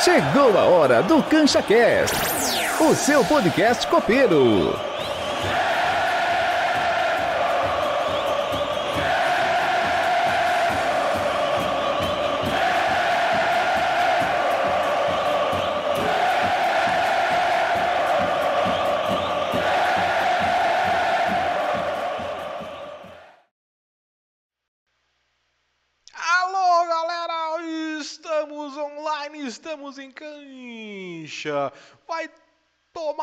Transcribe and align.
Chegou 0.00 0.58
a 0.58 0.64
hora 0.64 1.02
do 1.02 1.22
Cancha 1.22 1.62
Cast, 1.62 2.16
o 2.80 2.94
seu 2.94 3.24
podcast 3.24 3.86
copeiro. 3.86 4.91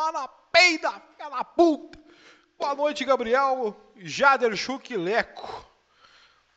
Tomar 0.09 0.11
na 0.11 0.27
peida, 0.27 0.91
filha 0.91 1.29
da 1.29 1.43
puta. 1.43 1.97
Boa 2.57 2.75
noite, 2.75 3.05
Gabriel, 3.05 3.75
Jader, 3.97 4.55
Chuk 4.55 4.93
e 4.93 4.97
Leco. 4.97 5.65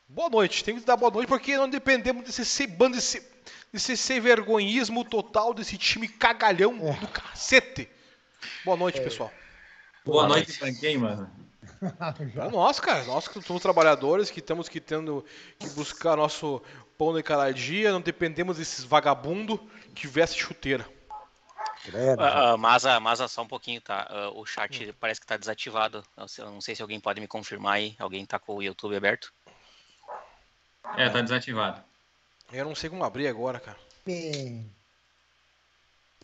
Boa 0.09 0.28
noite, 0.28 0.65
tem 0.65 0.78
que 0.78 0.84
dar 0.84 0.97
boa 0.97 1.11
noite 1.11 1.28
porque 1.28 1.56
não 1.56 1.69
dependemos 1.69 2.25
desse 2.25 2.45
sem 2.45 2.69
bando, 2.69 2.97
desse, 2.97 3.23
desse 3.73 3.97
sem 3.97 4.20
vergonhismo 4.20 5.05
total 5.05 5.55
desse 5.55 5.78
time 5.78 6.09
cagalhão 6.09 6.77
do 6.77 7.09
cacete. 7.09 7.88
Boa 8.65 8.77
noite, 8.77 9.01
pessoal. 9.01 9.33
Boa 10.05 10.27
noite 10.27 10.59
pra 10.59 10.73
quem, 10.73 10.98
mano? 10.98 11.30
É 11.83 12.48
nós, 12.48 12.78
cara. 12.78 13.03
Nós 13.05 13.27
que 13.27 13.42
somos 13.42 13.61
trabalhadores, 13.61 14.30
que 14.30 14.39
estamos 14.39 14.69
que 14.69 14.80
tendo 14.80 15.25
que 15.59 15.69
buscar 15.70 16.16
nosso 16.16 16.62
pão 16.97 17.12
de 17.12 17.25
cada 17.25 17.53
dia, 17.53 17.91
não 17.91 18.00
dependemos 18.00 18.56
desses 18.56 18.84
vagabundo 18.84 19.61
que 19.92 20.06
veste 20.06 20.41
chuteira. 20.41 20.87
Ah, 22.19 22.56
Maza, 22.56 23.00
Maza, 23.00 23.27
só 23.27 23.42
um 23.42 23.48
pouquinho, 23.48 23.80
tá? 23.80 24.06
Ah, 24.08 24.30
o 24.30 24.47
chat 24.47 24.92
parece 25.00 25.20
que 25.20 25.27
tá 25.27 25.36
desativado. 25.36 26.05
Eu 26.38 26.50
não 26.50 26.61
sei 26.61 26.75
se 26.75 26.83
alguém 26.83 27.00
pode 27.00 27.20
me 27.20 27.27
confirmar 27.27 27.75
aí. 27.75 27.97
Alguém 27.98 28.25
tá 28.25 28.38
com 28.38 28.56
o 28.56 28.62
YouTube 28.62 28.97
aberto? 28.97 29.33
É, 30.97 31.08
tá 31.08 31.20
desativado. 31.20 31.83
Eu 32.53 32.64
não 32.64 32.75
sei 32.75 32.91
como 32.91 33.05
abrir 33.05 33.27
agora, 33.27 33.58
cara. 33.58 33.78
Bem. 34.05 34.70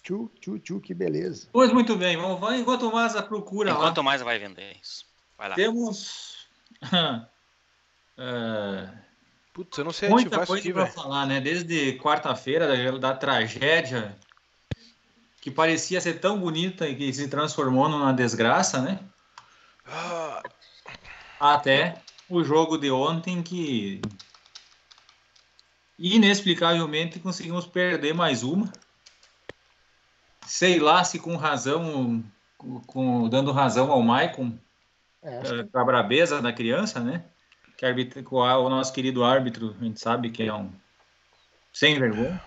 Tchu, 0.02 0.30
tchu, 0.40 0.58
tchu, 0.58 0.80
que 0.80 0.94
beleza. 0.94 1.48
Pois 1.52 1.72
muito 1.72 1.96
bem, 1.96 2.16
vamos, 2.16 2.38
vamos 2.38 2.60
enquanto 2.60 2.88
o 2.88 2.92
Maza 2.92 3.22
procura 3.22 3.72
lá. 3.72 3.78
Enquanto 3.78 4.02
mais 4.02 4.22
vai 4.22 4.38
vender 4.38 4.76
isso. 4.80 5.04
Vai 5.36 5.48
lá. 5.48 5.54
Temos 5.54 6.48
é, 8.16 8.88
Putz, 9.52 9.76
eu 9.76 9.84
não 9.84 9.92
sei 9.92 10.08
muita 10.08 10.40
ativar 10.40 10.46
coisa 10.46 10.72
para 10.72 10.86
falar, 10.86 11.26
né? 11.26 11.40
Desde 11.40 11.98
quarta-feira, 11.98 12.68
da, 12.68 12.98
da 12.98 13.14
tragédia 13.14 14.16
que 15.48 15.54
parecia 15.54 16.00
ser 16.00 16.20
tão 16.20 16.38
bonita 16.38 16.86
e 16.86 16.94
que 16.94 17.12
se 17.12 17.26
transformou 17.26 17.88
numa 17.88 18.12
desgraça, 18.12 18.82
né? 18.82 19.00
Ah, 19.86 20.42
Até 21.40 22.02
o 22.28 22.44
jogo 22.44 22.76
de 22.76 22.90
ontem 22.90 23.42
que 23.42 24.02
inexplicavelmente 25.98 27.18
conseguimos 27.18 27.66
perder 27.66 28.14
mais 28.14 28.42
uma. 28.42 28.70
Sei 30.46 30.78
lá 30.78 31.02
se 31.02 31.18
com 31.18 31.36
razão, 31.36 32.22
com, 32.86 33.28
dando 33.28 33.50
razão 33.50 33.90
ao 33.90 34.02
Maicon, 34.02 34.52
É, 35.22 35.38
eh, 35.38 35.64
com 35.64 35.78
a 35.78 35.84
brabeza 35.84 36.42
da 36.42 36.52
criança, 36.52 37.00
né? 37.00 37.24
Que 37.76 37.86
arbitra, 37.86 38.22
o 38.30 38.68
nosso 38.68 38.92
querido 38.92 39.24
árbitro, 39.24 39.74
a 39.80 39.84
gente 39.84 40.00
sabe 40.00 40.30
que 40.30 40.42
é 40.42 40.52
um 40.52 40.70
sem 41.72 41.98
vergonha. 41.98 42.42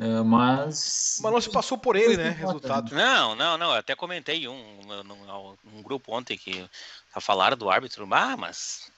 Eh, 0.00 0.22
mas. 0.22 1.18
mas 1.20 1.32
não 1.32 1.40
se 1.40 1.50
passou 1.50 1.76
por 1.76 1.96
ele, 1.96 2.16
né? 2.16 2.28
Resultado. 2.30 2.94
Não, 2.94 3.34
não, 3.34 3.58
não. 3.58 3.72
Eu 3.72 3.78
até 3.78 3.96
comentei 3.96 4.44
em 4.44 4.48
um, 4.48 4.80
num- 5.04 5.56
num 5.64 5.82
grupo 5.82 6.16
ontem 6.16 6.38
que 6.38 6.64
falaram 7.20 7.56
do 7.56 7.68
árbitro. 7.68 8.06
Ah, 8.12 8.36
mas. 8.36 8.88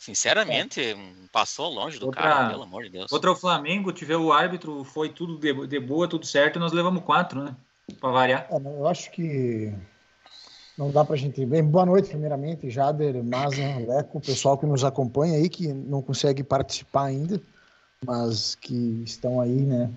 Sinceramente, 0.00 0.96
passou 1.32 1.68
longe 1.68 1.98
do 1.98 2.06
Outra- 2.06 2.22
cara, 2.22 2.48
pelo 2.50 2.62
amor 2.62 2.84
de 2.84 2.90
Deus. 2.90 3.10
Contra 3.10 3.30
o 3.30 3.36
Flamengo, 3.36 3.92
tive 3.92 4.14
o 4.14 4.32
árbitro, 4.32 4.82
foi 4.84 5.08
tudo 5.10 5.36
de, 5.38 5.66
de 5.66 5.78
boa, 5.80 6.08
tudo 6.08 6.24
certo, 6.24 6.56
e 6.56 6.58
nós 6.60 6.72
levamos 6.72 7.04
quatro, 7.04 7.44
né? 7.44 7.54
Pra 8.00 8.10
variar. 8.10 8.46
É, 8.50 8.56
eu 8.56 8.86
acho 8.86 9.10
que 9.10 9.72
não 10.78 10.90
dá 10.90 11.04
pra 11.04 11.16
gente. 11.16 11.44
Bem, 11.44 11.62
boa 11.62 11.84
noite, 11.84 12.08
primeiramente, 12.08 12.70
Jader, 12.70 13.22
Maza, 13.22 13.60
Leco, 13.86 14.18
o 14.18 14.20
pessoal 14.20 14.56
que 14.56 14.66
nos 14.66 14.82
acompanha 14.82 15.34
aí, 15.36 15.48
que 15.48 15.68
não 15.68 16.00
consegue 16.00 16.42
participar 16.42 17.04
ainda, 17.06 17.40
mas 18.04 18.54
que 18.54 19.02
estão 19.04 19.40
aí, 19.40 19.60
né? 19.62 19.90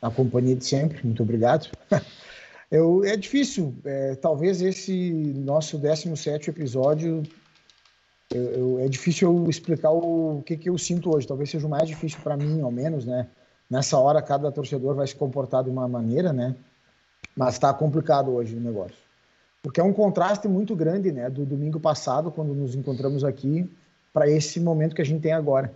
Na 0.00 0.10
companhia 0.10 0.54
de 0.56 0.64
sempre. 0.64 1.04
Muito 1.04 1.22
obrigado. 1.22 1.70
Eu, 2.70 3.02
é 3.02 3.16
difícil. 3.16 3.74
é, 3.84 4.14
talvez 4.16 4.60
esse 4.60 5.10
nosso 5.10 5.78
17 5.78 6.50
episódio. 6.50 7.22
eu- 8.30 8.42
eu- 8.42 8.78
é 8.80 8.88
difícil 8.88 9.26
eu 9.34 9.48
explicar 9.48 9.90
o, 9.90 10.42
que, 10.44 10.54
que 10.54 10.68
eu 10.68 10.76
sinto 10.76 11.14
hoje. 11.14 11.26
Talvez 11.26 11.48
seja 11.48 11.66
o 11.66 11.70
mais 11.70 11.88
difícil 11.88 12.18
para 12.22 12.36
mim, 12.36 12.60
ao 12.60 12.70
menos, 12.70 13.06
né? 13.06 13.26
Nessa 13.70 13.98
hora, 13.98 14.20
cada 14.20 14.52
torcedor 14.52 14.94
vai 14.94 15.06
se 15.06 15.16
comportar 15.16 15.64
de 15.64 15.70
uma 15.70 15.88
maneira, 15.88 16.30
né? 16.30 16.54
Mas 17.34 17.54
está 17.54 17.72
complicado 17.72 18.30
hoje 18.32 18.54
o 18.54 18.60
negócio. 18.60 18.96
Porque 19.62 19.80
é 19.80 19.84
um 19.84 19.92
contraste 19.94 20.46
muito 20.46 20.76
grande, 20.76 21.10
né? 21.10 21.30
Do 21.30 21.46
domingo 21.46 21.80
passado, 21.80 22.30
quando 22.30 22.54
nos 22.54 22.74
encontramos 22.74 23.24
aqui, 23.24 23.66
para 24.12 24.28
esse 24.28 24.60
momento 24.60 24.94
que 24.94 25.02
a 25.02 25.06
gente 25.06 25.22
tem 25.22 25.32
agora. 25.32 25.72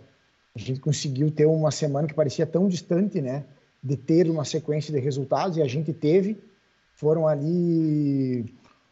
A 0.55 0.59
gente 0.59 0.79
conseguiu 0.79 1.31
ter 1.31 1.45
uma 1.45 1.71
semana 1.71 2.07
que 2.07 2.13
parecia 2.13 2.45
tão 2.45 2.67
distante, 2.67 3.21
né? 3.21 3.45
De 3.81 3.97
ter 3.97 4.29
uma 4.29 4.45
sequência 4.45 4.93
de 4.93 4.99
resultados, 4.99 5.57
e 5.57 5.61
a 5.61 5.67
gente 5.67 5.91
teve. 5.91 6.37
Foram 6.93 7.27
ali 7.27 8.45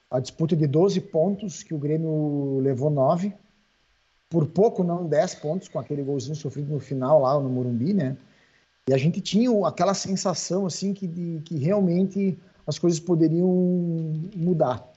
a 0.09 0.19
disputa 0.19 0.55
de 0.55 0.67
12 0.67 0.99
pontos, 1.01 1.63
que 1.63 1.73
o 1.73 1.77
Grêmio 1.77 2.59
levou 2.59 2.89
9. 2.89 3.33
Por 4.29 4.47
pouco, 4.47 4.83
não 4.83 5.07
10 5.07 5.35
pontos, 5.35 5.67
com 5.67 5.79
aquele 5.79 6.03
golzinho 6.03 6.35
sofrido 6.35 6.73
no 6.73 6.79
final 6.79 7.21
lá 7.21 7.39
no 7.39 7.49
Morumbi, 7.49 7.93
né? 7.93 8.17
E 8.87 8.93
a 8.93 8.97
gente 8.97 9.21
tinha 9.21 9.49
aquela 9.65 9.93
sensação, 9.93 10.65
assim, 10.65 10.93
que, 10.93 11.05
de, 11.05 11.41
que 11.45 11.57
realmente 11.57 12.39
as 12.65 12.79
coisas 12.79 12.99
poderiam 12.99 13.47
mudar. 14.35 14.90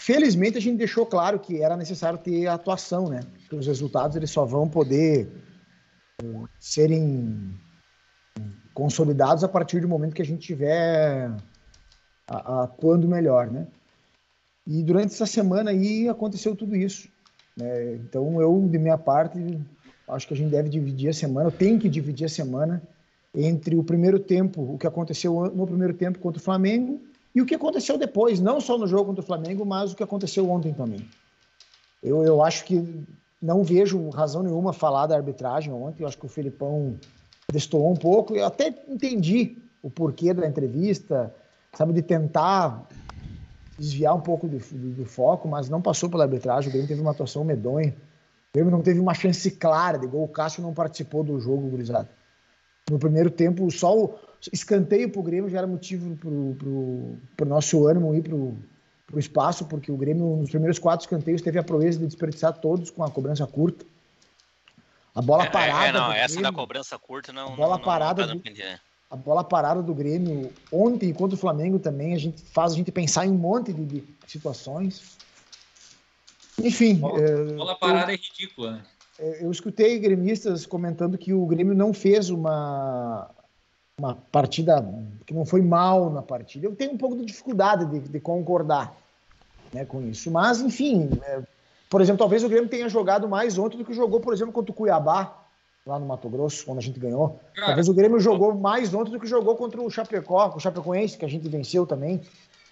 Felizmente 0.00 0.56
a 0.56 0.60
gente 0.60 0.78
deixou 0.78 1.04
claro 1.04 1.40
que 1.40 1.60
era 1.60 1.76
necessário 1.76 2.20
ter 2.20 2.46
atuação, 2.46 3.08
né? 3.08 3.18
Porque 3.40 3.56
os 3.56 3.66
resultados 3.66 4.16
eles 4.16 4.30
só 4.30 4.44
vão 4.44 4.68
poder 4.68 5.28
eh, 6.22 6.44
serem 6.60 7.52
consolidados 8.72 9.42
a 9.42 9.48
partir 9.48 9.80
do 9.80 9.88
momento 9.88 10.14
que 10.14 10.22
a 10.22 10.24
gente 10.24 10.46
tiver 10.46 11.28
atuando 12.28 13.08
melhor, 13.08 13.50
né? 13.50 13.66
E 14.64 14.84
durante 14.84 15.12
essa 15.12 15.26
semana 15.26 15.72
aí 15.72 16.08
aconteceu 16.08 16.54
tudo 16.54 16.76
isso. 16.76 17.08
né? 17.56 17.96
Então 17.96 18.40
eu, 18.40 18.68
de 18.70 18.78
minha 18.78 18.96
parte, 18.96 19.36
acho 20.06 20.28
que 20.28 20.34
a 20.34 20.36
gente 20.36 20.50
deve 20.52 20.68
dividir 20.68 21.08
a 21.08 21.12
semana, 21.12 21.50
tenho 21.50 21.76
que 21.76 21.88
dividir 21.88 22.26
a 22.26 22.28
semana 22.28 22.80
entre 23.34 23.74
o 23.74 23.82
primeiro 23.82 24.20
tempo, 24.20 24.62
o 24.62 24.78
que 24.78 24.86
aconteceu 24.86 25.50
no 25.52 25.66
primeiro 25.66 25.92
tempo 25.92 26.20
contra 26.20 26.40
o 26.40 26.44
Flamengo 26.44 27.07
e 27.34 27.40
o 27.42 27.46
que 27.46 27.54
aconteceu 27.54 27.96
depois, 27.98 28.40
não 28.40 28.60
só 28.60 28.76
no 28.78 28.86
jogo 28.86 29.06
contra 29.06 29.22
o 29.22 29.26
Flamengo, 29.26 29.64
mas 29.64 29.92
o 29.92 29.96
que 29.96 30.02
aconteceu 30.02 30.48
ontem 30.50 30.72
também. 30.72 31.06
Eu, 32.02 32.22
eu 32.24 32.42
acho 32.42 32.64
que 32.64 33.04
não 33.40 33.62
vejo 33.62 34.08
razão 34.10 34.42
nenhuma 34.42 34.72
falar 34.72 35.06
da 35.06 35.16
arbitragem 35.16 35.72
ontem, 35.72 36.02
eu 36.02 36.08
acho 36.08 36.18
que 36.18 36.26
o 36.26 36.28
Felipão 36.28 36.96
destoou 37.50 37.90
um 37.90 37.96
pouco, 37.96 38.34
eu 38.34 38.44
até 38.46 38.68
entendi 38.88 39.56
o 39.82 39.88
porquê 39.90 40.34
da 40.34 40.46
entrevista, 40.46 41.32
sabe, 41.74 41.92
de 41.92 42.02
tentar 42.02 42.86
desviar 43.78 44.14
um 44.14 44.20
pouco 44.20 44.48
do, 44.48 44.58
do- 44.58 44.90
do 44.94 45.04
foco, 45.04 45.46
mas 45.48 45.68
não 45.68 45.80
passou 45.80 46.10
pela 46.10 46.24
arbitragem, 46.24 46.68
o 46.68 46.72
Grêmio 46.72 46.88
teve 46.88 47.00
uma 47.00 47.12
atuação 47.12 47.44
medonha, 47.44 47.90
o 47.90 48.52
Grêmio 48.54 48.72
não 48.72 48.82
teve 48.82 48.98
uma 48.98 49.14
chance 49.14 49.50
clara 49.52 49.98
de 49.98 50.06
gol, 50.06 50.24
o 50.24 50.28
Cássio 50.28 50.62
não 50.62 50.74
participou 50.74 51.22
do 51.22 51.38
jogo, 51.38 51.68
gurizada. 51.68 52.08
No 52.90 52.98
primeiro 52.98 53.30
tempo, 53.30 53.70
só 53.70 53.96
o 53.96 54.14
escanteio 54.52 55.10
pro 55.10 55.22
Grêmio 55.22 55.50
já 55.50 55.58
era 55.58 55.66
motivo 55.66 56.16
pro, 56.16 56.54
pro, 56.58 57.16
pro 57.36 57.46
nosso 57.48 57.86
ânimo 57.86 58.14
ir 58.14 58.22
pro, 58.22 58.56
pro 59.06 59.18
espaço, 59.18 59.64
porque 59.66 59.90
o 59.90 59.96
Grêmio, 59.96 60.36
nos 60.36 60.50
primeiros 60.50 60.78
quatro 60.78 61.04
escanteios, 61.04 61.42
teve 61.42 61.58
a 61.58 61.62
proeza 61.62 61.98
de 61.98 62.06
desperdiçar 62.06 62.52
todos 62.58 62.90
com 62.90 63.02
a 63.04 63.10
cobrança 63.10 63.46
curta. 63.46 63.84
A 65.14 65.20
bola 65.22 65.44
É, 65.44 65.50
parada. 65.50 65.86
é, 65.86 65.92
não, 65.92 66.06
do 66.08 66.12
essa 66.12 66.34
da 66.36 66.40
Grêmio- 66.42 66.56
cobrança 66.58 66.98
curta 66.98 67.32
não. 67.32 67.56
Bola 67.56 67.70
não, 67.70 67.78
não, 67.78 67.84
parada 67.84 68.26
não, 68.26 68.36
do- 68.36 68.42
não, 68.44 68.52
não, 68.70 68.78
a 69.10 69.16
bola 69.16 69.42
parada 69.42 69.82
do 69.82 69.94
Grêmio 69.94 70.52
ontem 70.70 71.12
contra 71.14 71.34
o 71.34 71.38
Flamengo 71.38 71.78
também 71.78 72.14
a 72.14 72.18
gente 72.18 72.42
faz 72.52 72.72
a 72.72 72.76
gente 72.76 72.92
pensar 72.92 73.26
em 73.26 73.30
um 73.30 73.34
monte 73.38 73.72
de, 73.72 73.84
de 73.86 74.04
situações. 74.26 75.16
Enfim, 76.62 76.96
Bola- 76.96 77.20
eh, 77.20 77.44
Bola 77.54 77.74
parada 77.76 78.12
é 78.12 78.16
ridícula, 78.16 78.72
né? 78.72 78.82
eu, 79.18 79.32
eu 79.34 79.50
escutei 79.50 79.98
gremistas 79.98 80.66
comentando 80.66 81.16
que 81.16 81.32
o 81.32 81.46
Grêmio 81.46 81.74
não 81.74 81.92
fez 81.94 82.30
uma 82.30 83.30
uma 83.98 84.14
partida 84.30 84.86
que 85.26 85.34
não 85.34 85.44
foi 85.44 85.60
mal 85.60 86.08
na 86.10 86.22
partida. 86.22 86.66
Eu 86.66 86.74
tenho 86.74 86.92
um 86.92 86.96
pouco 86.98 87.16
de 87.16 87.24
dificuldade 87.24 87.84
de, 87.86 87.98
de 88.08 88.20
concordar 88.20 88.96
né, 89.72 89.84
com 89.84 90.00
isso, 90.02 90.30
mas 90.30 90.60
enfim, 90.60 91.10
é, 91.24 91.42
Por 91.90 92.00
exemplo, 92.00 92.18
talvez 92.18 92.44
o 92.44 92.48
Grêmio 92.48 92.68
tenha 92.68 92.88
jogado 92.88 93.28
mais 93.28 93.58
ontem 93.58 93.76
do 93.78 93.84
que 93.84 93.92
jogou, 93.94 94.20
por 94.20 94.32
exemplo, 94.32 94.52
contra 94.52 94.70
o 94.70 94.74
Cuiabá, 94.74 95.34
lá 95.86 95.98
no 95.98 96.06
Mato 96.06 96.28
Grosso, 96.28 96.64
quando 96.64 96.78
a 96.78 96.82
gente 96.82 97.00
ganhou. 97.00 97.40
Cara, 97.54 97.68
talvez 97.68 97.88
o 97.88 97.94
Grêmio 97.94 98.20
jogou 98.20 98.54
mais 98.54 98.92
ontem 98.94 99.10
do 99.10 99.18
que 99.18 99.26
jogou 99.26 99.56
contra 99.56 99.80
o 99.80 99.90
Chapecó, 99.90 100.52
o 100.54 100.60
Chapecoense, 100.60 101.16
que 101.18 101.24
a 101.24 101.28
gente 101.28 101.48
venceu 101.48 101.86
também. 101.86 102.20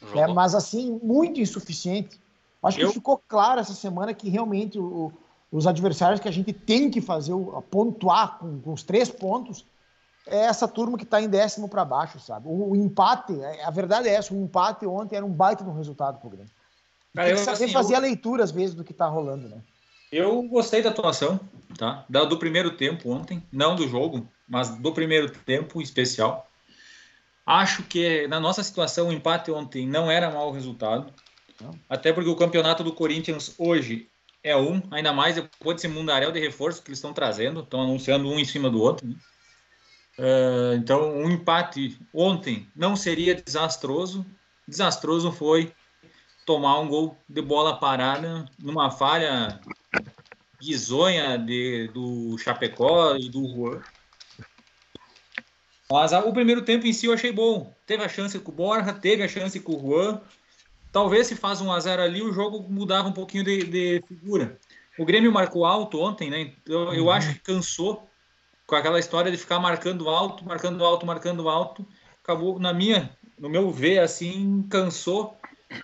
Jogou. 0.03 0.23
É, 0.23 0.27
mas 0.29 0.55
assim, 0.55 1.01
muito 1.03 1.41
insuficiente. 1.41 2.21
Acho 2.63 2.79
Eu- 2.81 2.89
que 2.89 2.95
ficou 2.95 3.21
claro 3.27 3.59
essa 3.61 3.73
semana 3.73 4.13
que 4.13 4.29
realmente 4.29 4.79
o- 4.79 5.11
os 5.51 5.67
adversários 5.67 6.21
que 6.21 6.29
a 6.29 6.33
gente 6.33 6.53
tem 6.53 6.91
que 6.91 7.01
fazer, 7.01 7.33
o- 7.33 7.63
pontuar 7.71 8.39
com, 8.39 8.61
com 8.61 8.73
os 8.73 8.83
três 8.83 9.09
pontos, 9.11 9.65
é 10.27 10.39
essa 10.39 10.67
turma 10.67 10.99
que 10.99 11.05
está 11.05 11.21
em 11.21 11.29
décimo 11.29 11.69
para 11.69 11.85
baixo, 11.85 12.19
sabe? 12.19 12.47
O, 12.49 12.71
o 12.73 12.77
empate, 12.77 13.41
é- 13.41 13.65
a 13.65 13.71
verdade 13.71 14.09
é 14.09 14.15
essa, 14.15 14.35
o 14.35 14.37
empate 14.43 14.85
ontem 14.87 15.17
era 15.17 15.25
um 15.25 15.33
baita 15.33 15.63
no 15.65 15.73
resultado 15.73 16.19
pro 16.19 16.29
Grêmio. 16.31 16.51
Cara, 17.15 17.29
tem 17.29 17.37
que 17.37 17.43
saber 17.45 17.65
assim, 17.65 17.73
fazer 17.73 17.95
eu- 17.95 17.99
a 17.99 18.01
leitura, 18.01 18.45
às 18.45 18.51
vezes, 18.51 18.75
do 18.75 18.85
que 18.85 18.93
tá 18.93 19.07
rolando, 19.07 19.49
né? 19.49 19.59
Eu 20.13 20.43
gostei 20.43 20.83
da 20.83 20.91
atuação, 20.91 21.41
tá? 21.79 22.05
Da- 22.09 22.25
Do 22.25 22.39
primeiro 22.39 22.77
tempo 22.77 23.11
ontem, 23.11 23.43
não 23.51 23.75
do 23.75 23.89
jogo, 23.89 24.29
mas 24.47 24.69
do 24.77 24.93
primeiro 24.93 25.31
tempo 25.31 25.81
em 25.81 25.83
especial. 25.85 26.49
Acho 27.45 27.83
que 27.85 28.27
na 28.29 28.41
nossa 28.41 28.63
situação 28.63 29.09
o 29.09 29.13
empate 29.13 29.51
ontem 29.51 29.87
não 29.87 30.11
era 30.11 30.31
mau 30.31 30.51
resultado. 30.51 31.13
Não. 31.61 31.71
Até 31.89 32.13
porque 32.13 32.29
o 32.29 32.37
campeonato 32.37 32.83
do 32.83 32.93
Corinthians 32.93 33.55
hoje 33.59 34.11
é 34.43 34.57
um, 34.57 34.83
ainda 34.91 35.13
mais 35.13 35.37
depois 35.37 35.77
desse 35.77 35.89
mundaréu 35.89 36.31
de 36.33 36.41
reforço 36.41 36.83
que 36.83 36.89
eles 36.89 36.99
estão 36.99 37.13
trazendo, 37.13 37.61
estão 37.61 37.81
anunciando 37.81 38.29
um 38.29 38.39
em 38.39 38.45
cima 38.45 38.69
do 38.69 38.81
outro. 38.81 39.07
né? 39.07 39.15
Eh, 40.19 40.75
então, 40.77 41.15
um 41.15 41.31
empate 41.31 41.99
ontem 42.13 42.71
não 42.75 42.97
seria 42.97 43.35
desastroso. 43.35 44.25
Desastroso 44.67 45.31
foi 45.31 45.73
tomar 46.45 46.79
um 46.81 46.89
gol 46.89 47.19
de 47.29 47.43
bola 47.43 47.79
parada 47.79 48.47
numa 48.59 48.91
falha 48.91 49.61
bizonha 50.59 51.37
de, 51.37 51.89
do 51.89 52.39
Chapecó 52.39 53.17
e 53.17 53.29
do 53.29 53.47
Juan. 53.49 53.83
Mas 55.91 56.13
ah, 56.13 56.21
o 56.21 56.33
primeiro 56.33 56.63
tempo 56.63 56.87
em 56.87 56.93
si 56.93 57.07
eu 57.07 57.13
achei 57.13 57.31
bom. 57.31 57.73
Teve 57.87 58.03
a 58.03 58.09
chance 58.09 58.39
com 58.39 58.51
o 58.51 58.55
Borja, 58.55 58.93
teve 58.93 59.23
a 59.23 59.29
chance 59.29 59.59
com 59.61 59.75
o 59.75 59.81
Juan. 59.81 60.21
Talvez 60.91 61.27
se 61.27 61.37
faz 61.37 61.61
um 61.61 61.71
a 61.71 61.79
0 61.79 62.03
ali, 62.03 62.23
o 62.23 62.33
jogo 62.33 62.67
mudava 62.69 63.09
um 63.09 63.13
pouquinho 63.13 63.45
de, 63.45 63.65
de 63.65 64.05
figura. 64.09 64.59
O 64.99 65.05
Grêmio 65.05 65.31
marcou 65.31 65.67
alto 65.67 66.01
ontem, 66.01 66.31
né? 66.31 66.55
Eu, 66.65 66.95
eu 66.95 67.11
acho 67.11 67.35
que 67.35 67.41
cansou 67.41 68.09
com 68.67 68.75
aquela 68.75 68.99
história 68.99 69.31
de 69.31 69.39
ficar 69.39 69.59
marcando 69.61 70.09
alto, 70.09 70.45
marcando 70.45 70.85
alto, 70.85 71.07
marcando 71.07 71.49
alto. 71.49 71.87
Acabou, 72.23 72.59
na 72.59 72.73
minha, 72.73 73.11
no 73.39 73.49
meu 73.49 73.71
ver, 73.71 74.01
assim, 74.01 74.67
cansou. 74.69 75.37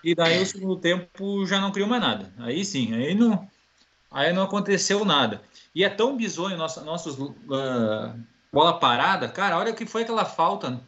E 0.03 0.13
daí 0.13 0.41
o 0.41 0.45
segundo 0.45 0.77
tempo 0.77 1.45
já 1.45 1.59
não 1.59 1.71
criou 1.71 1.87
mais 1.87 2.01
nada. 2.01 2.33
Aí 2.39 2.63
sim, 2.65 2.93
aí 2.93 3.15
não, 3.15 3.47
aí 4.11 4.33
não 4.33 4.43
aconteceu 4.43 5.05
nada. 5.05 5.41
E 5.73 5.83
é 5.83 5.89
tão 5.89 6.17
bizonho 6.17 6.57
nossos 6.57 7.17
ah, 7.51 8.15
bola 8.51 8.79
parada, 8.79 9.27
cara. 9.27 9.57
Olha 9.57 9.71
o 9.71 9.75
que 9.75 9.85
foi 9.85 10.03
aquela 10.03 10.25
falta 10.25 10.71
né? 10.71 10.79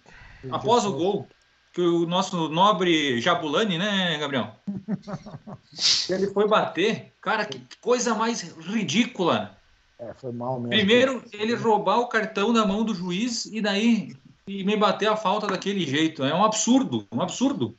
após 0.52 0.86
o 0.86 0.94
gol 0.94 1.28
que 1.76 1.82
o 1.82 2.06
nosso 2.08 2.48
nobre 2.48 3.20
Jabulani, 3.20 3.78
né, 3.78 4.18
Gabriel? 4.18 4.56
Ele 6.10 6.28
foi 6.28 6.48
bater, 6.48 7.14
cara, 7.22 7.44
que 7.44 7.62
coisa 7.82 8.16
mais 8.16 8.42
ridícula. 8.60 9.55
É, 10.00 10.14
foi 10.14 10.32
mal 10.32 10.60
mesmo. 10.60 10.70
Primeiro, 10.70 11.24
ele 11.32 11.56
roubar 11.56 12.00
o 12.00 12.08
cartão 12.08 12.52
da 12.52 12.66
mão 12.66 12.84
do 12.84 12.94
juiz 12.94 13.46
e 13.46 13.62
daí 13.62 14.14
e 14.48 14.64
me 14.64 14.76
bater 14.76 15.08
a 15.08 15.18
falta 15.18 15.48
daquele 15.48 15.86
jeito. 15.86 16.24
É 16.24 16.34
um 16.34 16.44
absurdo, 16.44 17.08
um 17.12 17.22
absurdo. 17.22 17.78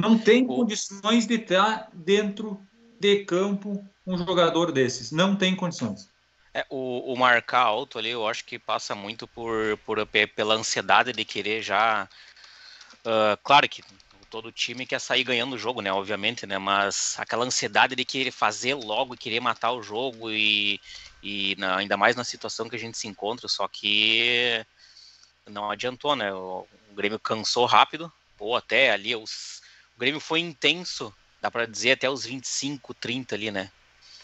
Não 0.00 0.18
tem 0.18 0.46
condições 0.46 1.26
de 1.26 1.34
estar 1.34 1.90
dentro 1.92 2.60
de 2.98 3.24
campo 3.24 3.84
um 4.06 4.16
jogador 4.16 4.72
desses. 4.72 5.12
Não 5.12 5.36
tem 5.36 5.54
condições. 5.54 6.10
É, 6.54 6.66
o, 6.68 7.12
o 7.12 7.16
marcar 7.16 7.60
alto 7.60 7.98
ali, 7.98 8.10
eu 8.10 8.26
acho 8.26 8.44
que 8.44 8.58
passa 8.58 8.94
muito 8.94 9.28
por, 9.28 9.76
por 9.86 10.04
pe- 10.06 10.26
pela 10.26 10.54
ansiedade 10.54 11.12
de 11.12 11.24
querer 11.24 11.62
já. 11.62 12.08
ah, 13.04 13.38
claro 13.42 13.68
que 13.68 13.82
todo 14.30 14.52
time 14.52 14.86
quer 14.86 15.00
sair 15.00 15.24
ganhando 15.24 15.54
o 15.54 15.58
jogo, 15.58 15.80
né? 15.82 15.92
Obviamente, 15.92 16.46
né? 16.46 16.56
Mas 16.56 17.16
aquela 17.18 17.44
ansiedade 17.44 17.94
de 17.94 18.04
querer 18.04 18.30
fazer 18.30 18.74
logo 18.74 19.14
e 19.14 19.18
querer 19.18 19.40
matar 19.40 19.72
o 19.72 19.82
jogo 19.82 20.30
e, 20.30 20.80
e 21.22 21.54
na- 21.58 21.76
ainda 21.76 21.96
mais 21.96 22.16
na 22.16 22.24
situação 22.24 22.68
que 22.68 22.76
a 22.76 22.78
gente 22.78 22.96
se 22.98 23.06
encontra, 23.08 23.46
só 23.48 23.66
que 23.68 24.64
não 25.46 25.70
adiantou, 25.70 26.14
né? 26.16 26.32
O, 26.32 26.66
o 26.90 26.94
Grêmio 26.94 27.18
cansou 27.18 27.66
rápido, 27.66 28.10
ou 28.38 28.56
até 28.56 28.90
ali 28.92 29.14
os. 29.16 29.60
O 29.96 30.00
Grêmio 30.00 30.20
foi 30.20 30.40
intenso, 30.40 31.12
dá 31.40 31.50
pra 31.50 31.66
dizer 31.66 31.92
até 31.92 32.08
os 32.08 32.24
25, 32.24 32.94
30 32.94 33.34
ali, 33.34 33.50
né? 33.50 33.70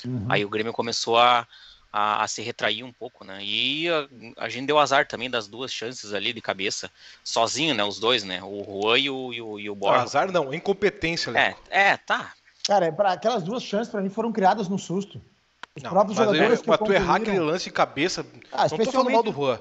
Uhum. 0.05 0.27
Aí 0.29 0.45
o 0.45 0.49
Grêmio 0.49 0.73
começou 0.73 1.19
a, 1.19 1.47
a, 1.93 2.23
a 2.23 2.29
se 2.29 2.41
retrair 2.43 2.83
um 2.85 2.93
pouco, 2.93 3.25
né? 3.25 3.45
E 3.45 3.89
a, 3.89 4.09
a 4.45 4.49
gente 4.49 4.67
deu 4.67 4.79
azar 4.79 5.07
também 5.07 5.29
das 5.29 5.47
duas 5.49 5.73
chances 5.73 6.15
ali 6.15 6.33
de 6.33 6.41
cabeça, 6.41 6.91
sozinho, 7.25 7.75
né? 7.75 7.85
Os 7.85 7.99
dois, 7.99 8.25
né? 8.25 8.41
O 8.43 8.65
Juan 8.83 8.99
e 8.99 9.11
o, 9.11 9.33
e 9.33 9.43
o, 9.43 9.59
e 9.61 9.69
o 9.71 9.75
Borja. 9.75 10.03
Azar 10.03 10.33
não, 10.33 10.55
incompetência, 10.55 11.31
É, 11.31 11.49
Leco. 11.49 11.63
é, 11.71 11.97
tá. 11.97 12.33
Cara, 12.65 12.91
pra, 12.93 13.13
aquelas 13.13 13.43
duas 13.43 13.63
chances, 13.63 13.91
pra 13.91 14.01
mim, 14.01 14.09
foram 14.11 14.33
criadas 14.33 14.69
no 14.69 14.79
susto. 14.79 15.23
Os 15.77 15.83
Não, 15.83 15.91
próprios 15.91 16.19
mas 16.19 16.27
jogadores 16.27 16.59
eu, 16.59 16.63
que 16.65 16.69
mas 16.71 16.79
tu 16.79 16.93
errar 16.93 17.07
concluíram- 17.07 17.17
aquele 17.33 17.41
lance 17.41 17.65
de 17.65 17.71
cabeça. 17.71 18.27
Ah, 18.51 18.67
não 18.71 18.79
tô 18.79 18.91
falando 18.91 19.11
mal 19.11 19.23
do 19.23 19.31
especialmente- 19.31 19.61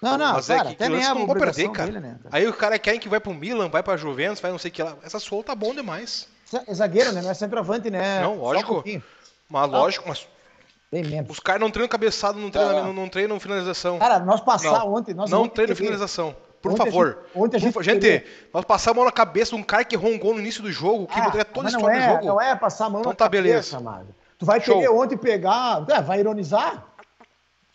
Não, 0.00 0.16
não, 0.16 0.32
mas 0.34 0.48
é 0.50 0.56
cara, 0.56 0.68
que 0.68 0.74
até 0.76 0.86
que 0.86 0.92
lance 0.92 1.06
é 1.10 1.14
não 1.14 1.26
perder, 1.26 1.68
cara. 1.72 1.86
dele, 1.90 2.00
né? 2.00 2.18
Aí 2.30 2.46
o 2.46 2.52
cara 2.52 2.78
quer 2.78 2.96
que 2.98 3.08
vai 3.08 3.18
pro 3.18 3.34
Milan, 3.34 3.68
vai 3.68 3.82
pra 3.82 3.96
Juventus, 3.96 4.40
vai 4.40 4.52
não 4.52 4.58
sei 4.58 4.70
o 4.70 4.74
que 4.74 4.80
lá. 4.82 4.94
Essa 5.02 5.18
sua 5.18 5.42
tá 5.42 5.56
bom 5.56 5.74
demais. 5.74 6.28
É 6.66 6.72
zagueiro, 6.72 7.10
né? 7.12 7.20
Não 7.20 7.30
é 7.30 7.34
centroavante, 7.34 7.90
né? 7.90 8.20
Não, 8.22 8.36
um 8.36 8.40
lógico. 8.40 8.74
pouquinho. 8.74 9.02
Mas 9.48 9.70
Não. 9.70 9.78
lógico, 9.80 10.08
mas 10.08 10.28
Bem 10.92 11.02
menos. 11.04 11.28
os 11.30 11.40
caras 11.40 11.60
não 11.60 11.70
treinam 11.70 11.88
cabeçado, 11.88 12.38
não 12.38 12.48
treinam, 12.50 12.72
Não, 12.74 12.84
não. 12.84 12.92
não, 12.92 13.08
treinam 13.08 13.40
finalização. 13.40 13.98
Cara, 13.98 14.20
nós 14.20 14.40
passar 14.40 14.78
Não, 14.78 14.94
ontem, 14.94 15.12
nós 15.12 15.28
não 15.28 15.48
treinam 15.48 15.74
finalização. 15.74 16.36
Por 16.62 16.72
ontem 16.72 16.82
a 16.82 16.84
favor. 16.86 17.06
gente- 17.08 17.18
ontem 17.34 17.56
a 17.56 17.60
Por 17.60 17.60
gente 17.60 17.74
fa- 17.74 17.82
gente, 17.82 18.26
nós 18.54 18.64
passamos 18.64 18.96
a 18.96 19.00
mão 19.00 19.04
na 19.04 19.12
cabeça 19.12 19.50
de 19.50 19.56
um 19.60 19.64
cara 19.64 19.84
que 19.84 19.96
um 19.96 20.18
gol 20.18 20.34
no 20.34 20.40
início 20.40 20.62
do 20.62 20.70
jogo, 20.70 21.06
que 21.08 21.18
Ah, 21.18 21.24
mudaria 21.24 21.44
toda 21.44 21.68
a 21.68 21.70
história 21.70 21.96
é, 21.96 22.06
do 22.06 22.12
jogo. 22.14 22.26
Não 22.26 22.40
é 22.40 22.54
passar 22.54 22.86
a 22.86 22.90
mão 22.90 23.00
Então 23.00 23.10
na 23.10 23.16
tá, 23.16 23.24
cabeça, 23.24 23.42
beleza. 23.42 23.80
Mago. 23.80 24.14
Tu 24.38 24.46
vai 24.46 24.60
Show. 24.60 24.76
querer 24.76 24.88
ontem 24.90 25.16
pegar... 25.16 25.84
É, 25.90 26.00
vai 26.00 26.20
ironizar? 26.20 26.84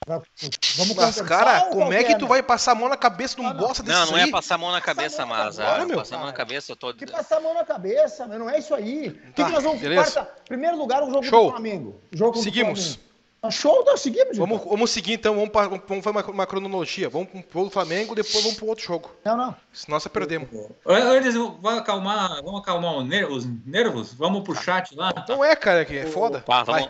Vamos 0.06 0.96
Mas, 0.96 1.22
cara, 1.22 1.62
como 1.68 1.94
é 1.94 2.04
que 2.04 2.16
tu 2.16 2.24
né? 2.24 2.28
vai 2.28 2.44
passar 2.44 2.74
a 2.74 2.76
mão 2.76 2.90
na 2.90 2.98
cabeça 2.98 3.36
de 3.38 3.42
um 3.42 3.48
Ah, 3.48 3.54
não. 3.54 3.60
bosta 3.62 3.82
desse 3.82 3.98
Não, 3.98 4.06
não 4.12 4.18
é 4.18 4.30
passar 4.30 4.56
a 4.56 4.58
mão 4.58 4.70
na 4.72 4.82
cabeça, 4.82 5.26
mas 5.26 5.58
agora, 5.60 5.86
meu, 5.86 5.98
passar 5.98 6.16
a 6.16 6.18
mão 6.20 6.28
na 6.28 6.34
cabeça, 6.34 6.72
eu 6.74 6.76
tô. 6.76 6.94
Que 6.94 7.06
passar 7.08 7.38
a 7.38 7.40
mão 7.40 7.54
na 7.54 7.64
cabeça, 7.64 8.28
mas 8.28 8.38
não 8.38 8.50
é 8.50 8.60
isso 8.60 8.76
aí. 8.76 9.08
O 9.08 9.12
que, 9.14 9.32
Tá, 9.32 9.46
que 9.46 9.52
nós 9.54 9.64
vamos 9.64 9.82
quarta, 9.82 10.30
Primeiro 10.46 10.78
lugar, 10.78 11.04
o 11.04 11.10
jogo 11.10 11.24
Show. 11.24 11.46
do 11.46 11.52
Flamengo. 11.52 12.02
O 12.14 12.18
jogo 12.18 12.38
Seguimos. 12.38 12.96
Flamengo. 12.96 13.13
Show, 13.52 13.84
nós 13.86 14.00
seguimos. 14.00 14.38
Vamos, 14.38 14.58
então. 14.60 14.70
vamos 14.72 14.90
seguir 14.92 15.14
então, 15.14 15.36
vamos, 15.36 15.50
pra, 15.50 15.68
vamos 15.68 16.04
fazer 16.04 16.10
uma, 16.18 16.26
uma 16.26 16.48
cronologia. 16.48 17.10
Vamos 17.10 17.28
pro 17.52 17.70
Flamengo, 17.70 18.16
depois 18.16 18.42
vamos 18.44 18.58
pro 18.58 18.68
outro 18.68 18.86
jogo. 18.86 19.12
Não, 19.26 19.36
não. 19.36 19.56
Senão 19.72 19.96
nós 19.98 20.08
perdemos. 20.08 20.48
Antes, 20.86 21.34
vamos 21.36 21.80
acalmar, 21.80 22.42
vamos 22.44 22.62
acalmar 22.62 22.98
os 22.98 23.06
ner- 23.06 23.30
os 23.30 23.46
nervos. 23.66 24.14
Vamos 24.14 24.44
pro 24.44 24.56
chat 24.56 24.96
lá. 24.96 25.14
Não 25.28 25.44
é, 25.44 25.56
cara, 25.56 25.84
que 25.84 25.98
é 25.98 26.06
foda. 26.06 26.44
Vamos, 26.48 26.68
Vai. 26.68 26.90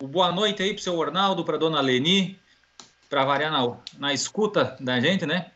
O 0.00 0.06
boa 0.06 0.30
noite 0.30 0.62
aí 0.62 0.74
pro 0.74 0.82
seu 0.82 0.96
Ornaldo, 0.96 1.44
pra 1.44 1.56
dona 1.56 1.80
Leni, 1.80 2.38
pra 3.08 3.24
variar 3.24 3.50
na, 3.50 3.76
na 3.98 4.12
escuta 4.14 4.76
da 4.78 5.00
gente, 5.00 5.24
né? 5.26 5.50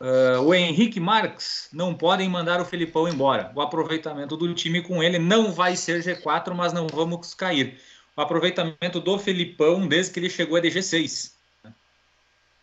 Ah, 0.00 0.40
o 0.40 0.52
Henrique 0.52 0.98
Marques 0.98 1.68
não 1.72 1.94
podem 1.94 2.28
mandar 2.28 2.60
o 2.60 2.64
Felipão 2.64 3.08
embora. 3.08 3.52
O 3.54 3.60
aproveitamento 3.62 4.36
do 4.36 4.52
time 4.52 4.82
com 4.82 5.00
ele 5.00 5.16
não 5.18 5.52
vai 5.52 5.76
ser 5.76 6.02
G4, 6.02 6.52
mas 6.54 6.72
não 6.72 6.88
vamos 6.88 7.34
cair. 7.34 7.80
O 8.16 8.20
aproveitamento 8.20 9.00
do 9.00 9.18
Felipão 9.18 9.86
desde 9.86 10.12
que 10.12 10.20
ele 10.20 10.28
chegou 10.30 10.58
é 10.58 10.60
de 10.60 10.68
G6. 10.68 11.32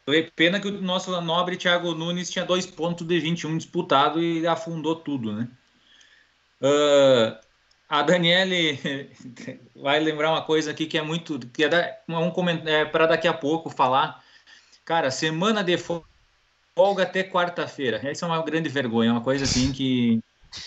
Foi 0.05 0.23
pena 0.35 0.59
que 0.59 0.67
o 0.67 0.81
nosso 0.81 1.19
nobre 1.21 1.57
Thiago 1.57 1.93
Nunes 1.93 2.29
tinha 2.29 2.45
dois 2.45 2.65
pontos 2.65 3.05
de 3.05 3.19
21 3.19 3.57
disputado 3.57 4.21
e 4.21 4.45
afundou 4.47 4.95
tudo, 4.95 5.31
né? 5.33 5.47
Ah, 6.61 7.39
a 7.87 8.01
Daniele 8.03 8.79
vai 9.75 9.99
lembrar 9.99 10.31
uma 10.31 10.41
coisa 10.43 10.71
aqui 10.71 10.85
que 10.85 10.97
é 10.97 11.01
muito. 11.01 11.39
que 11.39 11.63
é, 11.63 11.69
da- 11.69 11.97
um 12.07 12.67
é 12.67 12.85
para 12.85 13.07
daqui 13.07 13.27
a 13.27 13.33
pouco 13.33 13.69
falar. 13.69 14.23
Cara, 14.85 15.11
semana 15.11 15.63
de 15.63 15.77
fo- 15.77 16.03
folga 16.75 17.03
até 17.03 17.23
quarta-feira. 17.23 17.99
Essa 18.03 18.25
é 18.25 18.27
uma 18.27 18.43
grande 18.43 18.69
vergonha, 18.69 19.11
uma 19.11 19.21
coisa 19.21 19.43
assim 19.45 19.71
que. 19.71 20.19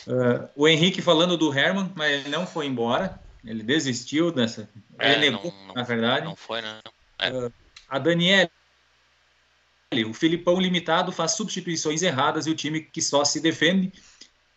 ah, 0.08 0.48
o 0.56 0.66
Henrique 0.68 1.02
falando 1.02 1.36
do 1.36 1.52
Herman, 1.56 1.92
mas 1.94 2.12
ele 2.12 2.28
não 2.28 2.46
foi 2.46 2.66
embora. 2.66 3.20
Ele 3.44 3.62
desistiu 3.62 4.30
dessa. 4.30 4.68
É, 4.98 5.12
ele 5.12 5.30
não- 5.30 5.42
negou, 5.42 5.54
não- 5.66 5.74
na 5.74 5.82
verdade. 5.82 6.24
não 6.24 6.36
foi, 6.36 6.62
né? 6.62 6.78
A 7.88 7.98
Daniele, 7.98 8.50
o 10.06 10.14
Filipão 10.14 10.58
limitado 10.60 11.12
faz 11.12 11.32
substituições 11.32 12.02
erradas 12.02 12.46
e 12.46 12.50
o 12.50 12.54
time 12.54 12.80
que 12.80 13.02
só 13.02 13.24
se 13.24 13.40
defende, 13.40 13.92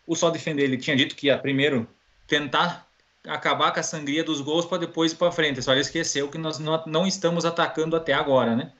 o 0.06 0.14
só 0.14 0.30
defender, 0.30 0.62
ele 0.64 0.78
tinha 0.78 0.96
dito 0.96 1.14
que 1.14 1.26
ia 1.26 1.36
primeiro 1.38 1.88
tentar 2.26 2.86
acabar 3.26 3.72
com 3.72 3.80
a 3.80 3.82
sangria 3.82 4.22
dos 4.22 4.40
gols 4.40 4.64
para 4.64 4.78
depois 4.78 5.12
ir 5.12 5.16
para 5.16 5.32
frente. 5.32 5.60
Só 5.60 5.72
ele 5.72 5.80
esqueceu 5.80 6.28
que 6.28 6.38
nós 6.38 6.58
não, 6.58 6.82
não 6.86 7.06
estamos 7.06 7.44
atacando 7.44 7.96
até 7.96 8.12
agora, 8.14 8.54
né? 8.54 8.72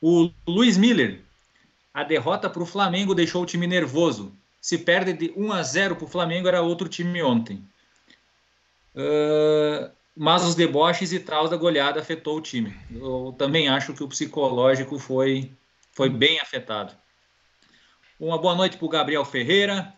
O 0.00 0.30
Luiz 0.46 0.76
Miller, 0.76 1.20
a 1.94 2.02
derrota 2.02 2.50
para 2.50 2.62
o 2.62 2.66
Flamengo 2.66 3.14
deixou 3.14 3.42
o 3.42 3.46
time 3.46 3.66
nervoso. 3.68 4.36
Se 4.60 4.78
perde 4.78 5.12
de 5.12 5.32
1 5.36 5.52
a 5.52 5.62
0 5.62 5.94
para 5.96 6.04
o 6.04 6.08
Flamengo, 6.08 6.48
era 6.48 6.60
outro 6.60 6.88
time 6.88 7.22
ontem. 7.22 7.64
Ah, 8.94 9.90
mas 10.16 10.44
os 10.44 10.54
deboches 10.54 11.12
e 11.12 11.20
tal 11.20 11.48
da 11.48 11.56
goleada 11.56 12.00
afetou 12.00 12.36
o 12.36 12.40
time. 12.40 12.76
Eu 12.90 13.34
também 13.38 13.68
acho 13.68 13.94
que 13.94 14.04
o 14.04 14.08
psicológico 14.08 14.98
foi, 14.98 15.50
foi 15.92 16.08
bem 16.08 16.38
afetado. 16.40 16.94
Uma 18.20 18.38
boa 18.38 18.54
noite 18.54 18.76
para 18.76 18.86
o 18.86 18.90
Gabriel 18.90 19.24
Ferreira, 19.24 19.92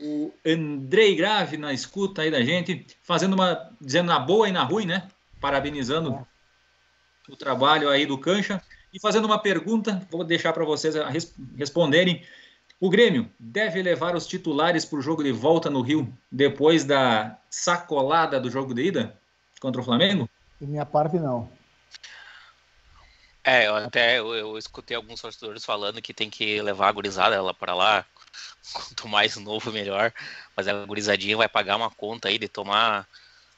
o 0.00 0.32
Andrei 0.46 1.14
Grave 1.14 1.56
na 1.56 1.72
escuta 1.72 2.22
aí 2.22 2.30
da 2.30 2.42
gente, 2.42 2.86
fazendo 3.02 3.34
uma, 3.34 3.70
dizendo 3.80 4.06
na 4.06 4.18
boa 4.18 4.48
e 4.48 4.52
na 4.52 4.62
ruim, 4.62 4.86
né? 4.86 5.08
Parabenizando 5.40 6.26
o 7.28 7.36
trabalho 7.36 7.88
aí 7.88 8.06
do 8.06 8.16
Cancha 8.16 8.62
e 8.92 9.00
fazendo 9.00 9.24
uma 9.24 9.38
pergunta, 9.38 10.06
vou 10.10 10.24
deixar 10.24 10.52
para 10.52 10.64
vocês 10.64 10.94
responderem. 11.56 12.24
O 12.84 12.90
Grêmio 12.90 13.30
deve 13.40 13.80
levar 13.82 14.14
os 14.14 14.26
titulares 14.26 14.84
para 14.84 14.98
o 14.98 15.00
jogo 15.00 15.24
de 15.24 15.32
volta 15.32 15.70
no 15.70 15.80
Rio 15.80 16.12
depois 16.30 16.84
da 16.84 17.34
sacolada 17.48 18.38
do 18.38 18.50
jogo 18.50 18.74
de 18.74 18.82
ida 18.82 19.18
contra 19.58 19.80
o 19.80 19.84
Flamengo? 19.84 20.28
De 20.60 20.66
minha 20.66 20.84
parte, 20.84 21.16
não. 21.16 21.48
É, 23.42 23.68
eu 23.68 23.74
até 23.74 24.18
eu, 24.18 24.34
eu 24.34 24.58
escutei 24.58 24.94
alguns 24.94 25.22
torcedores 25.22 25.64
falando 25.64 26.02
que 26.02 26.12
tem 26.12 26.28
que 26.28 26.60
levar 26.60 26.88
a 26.88 26.92
gurizada 26.92 27.34
ela 27.34 27.54
para 27.54 27.74
lá, 27.74 28.04
quanto 28.74 29.08
mais 29.08 29.34
novo 29.38 29.72
melhor, 29.72 30.12
mas 30.54 30.68
a 30.68 30.84
gurizadinha 30.84 31.38
vai 31.38 31.48
pagar 31.48 31.76
uma 31.76 31.90
conta 31.90 32.28
aí 32.28 32.36
de 32.36 32.48
tomar 32.48 33.08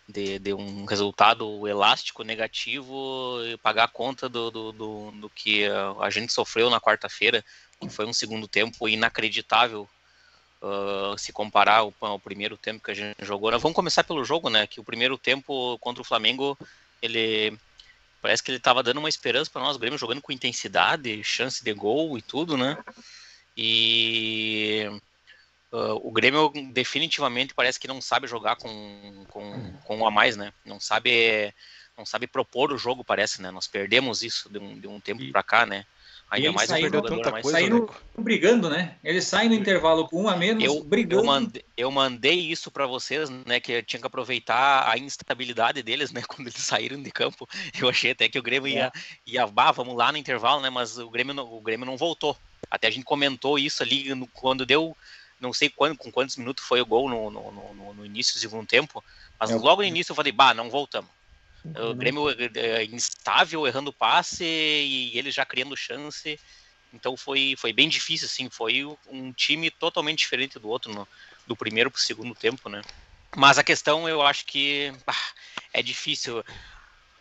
de, 0.08 0.38
de 0.38 0.54
um 0.54 0.84
resultado 0.84 1.66
elástico 1.66 2.22
negativo 2.22 3.40
e 3.44 3.56
pagar 3.58 3.84
a 3.84 3.88
conta 3.88 4.28
do, 4.28 4.52
do, 4.52 4.72
do, 4.72 5.10
do 5.10 5.30
que 5.30 5.64
a 6.00 6.10
gente 6.10 6.32
sofreu 6.32 6.70
na 6.70 6.80
quarta-feira, 6.80 7.44
que 7.80 7.88
foi 7.88 8.06
um 8.06 8.12
segundo 8.12 8.48
tempo 8.48 8.88
inacreditável 8.88 9.88
uh, 10.62 11.18
se 11.18 11.32
comparar 11.32 11.78
ao, 11.78 11.94
ao, 12.00 12.18
primeiro 12.18 12.56
tempo 12.56 12.82
que 12.82 12.90
a 12.90 12.94
gente 12.94 13.16
jogou. 13.24 13.50
Nós 13.50 13.62
vamos 13.62 13.76
começar 13.76 14.04
pelo 14.04 14.24
jogo, 14.24 14.48
né? 14.50 14.66
Que 14.66 14.80
o 14.80 14.84
primeiro 14.84 15.16
tempo 15.18 15.78
contra 15.78 16.02
o 16.02 16.04
Flamengo, 16.04 16.58
ele 17.02 17.56
parece 18.20 18.42
que 18.42 18.50
ele 18.50 18.58
estava 18.58 18.82
dando 18.82 18.98
uma 18.98 19.08
esperança 19.08 19.50
para 19.50 19.62
nós, 19.62 19.76
o 19.76 19.78
Grêmio 19.78 19.98
jogando 19.98 20.22
com 20.22 20.32
intensidade, 20.32 21.22
chance 21.22 21.62
de 21.62 21.72
gol 21.72 22.18
e 22.18 22.22
tudo, 22.22 22.56
né? 22.56 22.76
E 23.56 24.86
uh, 25.72 26.00
o 26.02 26.10
Grêmio 26.10 26.52
definitivamente 26.72 27.54
parece 27.54 27.78
que 27.78 27.88
não 27.88 28.00
sabe 28.00 28.26
jogar 28.26 28.56
com, 28.56 29.24
com, 29.28 29.72
com 29.84 29.96
um 29.98 30.06
a 30.06 30.10
mais, 30.10 30.36
né? 30.36 30.52
Não 30.64 30.80
sabe 30.80 31.54
não 31.96 32.04
sabe 32.04 32.26
propor 32.26 32.72
o 32.72 32.78
jogo, 32.78 33.02
parece, 33.02 33.40
né? 33.40 33.50
Nós 33.50 33.66
perdemos 33.66 34.22
isso 34.22 34.50
de 34.50 34.58
um, 34.58 34.78
de 34.78 34.86
um 34.86 35.00
tempo 35.00 35.26
para 35.32 35.42
cá, 35.42 35.64
né? 35.64 35.86
Ainda 36.28 36.52
mais 36.52 36.68
saíram, 36.68 37.02
tanta 37.02 37.30
mais 37.30 37.42
coisa, 37.42 37.58
saíram 37.58 37.82
né? 37.82 37.88
brigando, 38.18 38.68
né? 38.68 38.96
Eles 39.04 39.24
saem 39.24 39.48
no 39.48 39.54
intervalo 39.54 40.08
com 40.08 40.24
um 40.24 40.28
a 40.28 40.36
menos, 40.36 40.62
eu, 40.62 40.82
brigando. 40.82 41.22
Eu 41.22 41.24
mandei, 41.24 41.64
eu 41.76 41.90
mandei 41.90 42.40
isso 42.40 42.68
para 42.68 42.84
vocês, 42.84 43.30
né? 43.30 43.60
Que 43.60 43.80
tinha 43.82 44.00
que 44.00 44.06
aproveitar 44.06 44.90
a 44.90 44.98
instabilidade 44.98 45.84
deles, 45.84 46.10
né? 46.10 46.22
Quando 46.26 46.48
eles 46.48 46.62
saíram 46.62 47.00
de 47.00 47.10
campo. 47.12 47.48
Eu 47.80 47.88
achei 47.88 48.10
até 48.10 48.28
que 48.28 48.38
o 48.38 48.42
Grêmio 48.42 48.66
ia, 48.66 48.86
é. 48.86 48.92
ia 49.24 49.46
bah, 49.46 49.70
vamos 49.70 49.96
lá 49.96 50.10
no 50.10 50.18
intervalo, 50.18 50.60
né? 50.60 50.68
Mas 50.68 50.98
o 50.98 51.08
Grêmio, 51.08 51.32
não, 51.32 51.44
o 51.44 51.60
Grêmio 51.60 51.86
não 51.86 51.96
voltou. 51.96 52.36
Até 52.68 52.88
a 52.88 52.90
gente 52.90 53.04
comentou 53.04 53.56
isso 53.56 53.84
ali 53.84 54.12
no, 54.12 54.26
quando 54.26 54.66
deu, 54.66 54.96
não 55.40 55.52
sei 55.52 55.68
quando, 55.68 55.96
com 55.96 56.10
quantos 56.10 56.36
minutos 56.36 56.64
foi 56.64 56.80
o 56.80 56.86
gol 56.86 57.08
no, 57.08 57.30
no, 57.30 57.52
no, 57.52 57.94
no 57.94 58.04
início 58.04 58.34
do 58.34 58.40
segundo 58.40 58.66
tempo. 58.66 59.02
Mas 59.38 59.50
é. 59.50 59.54
logo 59.54 59.80
no 59.80 59.86
início 59.86 60.10
eu 60.10 60.16
falei, 60.16 60.32
bah, 60.32 60.52
não 60.52 60.68
voltamos. 60.68 61.15
O 61.90 61.94
Grêmio 61.94 62.28
é, 62.30 62.84
instável, 62.84 63.66
errando 63.66 63.92
passe 63.92 64.44
e 64.44 65.16
ele 65.16 65.30
já 65.30 65.44
criando 65.44 65.76
chance. 65.76 66.38
Então 66.92 67.16
foi, 67.16 67.54
foi 67.58 67.72
bem 67.72 67.88
difícil, 67.88 68.26
assim. 68.26 68.48
Foi 68.50 68.84
um 69.08 69.32
time 69.32 69.70
totalmente 69.70 70.20
diferente 70.20 70.58
do 70.58 70.68
outro, 70.68 70.92
no, 70.92 71.06
do 71.46 71.56
primeiro 71.56 71.90
para 71.90 71.98
o 71.98 72.02
segundo 72.02 72.34
tempo, 72.34 72.68
né? 72.68 72.82
Mas 73.36 73.58
a 73.58 73.64
questão, 73.64 74.08
eu 74.08 74.22
acho 74.22 74.46
que 74.46 74.92
bah, 75.04 75.14
é 75.72 75.82
difícil 75.82 76.42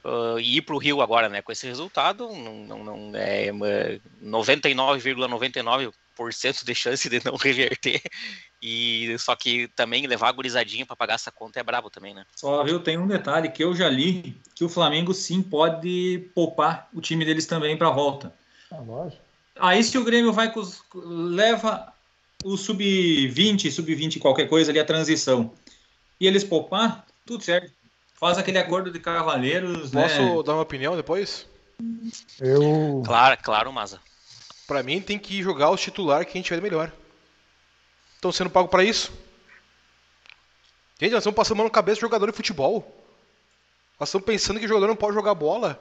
uh, 0.03 0.39
ir 0.39 0.61
para 0.61 0.75
o 0.75 0.79
Rio 0.79 1.01
agora, 1.01 1.27
né? 1.27 1.41
Com 1.41 1.51
esse 1.51 1.67
resultado, 1.67 2.29
não, 2.29 2.65
não, 2.65 2.83
não 2.83 3.11
é 3.15 3.47
99,99% 3.51 5.23
,99 5.27 5.93
de 6.65 6.73
chance 6.73 7.09
de 7.09 7.21
não 7.23 7.35
reverter. 7.37 8.01
E 8.61 9.15
só 9.19 9.35
que 9.35 9.67
também 9.69 10.07
levar 10.07 10.29
a 10.29 10.31
gurizadinha 10.31 10.85
para 10.85 10.95
pagar 10.95 11.15
essa 11.15 11.31
conta 11.31 11.59
é 11.59 11.63
brabo 11.63 11.89
também, 11.89 12.13
né? 12.13 12.25
Só 12.35 12.63
viu, 12.63 12.79
tem 12.79 12.97
um 12.97 13.07
detalhe 13.07 13.49
que 13.49 13.63
eu 13.63 13.75
já 13.75 13.89
li 13.89 14.35
que 14.55 14.63
o 14.63 14.69
Flamengo 14.69 15.13
sim 15.13 15.41
pode 15.41 16.29
poupar 16.33 16.89
o 16.93 17.01
time 17.01 17.25
deles 17.25 17.45
também 17.45 17.77
para 17.77 17.89
a 17.89 17.91
volta. 17.91 18.33
Ah, 18.71 18.79
lógico. 18.79 19.21
Aí 19.57 19.83
se 19.83 19.97
o 19.97 20.03
Grêmio 20.03 20.33
vai 20.33 20.51
leva 20.93 21.93
o 22.43 22.57
sub-20, 22.57 23.71
sub-20 23.71 24.19
qualquer 24.19 24.47
coisa 24.47 24.71
ali 24.71 24.79
a 24.79 24.85
transição. 24.85 25.53
E 26.19 26.27
eles 26.27 26.43
poupar, 26.43 27.05
tudo 27.25 27.43
certo. 27.43 27.71
Faz 28.13 28.37
aquele 28.37 28.57
acordo 28.57 28.91
de 28.91 28.99
cavaleiros, 28.99 29.91
né? 29.91 30.01
Posso 30.01 30.21
né? 30.21 30.43
dar 30.43 30.53
uma 30.53 30.61
opinião 30.61 30.95
depois? 30.95 31.47
Eu 32.39 33.03
Claro, 33.05 33.37
claro, 33.41 33.73
Maza. 33.73 33.99
Para 34.67 34.83
mim 34.83 35.01
tem 35.01 35.19
que 35.19 35.41
jogar 35.41 35.69
os 35.69 35.81
titular 35.81 36.25
que 36.25 36.31
a 36.31 36.33
gente 36.33 36.45
tiver 36.45 36.61
melhor 36.61 36.91
estão 38.25 38.31
sendo 38.31 38.49
pagos 38.49 38.71
para 38.71 38.83
isso. 38.83 39.11
Gente, 40.99 41.11
nós 41.11 41.19
estamos 41.19 41.35
passando 41.35 41.57
mão 41.57 41.65
na 41.65 41.71
cabeça 41.71 41.95
de 41.95 42.01
jogador 42.01 42.27
de 42.27 42.35
futebol. 42.35 43.03
Nós 43.99 44.09
estamos 44.09 44.25
pensando 44.25 44.59
que 44.59 44.65
o 44.65 44.67
jogador 44.67 44.87
não 44.87 44.95
pode 44.95 45.13
jogar 45.13 45.35
bola. 45.35 45.79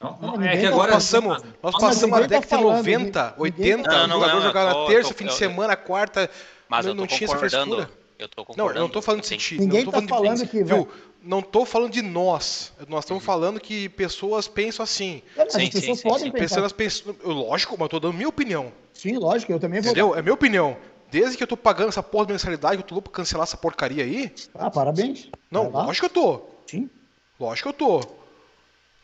Não, 0.00 0.18
não, 0.20 0.42
é 0.42 0.56
que 0.56 0.66
agora 0.66 0.92
nós 0.92 1.04
passamos, 1.04 1.42
nós 1.62 1.78
passamos 1.78 2.18
a 2.18 2.20
tá 2.22 2.26
década 2.26 2.56
de 2.58 2.62
90, 2.62 3.34
80, 3.38 3.82
tá... 3.88 4.06
não, 4.06 4.18
o 4.18 4.20
jogador 4.20 4.42
jogar 4.42 4.64
na 4.66 4.86
terça, 4.86 5.10
tô, 5.10 5.14
fim 5.16 5.26
de 5.26 5.34
semana, 5.34 5.76
quarta. 5.76 6.30
Mas 6.68 6.84
não, 6.84 6.94
não 6.94 7.06
tinha 7.06 7.26
essa 7.26 7.38
frescura. 7.38 7.88
Eu 8.18 8.28
tô 8.28 8.44
concordando. 8.44 8.68
Não, 8.68 8.76
eu 8.76 8.82
não 8.82 8.88
tô 8.88 9.02
falando 9.02 9.22
de 9.22 9.26
sentir. 9.26 9.58
Ninguém 9.58 9.84
não 9.84 9.92
tô 9.92 10.00
tá 10.00 10.08
falando, 10.08 10.38
de, 10.38 10.46
que. 10.46 10.62
Viu? 10.62 10.88
Não 11.22 11.42
tô 11.42 11.64
falando 11.64 11.92
de 11.92 12.02
nós. 12.02 12.72
Nós 12.88 13.04
estamos 13.04 13.22
uhum. 13.22 13.26
falando 13.26 13.60
que 13.60 13.88
pessoas 13.88 14.46
pensam 14.46 14.82
assim. 14.82 15.22
É, 15.36 15.48
sim, 15.48 15.64
as 15.64 15.68
pessoas 15.70 15.98
sim, 15.98 16.08
podem 16.08 16.26
sim. 16.26 16.30
pensar. 16.32 16.62
Pessoas 16.62 16.72
pensam, 16.72 17.14
lógico, 17.24 17.74
mas 17.78 17.86
eu 17.86 17.88
tô 17.88 18.00
dando 18.00 18.14
minha 18.14 18.28
opinião. 18.28 18.72
Sim, 18.92 19.16
lógico, 19.16 19.52
eu 19.52 19.58
também 19.58 19.80
vou. 19.80 19.90
Entendeu? 19.90 20.14
É 20.14 20.22
minha 20.22 20.34
opinião. 20.34 20.76
Desde 21.10 21.36
que 21.36 21.42
eu 21.42 21.46
tô 21.46 21.56
pagando 21.56 21.88
essa 21.88 22.02
porra 22.02 22.26
de 22.26 22.32
mensalidade, 22.32 22.76
eu 22.76 22.82
tô 22.82 22.94
louco 22.94 23.10
pra 23.10 23.16
cancelar 23.16 23.44
essa 23.44 23.56
porcaria 23.56 24.04
aí. 24.04 24.32
Ah, 24.54 24.70
parabéns. 24.70 25.28
Não, 25.50 25.70
lógico 25.70 26.08
que 26.08 26.18
eu 26.18 26.22
tô. 26.22 26.40
Sim. 26.66 26.90
Lógico 27.38 27.72
que 27.72 27.82
eu 27.82 27.86
tô. 27.86 28.00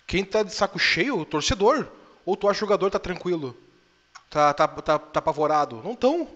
Quem 0.07 0.25
tá 0.25 0.43
de 0.43 0.53
saco 0.53 0.79
cheio, 0.79 1.19
o 1.19 1.25
torcedor. 1.25 1.87
Ou 2.27 2.37
tu 2.37 2.49
acha 2.49 2.59
que 2.59 2.65
o 2.65 2.67
jogador 2.67 2.91
tá 2.91 2.99
tranquilo? 2.99 3.57
Tá, 4.29 4.53
tá, 4.53 4.69
tá, 4.69 4.99
tá 4.99 5.19
apavorado? 5.19 5.81
Não 5.85 5.95
tão. 5.95 6.29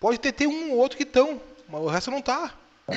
Pode 0.00 0.18
ter, 0.18 0.32
ter 0.32 0.46
um 0.46 0.72
ou 0.72 0.78
outro 0.78 0.96
que 0.96 1.04
tão, 1.04 1.40
mas 1.68 1.80
o 1.80 1.86
resto 1.88 2.10
não 2.10 2.22
tá. 2.22 2.52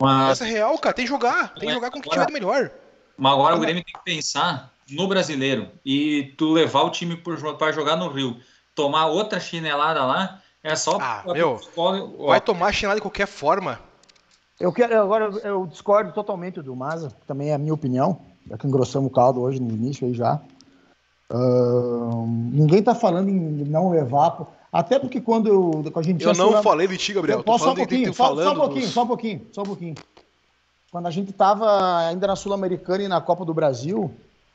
Mas... 0.00 0.30
Essa 0.30 0.46
é 0.46 0.52
real, 0.52 0.78
cara. 0.78 0.94
Tem 0.94 1.04
que 1.04 1.10
jogar. 1.10 1.52
Tem 1.54 1.68
que 1.68 1.74
jogar 1.74 1.90
com 1.90 1.98
o 1.98 2.02
que 2.02 2.08
tiver 2.08 2.30
melhor. 2.30 2.70
Mas 3.16 3.32
agora 3.32 3.56
o 3.56 3.58
Grêmio 3.58 3.82
tem 3.82 3.92
que 3.92 4.04
pensar 4.04 4.72
no 4.88 5.08
brasileiro 5.08 5.68
e 5.84 6.34
tu 6.38 6.52
levar 6.52 6.82
o 6.82 6.90
time 6.90 7.16
para 7.16 7.72
jogar 7.72 7.96
no 7.96 8.08
Rio, 8.08 8.36
tomar 8.76 9.06
outra 9.06 9.40
chinelada 9.40 10.04
lá 10.04 10.40
é 10.62 10.76
só. 10.76 10.98
Ah, 11.00 11.24
meu, 11.26 11.60
vai 12.26 12.40
tomar 12.40 12.72
chinelo 12.72 12.96
de 12.96 13.02
qualquer 13.02 13.26
forma. 13.26 13.80
Eu 14.58 14.72
quero, 14.72 15.00
agora 15.00 15.30
eu 15.44 15.66
discordo 15.66 16.12
totalmente 16.12 16.60
do 16.60 16.74
Maza, 16.74 17.12
também 17.26 17.50
é 17.50 17.54
a 17.54 17.58
minha 17.58 17.74
opinião, 17.74 18.20
já 18.48 18.56
que 18.56 18.66
engrossamos 18.66 19.10
o 19.10 19.14
caldo 19.14 19.40
hoje 19.40 19.60
no 19.60 19.70
início 19.70 20.06
aí 20.06 20.14
já. 20.14 20.40
Uh, 21.30 22.26
ninguém 22.52 22.82
tá 22.82 22.94
falando 22.94 23.28
em 23.28 23.64
não 23.64 23.90
levar. 23.90 24.57
Até 24.72 24.98
porque 24.98 25.20
quando 25.20 25.48
eu, 25.48 25.84
a 25.94 26.02
gente. 26.02 26.22
Eu 26.22 26.34
não 26.34 26.62
falei 26.62 26.86
de 26.86 26.96
ti, 26.98 27.12
Gabriel. 27.12 27.38
Eu 27.38 27.44
posso 27.44 27.64
só 27.64 27.72
um 27.72 27.74
pouquinho, 27.74 28.12
só, 28.12 28.34
só, 28.34 28.52
um 28.52 28.56
pouquinho, 28.56 28.84
dos... 28.84 28.92
só 28.92 29.02
um 29.02 29.06
pouquinho, 29.06 29.46
só 29.52 29.62
um 29.62 29.66
pouquinho. 29.66 29.94
Quando 30.90 31.06
a 31.06 31.10
gente 31.10 31.32
tava 31.32 32.06
ainda 32.06 32.26
na 32.26 32.36
Sul-Americana 32.36 33.04
e 33.04 33.08
na 33.08 33.20
Copa 33.20 33.44
do 33.44 33.54
Brasil, 33.54 34.10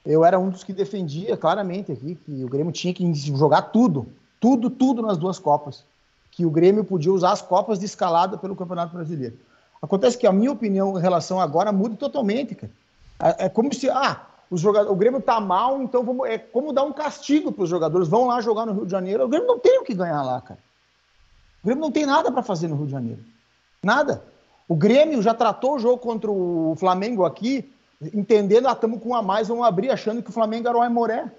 eu 0.05 0.24
era 0.25 0.39
um 0.39 0.50
dos 0.50 0.63
que 0.63 0.74
defendia 0.74 1.38
claramente 1.38 1.91
aqui 1.91 2.15
que 2.15 2.43
o 2.43 2.50
Grêmio 2.50 2.72
tinha 2.72 2.93
que 2.93 3.13
jogar 3.13 3.63
tudo, 3.63 4.08
tudo, 4.39 4.70
tudo 4.70 5.01
nas 5.01 5.17
duas 5.17 5.39
Copas 5.39 5.84
que 6.36 6.46
o 6.46 6.50
Grêmio 6.50 6.84
podia 6.84 7.13
usar 7.13 7.32
as 7.32 7.41
copas 7.41 7.79
de 7.79 7.86
escalada 7.86 8.38
pelo 8.38 8.55
Campeonato 8.55 8.96
Brasileiro. 8.96 9.38
Acontece 9.82 10.17
que 10.17 10.25
a 10.25 10.32
minha 10.32 10.51
opinião 10.51 10.98
em 10.98 11.01
relação 11.01 11.39
agora 11.39 11.72
muda 11.72 11.96
totalmente, 11.96 12.55
cara. 12.55 12.72
É, 13.20 13.46
é 13.46 13.50
como 13.50 13.74
se, 13.74 13.89
ah, 13.89 14.25
os 14.53 14.62
jogadores, 14.62 14.93
o 14.93 14.95
Grêmio 14.95 15.19
tá 15.19 15.39
mal, 15.39 15.81
então 15.81 16.03
vamos, 16.03 16.29
é 16.29 16.38
como 16.38 16.72
dar 16.72 16.83
um 16.83 16.93
castigo 16.93 17.51
para 17.51 17.63
os 17.63 17.69
jogadores. 17.69 18.07
Vão 18.07 18.27
lá 18.27 18.39
jogar 18.39 18.67
no 18.67 18.74
Rio 18.74 18.86
de 18.86 18.91
Janeiro. 18.91 19.25
O 19.25 19.27
Grêmio 19.27 19.48
não 19.48 19.57
tem 19.57 19.79
o 19.79 19.83
que 19.83 19.95
ganhar 19.95 20.22
lá, 20.22 20.39
cara. 20.41 20.60
O 21.63 21.65
Grêmio 21.65 21.81
não 21.81 21.91
tem 21.91 22.05
nada 22.05 22.31
para 22.31 22.43
fazer 22.43 22.67
no 22.67 22.75
Rio 22.75 22.86
de 22.86 22.91
Janeiro. 22.91 23.19
Nada. 23.81 24.24
O 24.67 24.75
Grêmio 24.75 25.24
já 25.24 25.33
tratou 25.33 25.74
o 25.74 25.79
jogo 25.79 25.98
contra 25.98 26.31
o 26.31 26.75
Flamengo 26.77 27.25
aqui, 27.25 27.74
entendendo, 28.13 28.67
ah, 28.67 28.74
estamos 28.74 29.01
com 29.01 29.10
um 29.10 29.15
a 29.15 29.24
mais, 29.24 29.48
vamos 29.48 29.65
abrir 29.65 29.89
achando 29.89 30.22
que 30.22 30.29
o 30.29 30.33
Flamengo 30.33 30.67
era 30.67 30.77
o 30.77 30.81
Aimoré. 30.81 31.31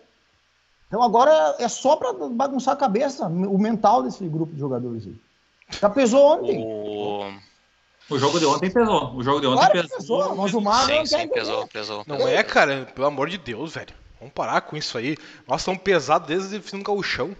Então 0.88 1.00
agora 1.00 1.54
é 1.60 1.68
só 1.68 1.94
para 1.94 2.12
bagunçar 2.30 2.74
a 2.74 2.78
cabeça, 2.78 3.28
o 3.28 3.58
mental 3.58 4.02
desse 4.02 4.26
grupo 4.28 4.52
de 4.52 4.58
jogadores 4.58 5.06
aí. 5.06 5.16
Já 5.70 5.88
pesou 5.88 6.38
ontem. 6.38 6.64
O... 6.64 7.32
O 8.10 8.18
jogo 8.18 8.38
de 8.38 8.46
ontem 8.46 8.70
pesou. 8.70 9.14
O 9.14 9.22
jogo 9.22 9.40
de 9.40 9.46
ontem 9.46 9.56
claro 9.56 9.88
pesou. 9.88 9.96
pesou. 9.96 10.36
Mas 10.36 10.54
o 10.54 10.60
Mar 10.60 10.86
sim, 10.86 11.06
sim, 11.06 11.28
pesou, 11.28 11.66
pesou. 11.68 12.04
Não 12.06 12.28
é, 12.28 12.42
cara, 12.42 12.86
pelo 12.94 13.06
amor 13.06 13.28
de 13.28 13.38
Deus, 13.38 13.74
velho. 13.74 13.94
Vamos 14.18 14.34
parar 14.34 14.60
com 14.62 14.76
isso 14.76 14.96
aí. 14.98 15.16
Nós 15.48 15.60
estamos 15.60 15.82
pesados 15.82 16.28
desde 16.28 16.56
o 16.56 16.62
fim 16.62 16.78
do 16.78 16.84
gauchão. 16.84 17.36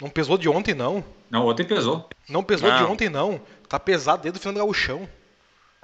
Não 0.00 0.08
pesou 0.08 0.36
de 0.36 0.48
ontem, 0.48 0.74
não. 0.74 1.04
Não, 1.30 1.46
ontem 1.46 1.64
pesou. 1.64 2.08
Não 2.28 2.42
pesou 2.42 2.68
não. 2.68 2.76
de 2.76 2.84
ontem, 2.84 3.08
não. 3.08 3.40
Tá 3.68 3.78
pesado 3.78 4.22
desde 4.22 4.38
o 4.38 4.42
fim 4.42 4.52
do 4.52 4.58
gauchão. 4.58 5.08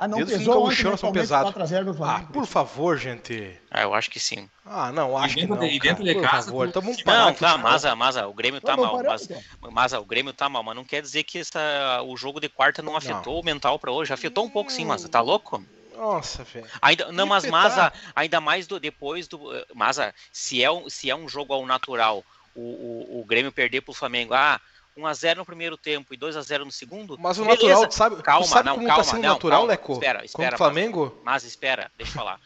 Ah, 0.01 0.07
não 0.07 0.19
Dedos 0.19 0.35
pesou 0.35 0.65
ontem, 0.65 0.85
né, 0.85 0.97
são 0.97 1.11
pesados. 1.11 1.47
4 1.53 1.61
a 1.61 1.67
0 1.67 1.93
no 1.93 2.05
Ah, 2.05 2.23
por 2.33 2.47
favor, 2.47 2.97
gente. 2.97 3.61
Ah, 3.69 3.83
eu 3.83 3.93
acho 3.93 4.09
que 4.09 4.21
sim. 4.21 4.49
Ah, 4.65 4.93
não, 4.93 5.19
acho 5.19 5.35
que 5.35 5.45
não. 5.45 5.59
de- 5.59 5.67
e 5.67 5.81
dentro 5.81 6.05
de 6.05 6.13
por 6.15 6.23
casa, 6.23 6.47
favor. 6.47 6.67
tu- 6.67 6.71
Então 6.71 6.83
vamos 6.83 7.03
parar 7.03 7.19
Não, 7.25 7.33
tá, 7.35 7.39
cara. 7.41 7.59
mas, 7.59 7.85
a- 7.85 7.97
mas 7.97 8.17
a- 8.17 8.29
o 8.29 8.33
Grêmio 8.33 8.61
tá 8.61 8.77
mal. 8.77 8.95
parar, 8.97 9.09
Mas, 9.09 9.23
então. 9.25 9.43
mas 9.73 9.93
a- 9.93 9.99
o 9.99 10.05
Grêmio 10.05 10.33
tá 10.33 10.49
mal, 10.49 10.63
mas 10.63 10.77
não 10.77 10.85
quer 10.85 11.03
dizer 11.03 11.25
que 11.25 11.39
essa, 11.41 12.01
o 12.07 12.17
jogo 12.17 12.39
de 12.39 12.49
quarta 12.49 12.81
não 12.81 12.95
afetou 12.97 13.41
o 13.41 13.45
mental 13.45 13.77
pra 13.77 13.91
hoje. 13.91 14.13
Afetou 14.13 14.45
um 14.45 14.51
pouco 14.51 14.71
sim, 14.71 14.85
mas 14.85 15.03
tá 15.09 15.21
louco? 15.21 15.65
Nossa, 15.97 16.45
velho. 16.45 16.65
Ainda, 16.81 17.11
não, 17.11 17.27
mas? 17.27 17.45
Maza, 17.47 17.93
ainda 18.15 18.41
mais 18.41 18.69
do, 18.69 18.79
depois 18.79 19.27
do. 19.27 19.41
Maza, 19.75 20.15
se 20.33 20.63
é 20.63 20.71
um, 20.71 20.89
se 20.89 21.11
é 21.11 21.17
um 21.17 21.29
jogo 21.29 21.53
ao 21.53 21.67
natural, 21.67 22.25
o, 22.55 22.61
o, 22.61 23.21
o 23.21 23.25
Grêmio 23.25 23.51
perder 23.51 23.81
pro 23.81 23.93
Flamengo, 23.93 24.33
ah, 24.33 24.61
1x0 24.99 25.37
no 25.37 25.45
primeiro 25.47 25.77
tempo 25.77 26.13
e 26.13 26.17
2x0 26.17 26.65
no 26.65 26.73
segundo. 26.73 27.17
Mas 27.19 27.39
o 27.39 27.43
beleza. 27.45 27.63
natural, 27.63 27.89
tu 27.89 27.95
sabe, 27.95 28.23
Calma, 28.23 28.47
sabe 28.47 28.67
não, 28.67 28.75
como 28.75 28.87
calma, 28.87 29.05
tá 29.05 29.11
sendo 29.11 29.23
não, 29.23 29.29
natural, 29.35 29.59
calma. 29.61 29.73
Leco? 29.73 29.93
Espera, 29.93 30.25
espera, 30.25 30.55
o 30.55 30.59
Flamengo? 30.59 31.21
Mas 31.25 31.45
espera, 31.45 31.91
deixa 31.97 32.13
eu 32.13 32.17
falar. 32.17 32.41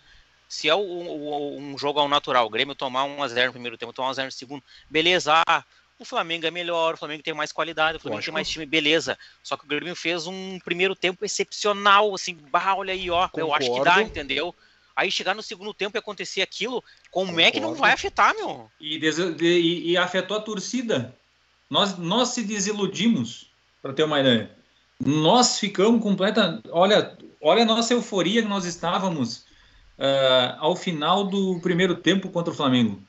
Se 0.48 0.68
é 0.68 0.74
o- 0.74 0.78
o- 0.80 1.58
um 1.58 1.78
jogo 1.78 1.98
ao 1.98 2.08
natural, 2.08 2.46
o 2.46 2.50
Grêmio 2.50 2.74
tomar 2.74 3.04
1x0 3.04 3.46
no 3.46 3.52
primeiro 3.52 3.78
tempo, 3.78 3.92
tomar 3.92 4.08
1x0 4.10 4.26
no 4.26 4.32
segundo, 4.32 4.62
beleza. 4.90 5.42
Ah, 5.48 5.64
o 5.98 6.04
Flamengo 6.04 6.46
é 6.46 6.50
melhor, 6.50 6.94
o 6.94 6.96
Flamengo 6.98 7.22
tem 7.22 7.32
mais 7.32 7.52
qualidade, 7.52 7.96
o 7.96 8.00
Flamengo 8.00 8.18
Lógico. 8.18 8.30
tem 8.30 8.34
mais 8.34 8.48
time, 8.48 8.66
beleza. 8.66 9.18
Só 9.42 9.56
que 9.56 9.64
o 9.64 9.68
Grêmio 9.68 9.96
fez 9.96 10.26
um 10.26 10.58
primeiro 10.60 10.94
tempo 10.94 11.24
excepcional, 11.24 12.14
assim, 12.14 12.34
bah, 12.50 12.74
olha 12.74 12.92
aí, 12.92 13.08
ó. 13.10 13.28
Eu 13.34 13.54
acho 13.54 13.70
que 13.72 13.78
dá, 13.80 13.92
Concordo. 13.94 14.00
entendeu? 14.02 14.54
Aí 14.94 15.10
chegar 15.10 15.34
no 15.34 15.42
segundo 15.42 15.72
tempo 15.72 15.96
e 15.96 15.98
acontecer 16.00 16.42
aquilo, 16.42 16.84
como 17.10 17.40
é 17.40 17.50
que 17.50 17.58
não 17.58 17.68
Concordo. 17.68 17.80
vai 17.80 17.92
afetar, 17.92 18.34
meu? 18.34 18.70
E, 18.78 18.98
e- 18.98 19.90
e 19.92 19.96
afetou 19.96 20.36
a 20.36 20.40
torcida. 20.40 21.16
Nós, 21.72 21.96
nós 21.96 22.28
se 22.28 22.42
desiludimos, 22.42 23.50
para 23.80 23.94
ter 23.94 24.04
uma 24.04 24.20
ideia. 24.20 24.50
Nós 25.00 25.58
ficamos 25.58 26.02
completa. 26.02 26.60
Olha, 26.70 27.16
olha 27.40 27.62
a 27.62 27.64
nossa 27.64 27.94
euforia 27.94 28.42
que 28.42 28.48
nós 28.48 28.66
estávamos 28.66 29.46
ah, 29.98 30.58
ao 30.58 30.76
final 30.76 31.24
do 31.24 31.58
primeiro 31.60 31.94
tempo 31.94 32.28
contra 32.28 32.52
o 32.52 32.54
Flamengo. 32.54 33.02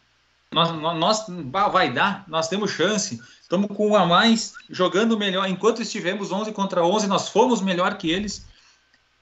Nós, 0.50 0.72
nós, 0.72 1.26
vai 1.74 1.92
dar, 1.92 2.24
nós 2.26 2.48
temos 2.48 2.72
chance. 2.72 3.22
Estamos 3.42 3.68
com 3.76 3.90
um 3.90 3.96
a 3.98 4.06
mais, 4.06 4.54
jogando 4.70 5.20
melhor. 5.20 5.46
Enquanto 5.50 5.82
estivemos 5.82 6.32
11 6.32 6.54
contra 6.54 6.86
11, 6.86 7.06
nós 7.08 7.28
fomos 7.28 7.60
melhor 7.60 7.98
que 7.98 8.10
eles. 8.10 8.48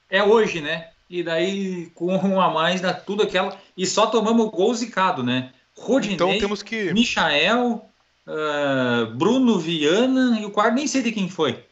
É 0.08 0.22
hoje, 0.22 0.60
né? 0.60 0.90
E 1.10 1.20
daí, 1.20 1.90
com 1.96 2.14
um 2.14 2.40
a 2.40 2.48
mais, 2.48 2.80
dá 2.80 2.94
tudo 2.94 3.24
aquela. 3.24 3.58
E 3.76 3.88
só 3.88 4.06
tomamos 4.06 4.52
gol 4.52 4.72
zicado, 4.72 5.24
né? 5.24 5.52
Rodinei, 5.76 6.14
Então 6.14 6.38
temos 6.38 6.62
que. 6.62 6.92
Michael, 6.92 7.88
ah, 8.26 9.06
Bruno 9.14 9.58
Viana 9.58 10.38
e 10.40 10.44
o 10.44 10.50
quarto 10.50 10.74
nem 10.74 10.86
sei 10.86 11.02
de 11.02 11.12
quem 11.12 11.28
foi. 11.28 11.64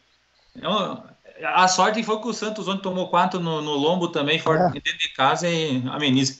Então, 0.55 1.03
a 1.43 1.67
sorte 1.67 2.03
foi 2.03 2.19
que 2.19 2.27
o 2.27 2.33
Santos 2.33 2.67
ontem 2.67 2.81
tomou 2.81 3.09
quatro 3.09 3.39
no, 3.39 3.61
no 3.61 3.73
lombo 3.73 4.09
também, 4.09 4.37
fora 4.39 4.67
É. 4.67 4.71
dentro 4.71 4.97
de 4.97 5.09
casa 5.13 5.49
e 5.49 5.83
ameniza. 5.89 6.39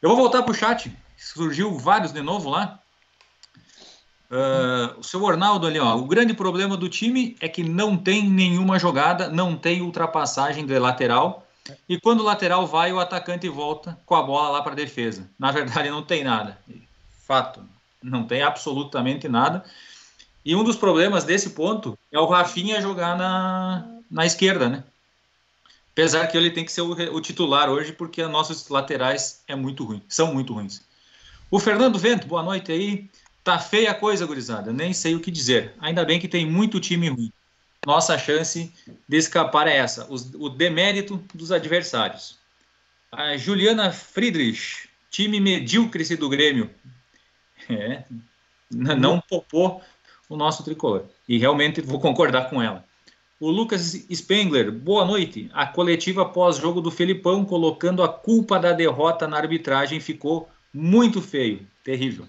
Eu 0.00 0.08
vou 0.10 0.18
voltar 0.18 0.42
para 0.42 0.52
o 0.52 0.54
chat. 0.54 0.90
Surgiu 1.16 1.76
vários 1.78 2.12
de 2.12 2.22
novo 2.22 2.50
lá. 2.50 2.78
Ah, 4.30 4.94
o 4.98 5.02
seu 5.02 5.22
Ornaldo 5.22 5.66
ali, 5.66 5.78
ó. 5.78 5.96
O 5.96 6.06
grande 6.06 6.34
problema 6.34 6.76
do 6.76 6.88
time 6.88 7.36
é 7.40 7.48
que 7.48 7.62
não 7.62 7.96
tem 7.96 8.28
nenhuma 8.28 8.78
jogada, 8.78 9.28
não 9.28 9.56
tem 9.56 9.80
ultrapassagem 9.82 10.66
de 10.66 10.78
lateral. 10.78 11.46
E 11.88 11.98
quando 12.00 12.20
o 12.20 12.24
lateral 12.24 12.66
vai, 12.66 12.92
o 12.92 13.00
atacante 13.00 13.48
volta 13.48 13.98
com 14.06 14.14
a 14.14 14.22
bola 14.22 14.50
lá 14.50 14.62
para 14.62 14.72
a 14.72 14.76
defesa. 14.76 15.28
Na 15.38 15.50
verdade, 15.50 15.90
não 15.90 16.02
tem 16.02 16.22
nada. 16.22 16.58
Fato. 17.26 17.60
Não 18.10 18.24
tem 18.24 18.42
absolutamente 18.42 19.28
nada. 19.28 19.64
E 20.44 20.54
um 20.54 20.62
dos 20.62 20.76
problemas 20.76 21.24
desse 21.24 21.50
ponto 21.50 21.98
é 22.12 22.18
o 22.18 22.26
Rafinha 22.26 22.80
jogar 22.80 23.16
na, 23.16 23.84
na 24.10 24.24
esquerda, 24.24 24.68
né? 24.68 24.84
Apesar 25.92 26.26
que 26.26 26.36
ele 26.36 26.50
tem 26.50 26.64
que 26.64 26.70
ser 26.70 26.82
o, 26.82 26.92
o 26.92 27.20
titular 27.20 27.68
hoje, 27.68 27.92
porque 27.92 28.22
os 28.22 28.30
nossos 28.30 28.68
laterais 28.68 29.42
é 29.48 29.56
muito 29.56 29.84
ruim, 29.84 30.02
são 30.08 30.32
muito 30.32 30.52
ruins. 30.52 30.82
O 31.50 31.58
Fernando 31.58 31.98
Vento, 31.98 32.26
boa 32.26 32.42
noite 32.42 32.70
aí. 32.70 33.08
Tá 33.42 33.58
feia 33.58 33.92
a 33.92 33.94
coisa, 33.94 34.26
gurizada. 34.26 34.72
Nem 34.72 34.92
sei 34.92 35.14
o 35.14 35.20
que 35.20 35.30
dizer. 35.30 35.72
Ainda 35.78 36.04
bem 36.04 36.18
que 36.18 36.26
tem 36.28 36.44
muito 36.44 36.80
time 36.80 37.08
ruim. 37.08 37.32
Nossa 37.86 38.18
chance 38.18 38.72
de 39.08 39.16
escapar 39.16 39.68
é 39.68 39.76
essa, 39.76 40.06
os- 40.12 40.34
o 40.34 40.48
demérito 40.48 41.22
dos 41.32 41.52
adversários. 41.52 42.36
A 43.12 43.36
Juliana 43.36 43.92
Friedrich, 43.92 44.88
time 45.10 45.40
medíocre 45.40 46.16
do 46.16 46.28
Grêmio. 46.28 46.68
É, 47.70 48.04
não 48.70 49.20
popou 49.20 49.80
o 50.28 50.36
nosso 50.36 50.62
tricolor. 50.64 51.04
E 51.28 51.38
realmente 51.38 51.80
vou 51.80 52.00
concordar 52.00 52.50
com 52.50 52.60
ela. 52.62 52.84
O 53.38 53.50
Lucas 53.50 53.92
Spengler, 54.12 54.72
boa 54.72 55.04
noite. 55.04 55.50
A 55.52 55.66
coletiva 55.66 56.24
pós-jogo 56.24 56.80
do 56.80 56.90
Felipão, 56.90 57.44
colocando 57.44 58.02
a 58.02 58.08
culpa 58.08 58.58
da 58.58 58.72
derrota 58.72 59.28
na 59.28 59.36
arbitragem, 59.36 60.00
ficou 60.00 60.48
muito 60.72 61.20
feio, 61.20 61.66
terrível. 61.84 62.26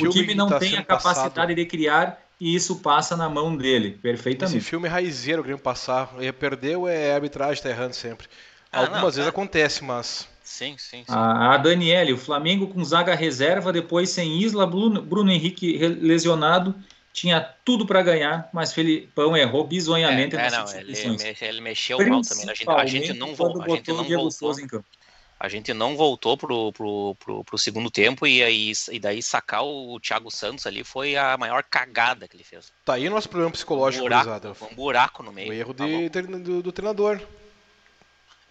O 0.00 0.08
time 0.08 0.34
não 0.34 0.48
tá 0.48 0.58
tem 0.58 0.76
a 0.76 0.84
capacidade 0.84 1.34
passado- 1.34 1.54
de 1.54 1.66
criar 1.66 2.20
e 2.40 2.54
isso 2.54 2.76
passa 2.76 3.16
na 3.16 3.28
mão 3.28 3.56
dele, 3.56 3.88
Esse 3.88 3.98
perfeitamente. 3.98 4.60
filme 4.60 4.86
é 4.86 4.90
raizeiro, 4.90 5.40
o 5.40 5.44
Grêmio 5.44 5.60
passar. 5.62 6.14
E 6.20 6.30
perdeu, 6.32 6.86
é 6.86 7.12
a 7.12 7.16
arbitragem, 7.16 7.62
tá 7.62 7.70
errando 7.70 7.94
sempre. 7.94 8.28
Ah, 8.70 8.80
Algumas 8.80 9.00
não, 9.02 9.10
vezes 9.10 9.24
tá. 9.24 9.30
acontece, 9.30 9.82
mas. 9.84 10.28
Sim, 10.46 10.76
sim, 10.78 10.98
sim. 10.98 11.04
A, 11.08 11.54
a 11.54 11.56
Daniele, 11.56 12.12
o 12.12 12.16
Flamengo 12.16 12.68
com 12.68 12.82
zaga 12.84 13.16
reserva, 13.16 13.72
depois 13.72 14.10
sem 14.10 14.38
Isla, 14.40 14.64
Bruno, 14.64 15.02
Bruno 15.02 15.30
Henrique 15.30 15.76
lesionado, 15.76 16.72
tinha 17.12 17.40
tudo 17.40 17.84
para 17.84 18.00
ganhar, 18.00 18.48
mas 18.52 18.72
Felipão 18.72 19.36
errou 19.36 19.66
bizonhamente 19.66 20.36
É, 20.36 20.46
é, 20.46 20.50
não, 20.50 20.72
ele, 20.72 21.36
ele 21.40 21.60
mexeu 21.60 21.98
mal 21.98 22.22
também. 22.22 22.48
A 22.48 22.54
gente, 22.54 22.70
a 22.70 22.86
gente 22.86 23.12
não, 23.14 23.34
quando 23.34 23.60
a 23.60 23.68
gente 23.68 23.88
não 23.92 24.04
voltou. 24.04 24.30
Souza 24.30 24.62
em 24.62 24.68
campo. 24.68 24.86
A 25.38 25.48
gente 25.48 25.74
não 25.74 25.96
voltou 25.96 26.36
pro, 26.36 26.72
pro, 26.72 27.14
pro, 27.16 27.44
pro 27.44 27.58
segundo 27.58 27.90
tempo 27.90 28.26
e, 28.26 28.42
aí, 28.42 28.72
e 28.90 28.98
daí 28.98 29.22
sacar 29.22 29.64
o 29.64 30.00
Thiago 30.00 30.30
Santos 30.30 30.66
ali 30.66 30.82
foi 30.82 31.16
a 31.16 31.36
maior 31.36 31.62
cagada 31.62 32.26
que 32.26 32.36
ele 32.36 32.44
fez. 32.44 32.72
Tá 32.84 32.94
aí 32.94 33.10
nosso 33.10 33.28
problema 33.28 33.50
Um 33.50 33.52
psicológico, 33.52 34.04
buraco, 34.04 34.30
gurizada. 34.30 34.56
um 34.70 34.74
buraco 34.74 35.22
no 35.22 35.32
meio. 35.32 35.50
O 35.50 35.52
erro 35.52 35.74
tá 35.74 35.84
de, 35.84 36.08
do, 36.38 36.62
do 36.62 36.72
treinador. 36.72 37.20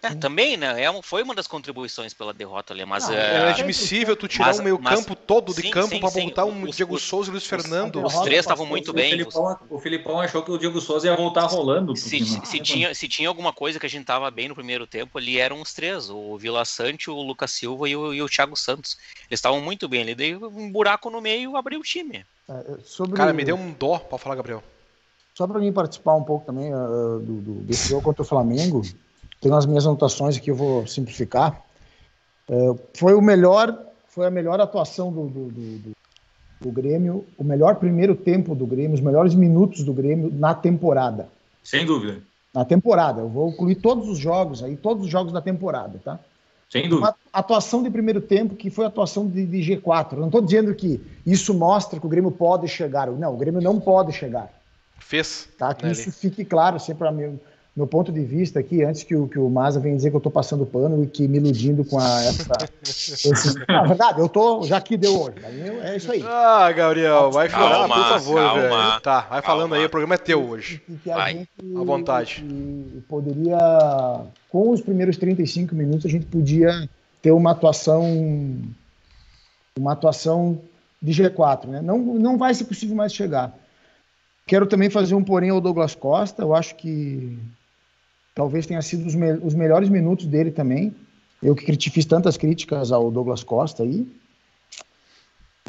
É, 0.02 0.14
também, 0.14 0.56
né? 0.56 0.82
É, 0.84 0.90
um- 0.90 1.00
foi 1.02 1.22
uma 1.22 1.34
das 1.34 1.46
contribuições 1.48 2.12
pela 2.14 2.32
derrota 2.32 2.72
ali, 2.72 2.84
mas 2.84 3.08
Não, 3.08 3.14
é, 3.14 3.36
É 3.38 3.40
inadmissível 3.40 4.14
tu 4.14 4.28
tirar 4.28 4.46
mas- 4.48 4.58
o 4.58 4.62
meio 4.62 4.78
mas- 4.80 4.94
campo 5.00 5.16
todo 5.16 5.52
de 5.54 5.62
sim, 5.62 5.70
campo 5.70 5.88
sim, 5.88 6.00
botar 6.00 6.44
um 6.44 6.64
os- 6.64 6.76
Diego 6.76 6.94
os- 6.94 7.02
Souza 7.02 7.30
e 7.30 7.32
Luiz 7.32 7.46
Fernando. 7.46 8.04
os 8.04 8.12
Roda 8.12 8.26
três 8.26 8.40
estavam 8.40 8.66
muito 8.66 8.90
O 8.90 8.94
bem. 8.94 9.10
Felipão, 9.10 9.58
o 9.70 9.78
Felipão 9.80 10.20
achou 10.20 10.42
que 10.42 10.50
o 10.52 10.58
Diego 10.58 10.80
Souza 10.80 11.08
ia 11.08 11.16
voltar 11.16 11.46
rolando. 11.46 11.96
Se, 11.96 12.20
não- 12.20 12.44
se 12.44 12.60
tinha, 12.60 12.94
se 12.94 13.08
tinha 13.08 13.28
alguma 13.28 13.52
coisa 13.52 13.80
que 13.80 13.86
a 13.86 13.88
gente 13.88 14.04
tava 14.04 14.30
bem 14.30 14.48
no 14.48 14.54
primeiro 14.54 14.86
tempo, 14.86 15.18
ali 15.18 15.38
eram 15.40 15.60
os 15.60 15.72
três: 15.72 16.08
o 16.10 16.36
Vila 16.36 16.64
Sante, 16.64 17.10
o 17.10 17.20
Lucas 17.20 17.50
Silva 17.50 17.88
e 17.88 17.96
o, 17.96 18.12
e 18.14 18.22
o 18.22 18.28
Thiago 18.28 18.54
Santos. 18.54 18.96
Eles 19.30 19.38
estavam 19.38 19.60
muito 19.60 19.88
bem 19.88 20.02
ali, 20.02 20.14
daí 20.14 20.36
um 20.36 20.70
buraco 20.70 21.10
no 21.10 21.20
meio 21.20 21.56
abriu 21.56 21.80
o 21.80 21.82
time. 21.82 22.24
É, 22.48 22.76
sobre, 22.84 23.16
Cara, 23.16 23.32
me 23.32 23.44
deu 23.44 23.56
um 23.56 23.72
dó 23.72 23.98
pra 23.98 24.18
falar, 24.18 24.36
Gabriel. 24.36 24.62
Só 25.34 25.46
para 25.46 25.58
mim 25.58 25.72
participar 25.72 26.14
um 26.14 26.22
pouco 26.22 26.46
também 26.46 26.72
ah, 26.72 26.86
do, 27.20 27.40
do, 27.40 27.52
desse 27.64 27.88
jogo 27.88 28.02
contra 28.02 28.22
o 28.22 28.24
Flamengo, 28.24 28.82
tenho 29.46 29.56
as 29.56 29.66
minhas 29.66 29.86
anotações 29.86 30.36
aqui, 30.36 30.50
eu 30.50 30.56
vou 30.56 30.86
simplificar. 30.86 31.62
É, 32.48 32.74
foi 32.94 33.14
o 33.14 33.22
melhor, 33.22 33.78
foi 34.08 34.26
a 34.26 34.30
melhor 34.30 34.60
atuação 34.60 35.12
do, 35.12 35.26
do, 35.28 35.44
do, 35.48 35.78
do- 35.78 35.96
do 36.58 36.70
Grêmio, 36.72 37.26
o 37.36 37.44
melhor 37.44 37.76
primeiro 37.76 38.16
tempo 38.16 38.54
do 38.54 38.66
Grêmio, 38.66 38.94
os 38.94 39.00
melhores 39.00 39.34
minutos 39.34 39.84
do 39.84 39.92
Grêmio 39.92 40.32
na 40.32 40.54
temporada. 40.54 41.28
Sem 41.62 41.84
dúvida. 41.84 42.22
Na 42.54 42.64
temporada, 42.64 43.20
eu 43.20 43.28
vou 43.28 43.50
incluir 43.50 43.74
todos 43.74 44.08
os 44.08 44.18
jogos 44.18 44.62
aí, 44.64 44.74
todos 44.74 45.04
os 45.04 45.10
jogos 45.10 45.34
da 45.34 45.42
temporada, 45.42 46.00
tá? 46.02 46.18
Sem 46.70 46.88
dúvida. 46.88 47.08
Uma 47.08 47.16
atuação 47.30 47.82
de 47.82 47.90
primeiro 47.90 48.22
tempo 48.22 48.56
que 48.56 48.70
foi 48.70 48.86
a 48.86 48.88
atuação 48.88 49.28
de, 49.28 49.44
de 49.44 49.58
G4. 49.58 50.14
Eu 50.14 50.20
não 50.20 50.26
estou 50.28 50.40
dizendo 50.40 50.74
que 50.74 50.98
isso 51.26 51.52
mostra 51.52 52.00
que 52.00 52.06
o 52.06 52.08
Grêmio 52.08 52.30
pode 52.30 52.66
chegar. 52.68 53.10
Não, 53.10 53.34
o 53.34 53.36
Grêmio 53.36 53.60
não 53.60 53.78
pode 53.78 54.12
chegar. 54.12 54.50
Fez. 54.98 55.46
Tá? 55.58 55.74
Que 55.74 55.84
né, 55.84 55.92
isso 55.92 56.10
fique 56.10 56.42
claro 56.42 56.80
sempre 56.80 57.06
a 57.06 57.12
meu, 57.12 57.38
meu 57.76 57.86
ponto 57.86 58.10
de 58.10 58.20
vista 58.24 58.58
aqui, 58.58 58.82
antes 58.82 59.02
que 59.02 59.14
o, 59.14 59.28
que 59.28 59.38
o 59.38 59.50
Maza 59.50 59.78
venha 59.78 59.94
dizer 59.94 60.08
que 60.08 60.16
eu 60.16 60.18
estou 60.18 60.32
passando 60.32 60.64
pano 60.64 61.04
e 61.04 61.06
que 61.06 61.28
me 61.28 61.36
iludindo 61.36 61.84
com 61.84 61.98
a, 61.98 62.22
essa. 62.24 62.44
esse- 62.82 63.54
Na 63.68 63.82
verdade, 63.84 64.18
eu 64.18 64.28
tô, 64.30 64.62
já 64.62 64.80
que 64.80 64.96
deu 64.96 65.20
hoje. 65.20 65.36
É 65.82 65.94
isso 65.96 66.10
aí. 66.10 66.22
Ah, 66.26 66.72
Gabriel, 66.72 67.30
vai 67.30 67.50
chorar, 67.50 67.86
Calma, 67.86 67.94
por 67.94 68.04
favor, 68.04 68.34
calma, 68.36 68.60
velho. 68.62 69.00
Tá, 69.02 69.20
vai 69.28 69.42
falando 69.42 69.68
calma. 69.70 69.76
aí, 69.76 69.84
o 69.84 69.90
programa 69.90 70.14
é 70.14 70.18
teu 70.18 70.48
hoje. 70.48 70.80
E 70.88 70.94
que 70.94 71.10
a 71.10 71.16
Vai. 71.16 71.32
gente 71.34 71.48
À 71.76 71.84
vontade. 71.84 72.42
e 72.48 73.02
poderia, 73.06 73.58
com 74.48 74.70
os 74.70 74.80
primeiros 74.80 75.18
35 75.18 75.74
minutos, 75.74 76.06
a 76.06 76.08
gente 76.08 76.24
podia 76.24 76.88
ter 77.20 77.30
uma 77.32 77.50
atuação, 77.50 78.02
uma 79.78 79.92
atuação 79.92 80.58
de 81.02 81.12
G4, 81.12 81.66
né? 81.66 81.82
Não, 81.82 81.98
não 81.98 82.38
vai 82.38 82.54
ser 82.54 82.64
possível 82.64 82.96
mais 82.96 83.12
chegar. 83.12 83.52
Quero 84.46 84.66
também 84.66 84.88
fazer 84.88 85.14
um 85.14 85.22
porém 85.24 85.50
ao 85.50 85.60
Douglas 85.60 85.94
Costa. 85.94 86.42
Eu 86.42 86.54
acho 86.54 86.74
que 86.76 87.36
talvez 88.36 88.66
tenha 88.66 88.82
sido 88.82 89.06
os, 89.06 89.14
me- 89.14 89.38
os 89.42 89.54
melhores 89.54 89.88
minutos 89.88 90.26
dele 90.26 90.50
também. 90.52 90.94
Eu 91.42 91.54
que 91.54 91.90
fiz 91.90 92.04
tantas 92.04 92.36
críticas 92.36 92.92
ao 92.92 93.10
Douglas 93.10 93.42
Costa 93.42 93.82
aí. 93.82 94.06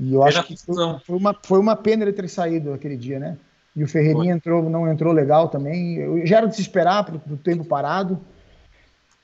E 0.01 0.13
eu 0.13 0.21
acho 0.21 0.43
que 0.43 0.55
foi 0.57 1.15
uma, 1.17 1.33
foi 1.43 1.59
uma 1.59 1.75
pena 1.75 2.03
ele 2.03 2.13
ter 2.13 2.29
saído 2.29 2.73
aquele 2.73 2.97
dia, 2.97 3.19
né? 3.19 3.37
E 3.75 3.83
o 3.83 3.87
Ferreirinha 3.87 4.33
entrou, 4.33 4.69
não 4.69 4.91
entrou 4.91 5.13
legal 5.13 5.49
também. 5.49 5.95
Eu, 5.95 6.25
já 6.25 6.37
era 6.37 6.47
de 6.47 6.55
se 6.55 6.61
esperar 6.61 7.03
pro, 7.05 7.19
pro 7.19 7.37
tempo 7.37 7.63
parado. 7.63 8.19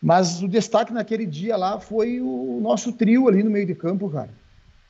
Mas 0.01 0.41
o 0.41 0.47
destaque 0.47 0.93
naquele 0.93 1.25
dia 1.25 1.58
lá 1.58 1.79
foi 1.79 2.21
o 2.21 2.60
nosso 2.62 2.93
trio 2.93 3.27
ali 3.27 3.43
no 3.43 3.51
meio 3.51 3.65
de 3.65 3.75
campo, 3.75 4.10
cara. 4.10 4.29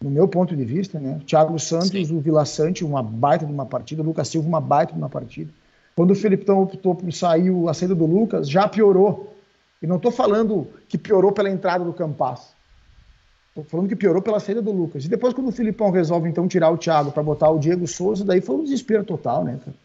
No 0.01 0.09
meu 0.09 0.27
ponto 0.27 0.55
de 0.55 0.65
vista, 0.65 0.99
né? 0.99 1.19
Thiago 1.25 1.57
Santos, 1.59 1.89
Sim. 1.89 2.15
o 2.15 2.19
Vila 2.19 2.45
Sante, 2.45 2.83
uma 2.83 3.01
baita 3.01 3.45
de 3.45 3.51
uma 3.51 3.65
partida, 3.65 4.01
o 4.01 4.05
Lucas 4.05 4.27
Silva, 4.27 4.47
uma 4.47 4.61
baita 4.61 4.93
de 4.93 4.99
uma 4.99 5.09
partida. 5.09 5.51
Quando 5.95 6.11
o 6.11 6.15
Felipão 6.15 6.63
optou 6.63 6.95
por 6.95 7.11
sair 7.13 7.51
a 7.67 7.73
saída 7.73 7.93
do 7.93 8.05
Lucas, 8.05 8.49
já 8.49 8.67
piorou. 8.67 9.33
E 9.81 9.87
não 9.87 9.97
estou 9.97 10.11
falando 10.11 10.67
que 10.87 10.97
piorou 10.97 11.31
pela 11.31 11.49
entrada 11.49 11.83
do 11.83 11.93
Campas. 11.93 12.53
Estou 13.49 13.63
falando 13.65 13.87
que 13.87 13.95
piorou 13.95 14.21
pela 14.21 14.39
saída 14.39 14.61
do 14.61 14.71
Lucas. 14.71 15.05
E 15.05 15.07
depois, 15.07 15.33
quando 15.33 15.49
o 15.49 15.51
Filipão 15.51 15.91
resolve, 15.91 16.27
então, 16.27 16.47
tirar 16.47 16.71
o 16.71 16.77
Thiago 16.77 17.11
para 17.11 17.21
botar 17.21 17.51
o 17.51 17.59
Diego 17.59 17.85
Souza, 17.85 18.25
daí 18.25 18.41
foi 18.41 18.55
um 18.55 18.63
desespero 18.63 19.03
total, 19.03 19.43
né, 19.43 19.59
cara? 19.63 19.77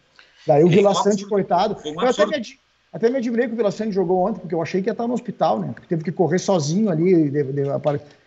Daí 0.47 0.65
o 0.65 0.69
Vila 0.69 0.95
Sante, 0.95 1.27
coitado. 1.27 1.77
Eu 1.85 2.01
até 2.01 2.25
me, 2.25 2.43
até 2.91 3.11
me 3.11 3.19
admirei 3.19 3.47
que 3.47 3.53
o 3.53 3.57
Vila 3.57 3.71
Sante 3.71 3.93
jogou 3.93 4.27
ontem, 4.27 4.41
porque 4.41 4.55
eu 4.55 4.63
achei 4.63 4.81
que 4.81 4.89
ia 4.89 4.93
estar 4.93 5.07
no 5.07 5.13
hospital, 5.13 5.61
né? 5.61 5.73
Porque 5.75 5.87
teve 5.87 6.03
que 6.03 6.13
correr 6.13 6.39
sozinho 6.39 6.89
ali. 6.89 7.31
De, 7.31 7.43
de, 7.43 7.63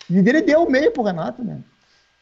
e 0.10 0.18
ele 0.20 0.42
deu 0.44 0.64
o 0.64 0.70
meio 0.70 0.92
pro 0.92 1.02
Renato, 1.02 1.44
né? 1.44 1.58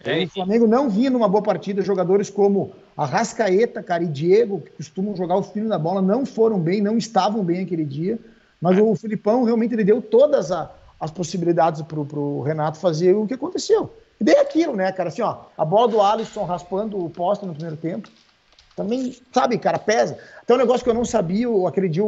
É, 0.04 0.24
o 0.24 0.30
Flamengo 0.30 0.66
não 0.66 0.90
vinha 0.90 1.10
numa 1.10 1.28
boa 1.28 1.44
partida. 1.44 1.82
Jogadores 1.82 2.30
como 2.30 2.72
Arrascaeta, 2.96 3.84
cara, 3.84 4.04
e 4.04 4.08
Diego, 4.08 4.62
que 4.62 4.72
costumam 4.72 5.16
jogar 5.16 5.38
os 5.38 5.48
filhos 5.50 5.70
da 5.70 5.78
bola, 5.78 6.02
não 6.02 6.26
foram 6.26 6.58
bem, 6.58 6.82
não 6.82 6.98
estavam 6.98 7.44
bem 7.44 7.64
aquele 7.64 7.84
dia. 7.84 8.18
Mas 8.62 8.78
é. 8.78 8.82
o 8.82 8.96
Filipão 8.96 9.44
realmente 9.44 9.74
ele 9.74 9.84
deu 9.84 10.02
todas 10.02 10.52
a, 10.52 10.72
as 11.00 11.12
possibilidades 11.12 11.82
pro, 11.82 12.06
pro 12.06 12.42
Renato 12.42 12.78
fazer 12.78 13.14
o 13.14 13.28
que 13.28 13.34
aconteceu. 13.34 13.94
E 14.20 14.24
daí 14.24 14.38
aquilo, 14.38 14.76
né, 14.76 14.92
cara? 14.92 15.10
Assim, 15.10 15.22
ó, 15.22 15.38
a 15.58 15.66
bola 15.66 15.88
do 15.88 16.02
Alisson 16.02 16.44
raspando 16.44 17.04
o 17.04 17.10
poste 17.10 17.46
no 17.46 17.54
primeiro 17.54 17.78
tempo. 17.78 18.10
Também, 18.76 19.18
sabe, 19.34 19.58
cara, 19.58 19.78
pesa. 19.78 20.18
Tem 20.48 20.56
um 20.56 20.60
negócio 20.60 20.84
que 20.84 20.90
eu 20.90 20.94
não 20.94 21.04
sabia, 21.04 21.48
aquele 21.68 21.90
dia 21.90 22.04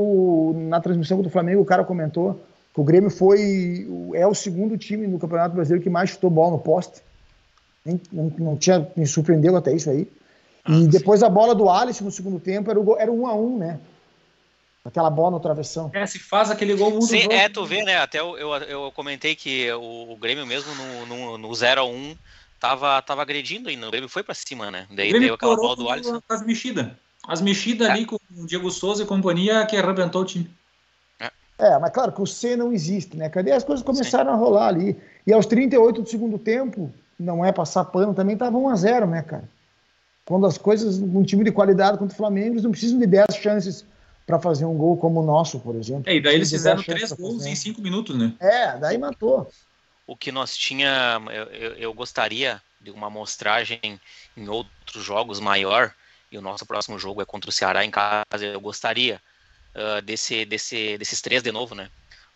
na 0.54 0.80
transmissão 0.80 1.22
do 1.22 1.30
Flamengo, 1.30 1.62
o 1.62 1.66
cara 1.66 1.84
comentou 1.84 2.40
que 2.74 2.80
o 2.80 2.84
Grêmio 2.84 3.10
foi. 3.10 3.86
é 4.14 4.26
o 4.26 4.34
segundo 4.34 4.78
time 4.78 5.06
no 5.08 5.20
Campeonato 5.20 5.54
Brasileiro 5.54 5.84
que 5.84 5.90
mais 5.90 6.12
chutou 6.12 6.30
bola 6.30 6.52
no 6.52 6.60
poste. 6.60 7.02
Não, 7.86 8.34
não 8.38 8.58
tinha, 8.58 8.88
me 8.96 9.06
surpreendeu 9.06 9.56
até 9.56 9.74
isso 9.74 9.90
aí. 9.90 10.08
E 10.68 10.86
ah, 10.86 10.88
depois 10.88 11.24
a 11.24 11.30
bola 11.30 11.56
do 11.56 11.70
Alisson 11.70 12.06
no 12.06 12.12
segundo 12.12 12.40
tempo 12.40 12.70
era 12.70 12.80
o, 12.80 12.98
era 12.98 13.12
um 13.12 13.26
a 13.26 13.34
um, 13.34 13.58
né? 13.58 13.80
Aquela 14.84 15.10
bola 15.10 15.32
no 15.32 15.40
travessão. 15.40 15.92
É, 15.94 16.06
se 16.06 16.18
faz 16.18 16.50
aquele 16.50 16.76
gol 16.76 16.92
muda 16.92 17.06
Sim, 17.06 17.32
é, 17.32 17.48
tu 17.48 17.66
vê, 17.66 17.84
né? 17.84 17.98
Até 17.98 18.20
eu, 18.20 18.38
eu, 18.38 18.54
eu 18.54 18.92
comentei 18.92 19.36
que 19.36 19.72
o, 19.72 20.14
o 20.14 20.18
Grêmio 20.18 20.46
mesmo 20.46 20.74
no, 20.74 21.06
no, 21.06 21.38
no 21.38 21.54
0 21.54 21.82
a 21.82 21.86
1 21.86 22.16
tava, 22.60 23.02
tava 23.02 23.22
agredindo 23.22 23.70
ainda. 23.70 23.88
O 23.88 23.92
Grêmio 23.92 24.10
foi 24.10 24.24
pra 24.24 24.34
cima, 24.34 24.72
né? 24.72 24.88
Daí 24.92 25.12
deu 25.12 25.36
aquela 25.36 25.56
bola 25.56 25.76
do 25.76 25.90
Alisson. 25.90 26.22
As 26.28 26.44
mexidas. 26.44 26.88
As 27.28 27.42
mexidas 27.42 27.90
é. 27.90 27.92
ali 27.92 28.06
com 28.06 28.18
o 28.36 28.48
Diego 28.48 28.72
Souza 28.72 29.04
e 29.04 29.06
companhia 29.06 29.66
que 29.66 29.78
arrebentou 29.78 30.22
o 30.22 30.26
time. 30.26 30.50
É. 31.20 31.32
é, 31.60 31.80
mas 31.80 31.92
claro 31.92 32.12
que 32.12 32.22
o 32.22 32.26
C 32.26 32.56
não 32.56 32.74
existe, 32.74 33.16
né? 33.16 33.30
Cadê 33.30 33.52
as 33.52 33.64
coisas 33.64 33.86
começaram 33.86 34.32
Sim. 34.32 34.38
a 34.38 34.40
rolar 34.40 34.68
ali? 34.68 34.98
E 35.26 35.32
aos 35.32 35.46
38 35.46 36.02
do 36.02 36.10
segundo 36.10 36.40
tempo, 36.40 36.92
não 37.22 37.46
é 37.46 37.52
passar 37.52 37.86
pano, 37.86 38.14
também 38.14 38.34
estava 38.34 38.58
1 38.58 38.70
a 38.70 38.76
0 38.76 39.08
né, 39.08 39.22
cara? 39.22 39.50
Quando 40.26 40.46
as 40.46 40.58
coisas, 40.58 41.00
um 41.00 41.24
time 41.24 41.44
de 41.44 41.52
qualidade 41.52 41.98
contra 41.98 42.14
o 42.14 42.18
Flamengo, 42.18 42.54
eles 42.54 42.64
não 42.64 42.72
precisam 42.72 43.00
de 43.00 43.08
10 43.08 43.26
chances 43.42 43.86
para 44.26 44.40
fazer 44.40 44.66
um 44.66 44.76
gol 44.76 44.96
como 44.98 45.22
o 45.22 45.26
nosso, 45.26 45.60
por 45.60 45.76
exemplo. 45.76 46.04
É, 46.10 46.16
e 46.16 46.22
daí 46.22 46.36
eles 46.36 46.50
fizeram 46.50 46.82
três 46.82 47.12
gols 47.12 47.46
em 47.46 47.56
cinco 47.56 47.82
minutos, 47.82 48.18
né? 48.18 48.34
É, 48.40 48.78
daí 48.78 48.98
matou. 48.98 49.52
O 50.08 50.16
que 50.16 50.32
nós 50.32 50.56
tinha, 50.56 51.22
eu, 51.32 51.44
eu, 51.46 51.72
eu 51.74 51.94
gostaria 51.94 52.62
de 52.80 52.92
uma 52.92 53.08
amostragem 53.08 53.80
em 54.36 54.48
outros 54.48 55.04
jogos 55.04 55.40
maior, 55.40 55.94
e 56.32 56.38
o 56.38 56.42
nosso 56.42 56.66
próximo 56.66 56.98
jogo 56.98 57.22
é 57.22 57.26
contra 57.26 57.50
o 57.50 57.54
Ceará 57.54 57.84
em 57.84 57.92
casa, 57.92 58.26
eu 58.42 58.62
gostaria 58.62 59.20
uh, 59.76 60.02
desse, 60.02 60.46
desse, 60.46 60.98
desses 60.98 61.22
três 61.22 61.44
de 61.44 61.52
novo, 61.52 61.76
né? 61.76 61.90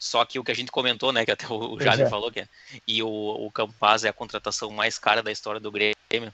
Só 0.06 0.24
que 0.24 0.38
o 0.38 0.44
que 0.44 0.52
a 0.52 0.56
gente 0.56 0.72
comentou, 0.72 1.12
né, 1.12 1.26
que 1.26 1.32
até 1.32 1.48
o 1.52 1.80
Jader 1.80 2.06
é. 2.06 2.10
falou 2.10 2.32
que 2.32 2.42
é, 2.42 2.48
e 2.88 3.02
o, 3.02 3.08
o 3.08 3.50
Campaz 3.50 4.04
é 4.04 4.10
a 4.10 4.14
contratação 4.14 4.70
mais 4.70 5.00
cara 5.00 5.24
da 5.24 5.32
história 5.32 5.60
do 5.60 5.72
Grêmio, 5.72 6.32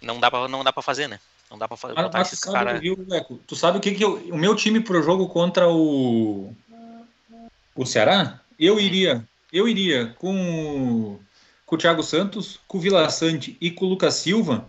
não 0.00 0.20
dá 0.20 0.30
para 0.30 0.46
não 0.46 0.62
dá 0.62 0.72
para 0.72 0.82
fazer, 0.82 1.08
né? 1.08 1.18
Não 1.50 1.58
dá 1.58 1.66
para 1.66 1.76
fazer. 1.76 1.94
Mas, 1.94 2.10
mas 2.12 2.28
sabe, 2.28 2.52
cara... 2.52 2.78
viu, 2.78 3.04
Leco, 3.08 3.40
tu 3.44 3.56
sabe 3.56 3.78
o 3.78 3.80
que 3.80 3.92
que 3.92 4.04
eu, 4.04 4.18
o 4.30 4.38
meu 4.38 4.54
time 4.54 4.80
pro 4.80 5.02
jogo 5.02 5.28
contra 5.28 5.68
o 5.68 6.54
o 7.74 7.84
Ceará? 7.84 8.40
Eu 8.56 8.78
iria, 8.78 9.26
eu 9.52 9.66
iria 9.66 10.14
com 10.18 11.18
com 11.66 11.74
o 11.74 11.78
Thiago 11.78 12.02
Santos, 12.04 12.60
com 12.68 12.78
o 12.78 12.80
Vila 12.80 13.08
Sante 13.10 13.56
e 13.60 13.70
com 13.70 13.86
o 13.86 13.88
Lucas 13.88 14.14
Silva. 14.14 14.68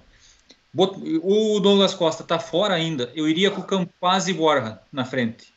O 0.75 1.59
Douglas 1.59 1.93
Costa 1.93 2.23
tá 2.23 2.39
fora 2.39 2.73
ainda. 2.73 3.11
Eu 3.13 3.27
iria 3.27 3.51
com 3.51 3.61
o 3.61 3.65
Campaz 3.65 4.27
e 4.27 4.33
Borja 4.33 4.79
na 4.91 5.05
frente. 5.05 5.52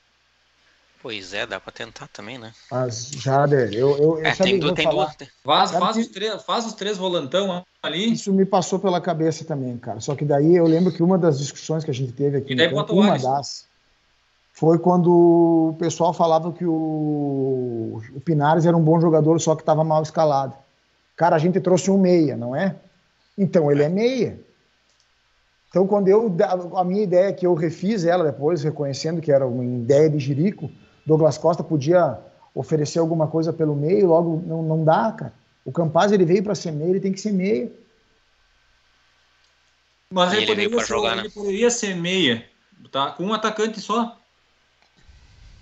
Pois 1.06 1.32
é, 1.32 1.46
dá 1.46 1.60
para 1.60 1.70
tentar 1.70 2.08
também, 2.08 2.36
né? 2.36 2.52
Mas, 2.68 3.12
Jader, 3.12 3.72
eu, 3.72 3.96
eu, 3.96 4.26
é, 4.26 4.34
tem, 4.34 4.58
du 4.58 4.74
tem 4.74 4.90
duas. 4.90 5.14
Faz, 5.44 5.70
faz, 5.70 5.96
os 5.98 6.08
três, 6.08 6.42
faz 6.42 6.66
os 6.66 6.72
três 6.72 6.98
volantão 6.98 7.64
ali. 7.80 8.12
Isso 8.12 8.32
me 8.32 8.44
passou 8.44 8.80
pela 8.80 9.00
cabeça 9.00 9.44
também, 9.44 9.78
cara. 9.78 10.00
Só 10.00 10.16
que 10.16 10.24
daí 10.24 10.56
eu 10.56 10.66
lembro 10.66 10.92
que 10.92 11.04
uma 11.04 11.16
das 11.16 11.38
discussões 11.38 11.84
que 11.84 11.92
a 11.92 11.94
gente 11.94 12.10
teve 12.10 12.38
aqui, 12.38 12.54
então, 12.54 12.84
uma 12.88 13.16
das, 13.16 13.66
foi 14.52 14.80
quando 14.80 15.12
o 15.12 15.76
pessoal 15.78 16.12
falava 16.12 16.52
que 16.52 16.64
o, 16.66 18.02
o 18.12 18.20
Pinares 18.24 18.66
era 18.66 18.76
um 18.76 18.82
bom 18.82 19.00
jogador, 19.00 19.40
só 19.40 19.54
que 19.54 19.62
estava 19.62 19.84
mal 19.84 20.02
escalado. 20.02 20.54
Cara, 21.14 21.36
a 21.36 21.38
gente 21.38 21.60
trouxe 21.60 21.88
um 21.88 21.98
meia, 21.98 22.36
não 22.36 22.56
é? 22.56 22.74
Então 23.38 23.70
ele 23.70 23.84
é 23.84 23.88
meia. 23.88 24.40
Então, 25.68 25.86
quando 25.86 26.08
eu. 26.08 26.36
A 26.74 26.82
minha 26.82 27.04
ideia, 27.04 27.32
que 27.32 27.46
eu 27.46 27.54
refiz 27.54 28.04
ela 28.04 28.24
depois, 28.24 28.64
reconhecendo 28.64 29.20
que 29.20 29.30
era 29.30 29.46
uma 29.46 29.64
ideia 29.64 30.10
de 30.10 30.18
Jirico, 30.18 30.68
Douglas 31.06 31.38
Costa 31.38 31.62
podia 31.62 32.18
oferecer 32.52 32.98
alguma 32.98 33.28
coisa 33.28 33.52
pelo 33.52 33.76
meio, 33.76 34.08
logo 34.08 34.42
não, 34.44 34.62
não 34.62 34.84
dá, 34.84 35.12
cara. 35.12 35.32
O 35.64 35.70
Campaz 35.70 36.10
ele 36.10 36.24
veio 36.24 36.42
para 36.42 36.54
ser 36.54 36.72
meio, 36.72 36.90
ele 36.90 37.00
tem 37.00 37.12
que 37.12 37.20
ser 37.20 37.32
meio. 37.32 37.72
Mas 40.12 40.32
ele, 40.32 40.42
ele 40.42 40.68
poderia, 40.68 40.80
ser, 40.80 40.86
jogar, 40.86 41.16
né? 41.16 41.22
ele 41.22 41.30
poderia 41.30 41.70
ser 41.70 41.96
meia, 41.96 42.48
tá? 42.90 43.12
Com 43.12 43.24
um 43.24 43.34
atacante 43.34 43.80
só. 43.80 44.16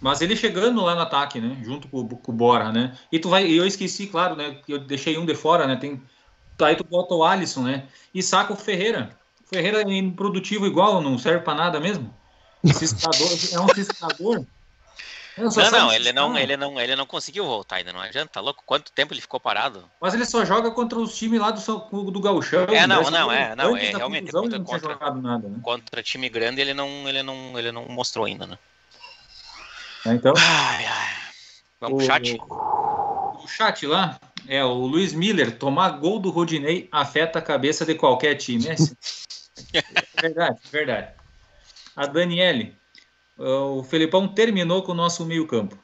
Mas 0.00 0.20
ele 0.20 0.36
chegando 0.36 0.82
lá 0.82 0.94
no 0.94 1.00
ataque, 1.00 1.40
né? 1.40 1.58
Junto 1.62 1.88
com, 1.88 2.06
com 2.06 2.32
o 2.32 2.34
Bora, 2.34 2.70
né? 2.70 2.96
E 3.10 3.18
tu 3.18 3.30
vai. 3.30 3.50
Eu 3.50 3.66
esqueci, 3.66 4.06
claro, 4.06 4.36
né? 4.36 4.60
Eu 4.68 4.78
deixei 4.78 5.16
um 5.16 5.24
de 5.24 5.34
fora, 5.34 5.66
né? 5.66 5.76
Tem. 5.76 6.02
Aí 6.60 6.76
tu 6.76 6.84
bota 6.84 7.14
o 7.14 7.24
Alisson, 7.24 7.62
né? 7.62 7.88
E 8.14 8.22
saca 8.22 8.52
o 8.52 8.56
Ferreira. 8.56 9.16
O 9.44 9.48
Ferreira 9.48 9.80
é 9.80 9.92
improdutivo 9.94 10.66
igual, 10.66 11.00
não 11.00 11.18
serve 11.18 11.40
para 11.40 11.54
nada 11.54 11.80
mesmo. 11.80 12.14
Ciscador, 12.64 13.28
é 13.52 13.60
um 13.60 13.74
ciscador. 13.74 14.46
Não, 15.36 15.50
não, 15.50 15.92
ele 15.92 16.12
não, 16.12 16.38
ele 16.38 16.56
não, 16.56 16.80
ele 16.80 16.94
não 16.94 17.06
conseguiu 17.06 17.44
voltar 17.44 17.76
ainda, 17.76 17.92
não 17.92 18.00
adianta, 18.00 18.34
tá 18.34 18.40
louco? 18.40 18.62
Quanto 18.64 18.92
tempo 18.92 19.12
ele 19.12 19.20
ficou 19.20 19.40
parado? 19.40 19.90
Mas 20.00 20.14
ele 20.14 20.24
só 20.24 20.44
joga 20.44 20.70
contra 20.70 20.96
os 20.98 21.16
times 21.16 21.40
lá 21.40 21.50
do, 21.50 22.10
do 22.10 22.20
Gauchão. 22.20 22.64
É, 22.64 22.86
não, 22.86 23.02
não, 23.10 23.32
é, 23.32 23.56
não, 23.56 23.76
é 23.76 23.90
realmente 23.90 24.30
contra, 24.30 24.60
contra, 24.60 25.14
nada, 25.14 25.48
né? 25.48 25.58
contra 25.60 26.02
time 26.04 26.28
grande 26.28 26.60
ele 26.60 26.72
não, 26.72 27.08
ele 27.08 27.22
não, 27.22 27.58
ele 27.58 27.72
não 27.72 27.88
mostrou 27.88 28.26
ainda, 28.26 28.46
né? 28.46 28.56
É, 30.06 30.12
então. 30.12 30.34
Ai, 30.36 30.86
ai. 30.86 31.14
Vamos 31.80 31.94
o, 31.94 31.96
pro 31.98 32.06
chat. 32.06 32.38
O 32.40 33.48
chat 33.48 33.86
lá 33.86 34.18
é 34.46 34.64
o 34.64 34.86
Luiz 34.86 35.12
Miller. 35.12 35.58
Tomar 35.58 35.90
gol 35.98 36.20
do 36.20 36.30
Rodinei 36.30 36.88
afeta 36.92 37.40
a 37.40 37.42
cabeça 37.42 37.84
de 37.84 37.96
qualquer 37.96 38.36
time. 38.36 38.66
É, 38.68 38.74
é 39.78 40.22
verdade, 40.22 40.58
verdade. 40.70 41.08
A 41.96 42.06
Daniele. 42.06 42.76
O 43.36 43.82
Felipão 43.82 44.28
terminou 44.28 44.82
com 44.82 44.92
o 44.92 44.94
nosso 44.94 45.24
meio-campo. 45.24 45.76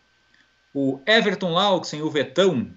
O 0.73 1.01
Everton 1.05 1.53
Lauxen, 1.53 2.01
o 2.01 2.11
Vetão, 2.11 2.71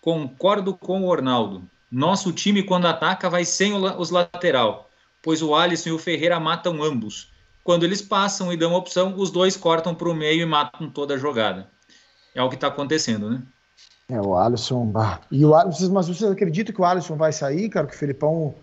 concordo 0.00 0.74
com 0.74 1.02
o 1.02 1.06
Ornaldo. 1.06 1.62
Nosso 1.90 2.32
time, 2.32 2.62
quando 2.62 2.86
ataca, 2.86 3.30
vai 3.30 3.44
sem 3.44 3.72
os 3.72 4.10
lateral, 4.10 4.90
pois 5.22 5.40
o 5.40 5.54
Alisson 5.54 5.90
e 5.90 5.92
o 5.92 5.98
Ferreira 5.98 6.40
matam 6.40 6.82
ambos. 6.82 7.32
Quando 7.62 7.84
eles 7.84 8.02
passam 8.02 8.52
e 8.52 8.56
dão 8.56 8.74
opção, 8.74 9.14
os 9.16 9.30
dois 9.30 9.56
cortam 9.56 9.94
para 9.94 10.08
o 10.08 10.14
meio 10.14 10.42
e 10.42 10.46
matam 10.46 10.90
toda 10.90 11.14
a 11.14 11.18
jogada. 11.18 11.68
É 12.34 12.42
o 12.42 12.48
que 12.48 12.56
está 12.56 12.66
acontecendo, 12.66 13.30
né? 13.30 13.42
É, 14.08 14.20
o 14.20 14.34
Alisson. 14.34 14.86
Bah. 14.86 15.20
E 15.30 15.44
o 15.44 15.54
Alisson, 15.54 15.92
mas 15.92 16.08
vocês 16.08 16.30
acreditam 16.30 16.74
que 16.74 16.80
o 16.80 16.84
Alisson 16.84 17.16
vai 17.16 17.32
sair, 17.32 17.68
cara? 17.68 17.86
Que 17.86 17.94
o 17.94 17.98
Felipão. 17.98 18.54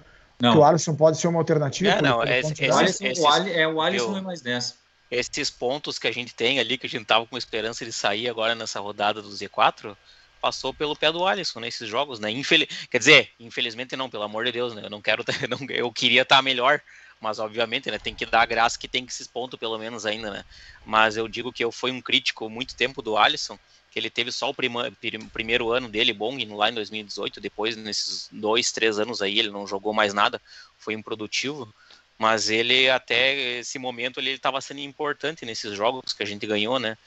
Não. 0.42 0.52
Que 0.52 0.58
o 0.58 0.64
Alisson 0.64 0.96
pode 0.96 1.18
ser 1.18 1.28
uma 1.28 1.40
alternativa? 1.40 1.92
É, 1.92 2.02
não, 2.02 2.24
esse, 2.24 2.54
esse, 2.54 2.70
o 2.70 2.76
Alisson, 2.76 3.06
esses, 3.06 3.24
o 3.24 3.28
Alisson, 3.28 3.58
é, 3.58 3.68
o 3.68 3.82
Alisson 3.82 4.12
eu, 4.12 4.18
é 4.18 4.22
mais 4.22 4.42
dessa 4.42 4.85
esses 5.10 5.50
pontos 5.50 6.00
que 6.00 6.08
a 6.08 6.12
gente 6.12 6.34
tem 6.34 6.60
ali, 6.60 6.78
que 6.78 6.88
a 6.88 6.90
gente 6.90 7.06
tava 7.06 7.26
com 7.26 7.38
esperança 7.38 7.86
de 7.86 7.94
sair 7.94 8.28
agora 8.28 8.56
nessa 8.56 8.80
rodada 8.80 9.22
do 9.22 9.30
Z4, 9.30 9.96
passou 10.42 10.74
pelo 10.74 10.96
pé 10.96 11.12
do 11.12 11.26
Alisson 11.26 11.60
nesses 11.60 11.90
jogos, 11.90 12.20
né? 12.20 12.30
Infel... 12.32 12.68
Quer 12.90 13.00
dizer, 13.00 13.32
infelizmente 13.40 13.96
não, 13.96 14.10
pelo 14.10 14.24
amor 14.24 14.46
de 14.46 14.52
Deus, 14.52 14.74
né? 14.74 14.84
Eu 14.84 14.90
não 14.90 15.02
quero, 15.02 15.24
eu 15.70 15.92
queria 15.92 16.22
estar 16.22 16.42
melhor, 16.42 16.82
mas 17.20 17.40
obviamente, 17.40 17.90
né? 17.90 17.98
Tem 17.98 18.14
que 18.14 18.26
dar 18.26 18.42
a 18.42 18.46
graça 18.46 18.78
que 18.78 18.88
tem 18.88 19.06
que 19.06 19.12
esses 19.12 19.28
pontos 19.28 19.60
pelo 19.60 19.78
menos 19.78 20.06
ainda, 20.06 20.30
né? 20.30 20.46
Mas 20.86 21.18
eu 21.18 21.28
digo 21.28 21.52
que 21.52 21.64
eu 21.64 21.72
fui 21.72 21.92
um 21.92 22.02
crítico 22.02 22.50
muito 22.50 22.76
tempo 22.76 23.02
do 23.02 23.18
Alisson, 23.18 23.58
que 23.90 23.98
ele 23.98 24.10
teve 24.10 24.32
só 24.32 24.50
o 24.50 24.54
prima... 24.54 24.92
primeiro 25.32 25.72
ano 25.72 25.88
dele 25.88 26.14
bom 26.14 26.38
lá 26.56 26.70
em 26.70 26.74
2018, 26.74 27.40
depois 27.40 27.76
nesses 27.76 28.28
dois, 28.32 28.72
três 28.72 29.00
anos 29.00 29.22
aí 29.22 29.40
ele 29.40 29.50
não 29.50 29.66
jogou 29.66 29.94
mais 29.94 30.14
nada, 30.14 30.42
foi 30.78 30.94
improdutivo 30.94 31.74
mas 32.18 32.50
ele 32.50 32.90
até 32.90 33.60
esse 33.60 33.78
momento 33.78 34.20
ele 34.20 34.32
estava 34.32 34.62
sendo 34.62 34.80
importante 34.80 35.46
nesses 35.46 35.74
jogos 35.74 36.14
que 36.14 36.24
a 36.24 36.26
gente 36.26 36.48
ganhou, 36.48 36.80
né? 36.80 36.98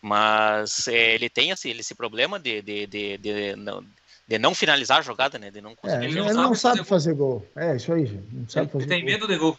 Mas 0.00 0.88
é, 0.88 1.14
ele 1.14 1.28
tem 1.28 1.52
assim, 1.52 1.70
esse 1.70 1.94
problema 1.94 2.38
de, 2.38 2.62
de, 2.62 2.86
de, 2.86 3.18
de, 3.18 3.56
não, 3.56 3.84
de 4.26 4.38
não 4.38 4.54
finalizar 4.54 4.98
a 4.98 5.02
jogada, 5.02 5.38
né? 5.38 5.50
De 5.50 5.60
não 5.60 5.74
conseguir. 5.74 6.04
É, 6.04 6.08
ele, 6.08 6.18
não, 6.18 6.26
ele 6.26 6.34
não 6.34 6.54
sabe, 6.54 6.84
fazer, 6.84 7.14
gol. 7.14 7.40
gol. 7.40 7.48
É, 7.56 7.76
isso 7.76 7.92
aí, 7.92 8.20
Não 8.32 8.48
sabe 8.48 8.66
ele 8.66 8.72
fazer 8.72 8.86
tem 8.86 9.00
gol. 9.00 9.10
medo 9.10 9.26
de 9.26 9.36
gol. 9.36 9.58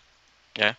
É. 0.58 0.76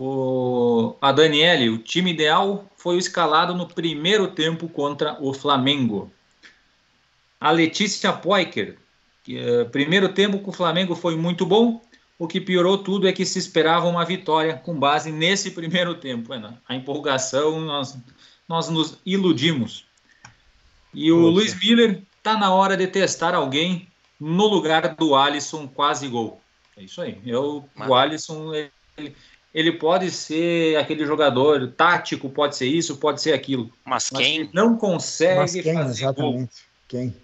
O, 0.00 0.96
a 1.00 1.12
Daniele, 1.12 1.68
o 1.68 1.78
time 1.78 2.10
ideal 2.10 2.70
foi 2.76 2.96
o 2.96 2.98
escalado 2.98 3.54
no 3.54 3.68
primeiro 3.68 4.28
tempo 4.28 4.68
contra 4.68 5.16
o 5.20 5.34
Flamengo. 5.34 6.10
A 7.38 7.50
Letícia 7.50 8.12
Poiker, 8.12 8.76
que, 9.22 9.38
uh, 9.38 9.68
primeiro 9.68 10.08
tempo 10.08 10.38
com 10.38 10.50
o 10.50 10.54
Flamengo 10.54 10.94
foi 10.94 11.16
muito 11.16 11.44
bom. 11.44 11.82
O 12.20 12.28
que 12.28 12.38
piorou 12.38 12.76
tudo 12.76 13.08
é 13.08 13.14
que 13.14 13.24
se 13.24 13.38
esperava 13.38 13.88
uma 13.88 14.04
vitória 14.04 14.52
com 14.52 14.78
base 14.78 15.10
nesse 15.10 15.52
primeiro 15.52 15.94
tempo. 15.94 16.34
É, 16.34 16.52
a 16.68 16.74
empolgação, 16.74 17.58
nós, 17.62 17.96
nós 18.46 18.68
nos 18.68 18.98
iludimos. 19.06 19.86
E 20.92 21.10
o 21.10 21.16
Poxa. 21.16 21.30
Luiz 21.30 21.58
Miller 21.58 22.02
tá 22.22 22.36
na 22.36 22.52
hora 22.52 22.76
de 22.76 22.86
testar 22.86 23.34
alguém 23.34 23.88
no 24.20 24.46
lugar 24.48 24.94
do 24.96 25.16
Alisson 25.16 25.66
quase 25.66 26.08
gol. 26.08 26.42
É 26.76 26.82
isso 26.82 27.00
aí. 27.00 27.18
Eu, 27.24 27.66
o 27.74 27.94
Alisson, 27.94 28.52
ele, 28.54 29.16
ele 29.54 29.72
pode 29.72 30.10
ser 30.10 30.76
aquele 30.76 31.06
jogador 31.06 31.72
tático, 31.72 32.28
pode 32.28 32.54
ser 32.54 32.66
isso, 32.66 32.98
pode 32.98 33.22
ser 33.22 33.32
aquilo. 33.32 33.72
Mas, 33.82 34.10
mas 34.12 34.22
quem 34.22 34.50
não 34.52 34.76
consegue 34.76 35.40
mas 35.40 35.52
quem, 35.52 35.72
fazer 35.72 36.02
exatamente. 36.02 36.36
gol. 36.36 36.48
Quem? 36.86 37.16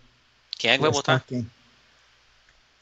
Quem 0.57 0.71
é 0.71 0.77
que 0.77 0.81
vai 0.81 0.91
botar? 0.91 1.21
Quem? 1.21 1.47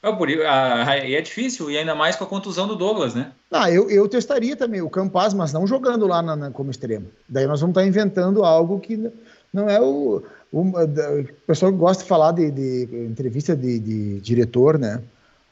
É, 0.05 0.13
por, 0.13 0.29
ah, 0.29 0.97
é 0.97 1.21
difícil, 1.23 1.71
e 1.71 1.79
ainda 1.79 1.95
mais 1.95 2.15
com 2.15 2.25
a 2.25 2.27
contusão 2.27 2.69
do 2.69 2.77
Douglas, 2.77 3.15
né? 3.15 3.33
Ah, 3.51 3.71
eu, 3.71 3.89
eu 3.89 4.07
testaria 4.07 4.55
também 4.55 4.83
o 4.83 4.91
Campaz, 4.91 5.33
mas 5.33 5.51
não 5.51 5.67
jogando 5.67 6.07
lá 6.07 6.21
na, 6.21 6.37
na, 6.37 6.51
como 6.51 6.71
extremo. 6.71 7.07
Daí 7.27 7.47
nós 7.47 7.63
vamos 7.63 7.73
estar 7.73 7.87
inventando 7.87 8.45
algo 8.45 8.79
que 8.79 9.11
não 9.51 9.71
é 9.71 9.81
o. 9.81 10.23
O, 10.53 10.61
o 10.61 11.29
pessoal 11.47 11.73
gosta 11.73 12.03
de 12.05 12.09
falar 12.09 12.31
de, 12.33 12.49
de 12.51 13.07
entrevista 13.11 13.57
de, 13.57 13.79
de 13.79 14.21
diretor, 14.21 14.79
né? 14.79 15.03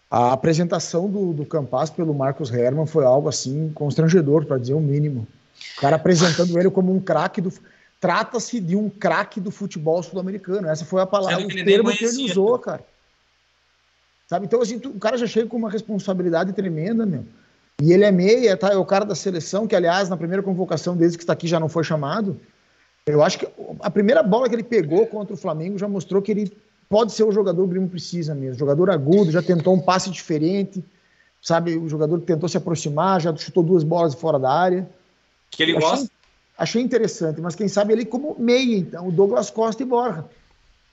A 0.09 0.33
apresentação 0.33 1.09
do, 1.09 1.33
do 1.33 1.47
Campas 1.47 1.89
pelo 1.89 2.15
Marcos 2.15 2.53
Herman 2.53 2.87
foi 2.87 3.05
algo 3.05 3.29
assim 3.29 3.73
constrangedor, 3.75 4.45
para 4.45 4.59
dizer 4.59 4.75
o 4.75 4.81
mínimo. 4.81 5.27
O 5.79 5.81
cara 5.81 5.97
apresentando 5.97 6.57
ele 6.59 6.71
como 6.71 6.95
um 6.95 7.01
craque 7.01 7.41
do. 7.41 7.51
Trata-se 7.99 8.61
de 8.61 8.77
um 8.77 8.91
craque 8.91 9.41
do 9.41 9.51
futebol 9.51 10.03
sul-americano. 10.03 10.69
Essa 10.69 10.85
foi 10.85 11.01
a 11.01 11.07
palavra, 11.07 11.45
o 11.45 11.49
termo 11.49 11.91
que 11.91 12.05
ele 12.05 12.31
usou, 12.31 12.59
cara. 12.59 12.85
Sabe? 14.33 14.47
Então, 14.47 14.63
assim, 14.63 14.79
tu, 14.79 14.89
o 14.89 14.99
cara 14.99 15.19
já 15.19 15.27
chega 15.27 15.47
com 15.47 15.59
uma 15.59 15.69
responsabilidade 15.69 16.55
tremenda, 16.55 17.05
meu. 17.05 17.23
E 17.83 17.93
ele 17.93 18.03
é 18.03 18.11
meia, 18.11 18.57
tá? 18.57 18.73
É 18.73 18.77
o 18.79 18.85
cara 18.87 19.05
da 19.05 19.15
seleção, 19.15 19.67
que, 19.67 19.77
aliás, 19.77 20.09
na 20.09 20.17
primeira 20.17 20.43
convocação, 20.43 20.97
desde 20.97 21.19
que 21.19 21.23
está 21.23 21.35
aqui, 21.35 21.47
já 21.47 21.61
não 21.61 21.69
foi 21.69 21.85
chamado. 21.85 22.41
Eu 23.05 23.23
acho 23.23 23.41
que 23.41 23.47
a 23.81 23.91
primeira 23.91 24.23
bola 24.23 24.49
que 24.49 24.55
ele 24.55 24.63
pegou 24.63 25.07
contra 25.07 25.35
o 25.35 25.37
Flamengo 25.37 25.77
já 25.77 25.87
mostrou 25.87 26.23
que 26.23 26.31
ele 26.31 26.51
pode 26.89 27.13
ser 27.13 27.25
o 27.25 27.31
jogador 27.31 27.61
que 27.61 27.67
o 27.67 27.69
Grêmio 27.69 27.91
precisa 27.91 28.35
mesmo. 28.35 28.59
Jogador 28.59 28.89
agudo, 28.89 29.31
já 29.31 29.43
tentou 29.43 29.75
um 29.75 29.81
passe 29.81 30.09
diferente, 30.09 30.83
sabe? 31.43 31.77
O 31.77 31.87
jogador 31.87 32.19
que 32.19 32.25
tentou 32.25 32.49
se 32.49 32.57
aproximar, 32.57 33.21
já 33.21 33.37
chutou 33.37 33.63
duas 33.63 33.85
bolas 33.85 34.15
fora 34.15 34.39
da 34.39 34.51
área. 34.51 34.89
Que 35.51 35.63
ele 35.63 35.77
achei, 35.77 35.91
gosta. 35.91 36.11
Achei 36.57 36.81
interessante, 36.81 37.39
mas 37.43 37.55
quem 37.55 37.69
sabe 37.69 37.93
ele 37.93 38.07
como 38.07 38.35
meia, 38.39 38.79
então, 38.79 39.09
o 39.09 39.13
Douglas 39.13 39.51
Costa 39.51 39.83
e 39.83 39.85
Borja. 39.85 40.25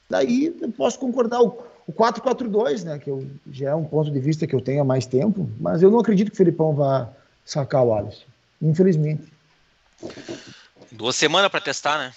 Daí 0.10 0.54
eu 0.60 0.70
posso 0.74 1.00
concordar. 1.00 1.42
O, 1.42 1.69
o 1.90 1.92
4-4-2, 1.92 2.84
né? 2.84 3.00
Que 3.00 3.10
eu, 3.10 3.28
já 3.52 3.72
é 3.72 3.76
um 3.76 3.84
ponto 3.84 4.12
de 4.12 4.20
vista 4.20 4.46
que 4.46 4.54
eu 4.54 4.62
tenho 4.62 4.82
há 4.82 4.86
mais 4.86 5.08
tempo, 5.08 5.50
mas 5.60 5.82
eu 5.82 5.90
não 5.90 5.98
acredito 5.98 6.28
que 6.28 6.36
o 6.36 6.38
Felipão 6.38 6.76
vá 6.76 7.10
sacar 7.44 7.84
o 7.84 7.92
Alisson. 7.92 8.26
Infelizmente. 8.62 9.24
Duas 10.92 11.16
semanas 11.16 11.50
para 11.50 11.60
testar, 11.60 11.98
né? 11.98 12.14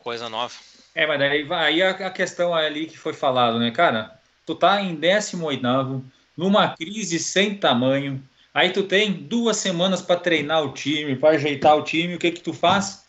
Coisa 0.00 0.28
nova. 0.28 0.52
É, 0.96 1.06
mas 1.06 1.16
daí 1.20 1.46
aí 1.52 1.80
a, 1.80 1.90
a 1.90 2.10
questão 2.10 2.52
ali 2.52 2.86
que 2.86 2.98
foi 2.98 3.12
falado, 3.12 3.60
né, 3.60 3.70
cara? 3.70 4.18
Tu 4.44 4.56
tá 4.56 4.82
em 4.82 4.96
18 4.96 6.04
numa 6.36 6.74
crise 6.76 7.20
sem 7.20 7.54
tamanho. 7.54 8.20
Aí 8.52 8.70
tu 8.70 8.82
tem 8.82 9.12
duas 9.12 9.58
semanas 9.58 10.02
para 10.02 10.18
treinar 10.18 10.64
o 10.64 10.72
time, 10.72 11.14
para 11.14 11.36
ajeitar 11.36 11.76
o 11.76 11.84
time. 11.84 12.16
O 12.16 12.18
que 12.18 12.32
que 12.32 12.40
tu 12.40 12.52
faz? 12.52 13.04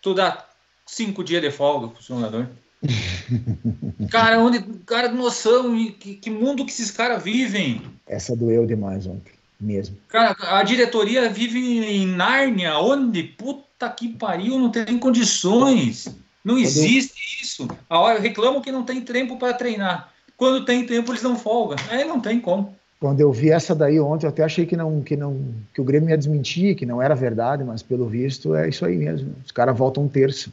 Tu 0.00 0.14
dá 0.14 0.42
cinco 0.86 1.22
dias 1.22 1.42
de 1.42 1.50
folga 1.50 1.88
pro 1.88 2.02
jogador. 2.02 2.48
cara, 4.10 4.40
onde, 4.40 4.60
cara, 4.86 5.08
noção, 5.08 5.74
que, 5.98 6.16
que 6.16 6.30
mundo 6.30 6.64
que 6.64 6.70
esses 6.70 6.90
caras 6.90 7.22
vivem. 7.22 7.82
Essa 8.06 8.36
doeu 8.36 8.66
demais 8.66 9.06
ontem, 9.06 9.32
mesmo. 9.60 9.96
Cara, 10.08 10.36
a 10.40 10.62
diretoria 10.62 11.28
vive 11.28 11.58
em 11.58 12.06
Nárnia, 12.06 12.78
onde, 12.78 13.22
puta 13.22 13.88
que 13.90 14.08
pariu, 14.08 14.58
não 14.58 14.70
tem 14.70 14.98
condições. 14.98 16.08
Não 16.44 16.58
existe 16.58 17.42
isso. 17.42 17.66
A 17.88 17.98
hora 17.98 18.20
reclamam 18.20 18.60
que 18.60 18.70
não 18.70 18.84
tem 18.84 19.00
tempo 19.00 19.38
para 19.38 19.54
treinar. 19.54 20.12
Quando 20.36 20.64
tem 20.64 20.84
tempo, 20.84 21.10
eles 21.10 21.22
não 21.22 21.38
folga. 21.38 21.76
Aí 21.88 22.04
não 22.04 22.20
tem 22.20 22.38
como. 22.38 22.74
Quando 23.00 23.20
eu 23.20 23.32
vi 23.32 23.50
essa 23.50 23.74
daí 23.74 23.98
ontem, 24.00 24.26
eu 24.26 24.30
até 24.30 24.42
achei 24.42 24.66
que 24.66 24.76
não, 24.76 25.02
que 25.02 25.16
não, 25.16 25.38
que 25.72 25.80
o 25.80 25.84
Grêmio 25.84 26.10
ia 26.10 26.18
desmentir, 26.18 26.74
que 26.74 26.86
não 26.86 27.00
era 27.00 27.14
verdade, 27.14 27.62
mas 27.62 27.82
pelo 27.82 28.06
visto 28.06 28.54
é 28.54 28.68
isso 28.68 28.84
aí 28.84 28.96
mesmo. 28.96 29.34
Os 29.44 29.52
caras 29.52 29.76
voltam 29.76 30.08
terça. 30.08 30.50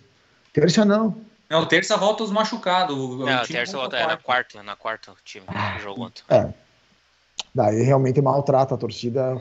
Terça 0.53 0.83
não. 0.83 1.15
Não, 1.51 1.65
terça 1.65 1.97
volta 1.97 2.23
os 2.23 2.31
machucados. 2.31 2.97
Não, 2.97 3.45
terça 3.45 3.75
volta 3.75 3.97
é 3.97 4.07
na 4.07 4.15
quarta, 4.15 4.63
na 4.63 4.73
quarta 4.77 5.11
o 5.11 5.17
time 5.21 5.45
ah, 5.49 5.77
jogo 5.79 6.05
ontem. 6.05 6.23
É. 6.29 6.47
Daí 7.53 7.83
realmente 7.83 8.21
maltrata 8.21 8.73
a 8.73 8.77
torcida, 8.77 9.35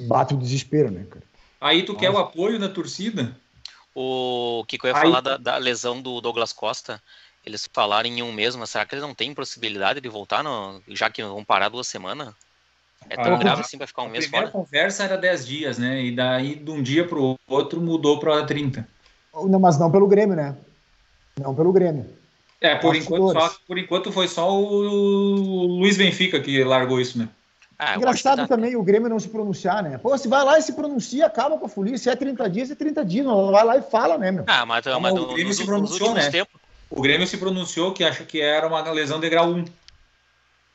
bate 0.00 0.34
o 0.34 0.36
desespero, 0.36 0.90
né, 0.90 1.06
cara? 1.08 1.24
Aí 1.58 1.82
tu 1.82 1.94
Nossa. 1.94 2.04
quer 2.04 2.10
o 2.10 2.18
apoio 2.18 2.58
da 2.58 2.68
torcida? 2.68 3.34
O 3.94 4.64
que, 4.68 4.76
que 4.76 4.84
eu 4.84 4.90
ia 4.90 4.96
Aí... 4.96 5.02
falar 5.02 5.22
da, 5.22 5.38
da, 5.38 5.56
lesão 5.56 6.02
do 6.02 6.20
Douglas 6.20 6.52
Costa, 6.52 7.02
eles 7.44 7.66
falaram 7.72 8.10
em 8.10 8.22
um 8.22 8.32
mês, 8.32 8.54
mas 8.54 8.68
será 8.68 8.84
que 8.84 8.94
eles 8.94 9.02
não 9.02 9.14
têm 9.14 9.32
possibilidade 9.32 9.98
de 9.98 10.08
voltar, 10.10 10.44
no, 10.44 10.82
já 10.88 11.08
que 11.08 11.22
vão 11.22 11.42
parar 11.42 11.70
duas 11.70 11.86
semanas? 11.86 12.34
É 13.08 13.16
tão 13.16 13.34
ah, 13.34 13.38
grave 13.38 13.62
assim 13.62 13.78
para 13.78 13.86
ficar 13.86 14.02
um 14.02 14.10
mês 14.10 14.26
fora? 14.26 14.48
A 14.48 14.50
conversa 14.50 15.04
era 15.04 15.16
10 15.16 15.46
dias, 15.46 15.78
né? 15.78 16.02
E 16.04 16.14
daí 16.14 16.54
de 16.54 16.70
um 16.70 16.82
dia 16.82 17.08
para 17.08 17.18
o 17.18 17.38
outro 17.48 17.80
mudou 17.80 18.20
para 18.20 18.44
30. 18.44 18.86
Não, 19.32 19.58
mas 19.58 19.78
não 19.78 19.90
pelo 19.90 20.06
Grêmio, 20.06 20.36
né? 20.36 20.54
Não 21.38 21.54
pelo 21.54 21.72
Grêmio. 21.72 22.06
É, 22.60 22.74
por 22.74 22.94
enquanto, 22.94 23.32
só, 23.32 23.54
por 23.66 23.78
enquanto 23.78 24.12
foi 24.12 24.28
só 24.28 24.58
o 24.58 25.78
Luiz 25.78 25.96
Benfica 25.96 26.40
que 26.40 26.62
largou 26.62 27.00
isso, 27.00 27.18
né? 27.18 27.28
Ah, 27.78 27.96
Engraçado 27.96 28.40
tá... 28.40 28.46
também 28.46 28.76
o 28.76 28.82
Grêmio 28.82 29.08
não 29.08 29.18
se 29.18 29.28
pronunciar, 29.28 29.82
né? 29.82 29.96
Pô, 29.96 30.16
se 30.18 30.28
vai 30.28 30.44
lá 30.44 30.58
e 30.58 30.62
se 30.62 30.74
pronuncia, 30.74 31.24
acaba 31.24 31.56
com 31.56 31.64
a 31.64 31.68
folia. 31.68 31.96
Se 31.96 32.10
é 32.10 32.14
30 32.14 32.50
dias, 32.50 32.70
é 32.70 32.74
30 32.74 33.02
dias. 33.06 33.24
Não 33.24 33.50
vai 33.50 33.64
lá 33.64 33.78
e 33.78 33.82
fala, 33.82 34.18
né, 34.18 34.30
meu? 34.30 34.44
Ah, 34.46 34.66
mas, 34.66 34.84
mas 34.84 35.14
o 35.14 35.28
Grêmio 35.28 35.54
se 35.54 35.64
pronunciou, 35.64 36.12
né? 36.12 36.30
Tempos... 36.30 36.60
O 36.90 37.00
Grêmio 37.00 37.26
se 37.26 37.38
pronunciou 37.38 37.94
que 37.94 38.04
acha 38.04 38.24
que 38.24 38.40
era 38.40 38.66
uma 38.66 38.82
lesão 38.90 39.18
de 39.18 39.30
grau 39.30 39.48
1 39.48 39.64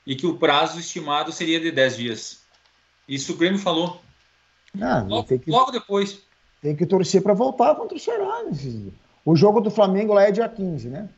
e 0.08 0.16
que 0.16 0.26
o 0.26 0.38
prazo 0.38 0.80
estimado 0.80 1.32
seria 1.32 1.60
de 1.60 1.72
10 1.72 1.98
dias. 1.98 2.40
Isso 3.08 3.34
o 3.34 3.38
Grêmio 3.38 3.60
falou. 3.60 4.02
Ah, 4.82 5.06
logo, 5.08 5.28
que, 5.28 5.52
logo, 5.52 5.72
depois. 5.72 6.20
Tem 6.60 6.76
que 6.76 6.88
torcer 6.88 7.22
para 7.22 7.36
voltar 7.36 7.76
contra 7.76 7.96
o 7.96 8.00
Ceará. 8.00 8.44
Né? 8.44 8.92
O 9.26 9.36
jogo 9.36 9.60
do 9.60 9.72
Flamengo 9.72 10.14
lá 10.14 10.24
é 10.24 10.32
dia 10.32 10.48
15, 10.48 10.88
né? 10.88 11.10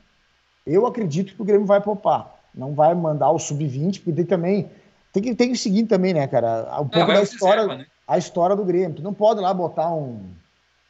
Eu 0.65 0.87
acredito 0.87 1.35
que 1.35 1.41
o 1.41 1.45
Grêmio 1.45 1.65
vai 1.65 1.81
poupar. 1.81 2.35
Não 2.55 2.73
vai 2.73 2.95
mandar 2.95 3.29
o 3.31 3.37
sub-20, 3.37 4.01
porque 4.03 4.23
também 4.23 4.69
tem 5.11 5.23
que, 5.23 5.35
tem 5.35 5.51
que 5.51 5.57
seguir 5.57 5.83
também, 5.83 6.13
né, 6.13 6.25
cara? 6.27 6.67
Um 6.79 6.87
pouco 6.87 7.13
da 7.13 7.21
história, 7.21 7.61
reserva, 7.63 7.75
né? 7.75 7.85
a 8.07 8.17
história 8.17 8.55
do 8.55 8.63
Grêmio. 8.63 8.95
Tu 8.95 9.01
não 9.01 9.13
pode 9.13 9.41
lá 9.41 9.53
botar 9.53 9.93
um, 9.93 10.21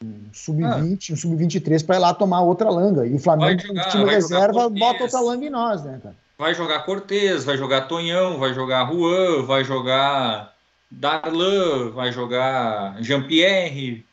um 0.02 0.14
sub-20, 0.32 1.10
ah. 1.10 1.12
um 1.12 1.16
sub-23 1.16 1.84
para 1.84 1.96
ir 1.96 1.98
lá 1.98 2.14
tomar 2.14 2.42
outra 2.42 2.70
langa. 2.70 3.06
E 3.06 3.14
o 3.14 3.18
Flamengo, 3.18 3.60
jogar, 3.60 3.88
time 3.88 4.04
reserva, 4.04 4.68
bota 4.68 5.04
outra 5.04 5.20
langa 5.20 5.44
em 5.44 5.50
nós, 5.50 5.84
né, 5.84 5.98
cara? 6.02 6.14
Vai 6.38 6.54
jogar 6.54 6.84
Cortez, 6.84 7.44
vai 7.44 7.56
jogar 7.56 7.88
Tonhão, 7.88 8.38
vai 8.38 8.54
jogar 8.54 8.88
Juan, 8.92 9.42
vai 9.42 9.64
jogar 9.64 10.54
Darlan, 10.90 11.90
vai 11.90 12.12
jogar 12.12 13.02
Jean-Pierre, 13.02 14.06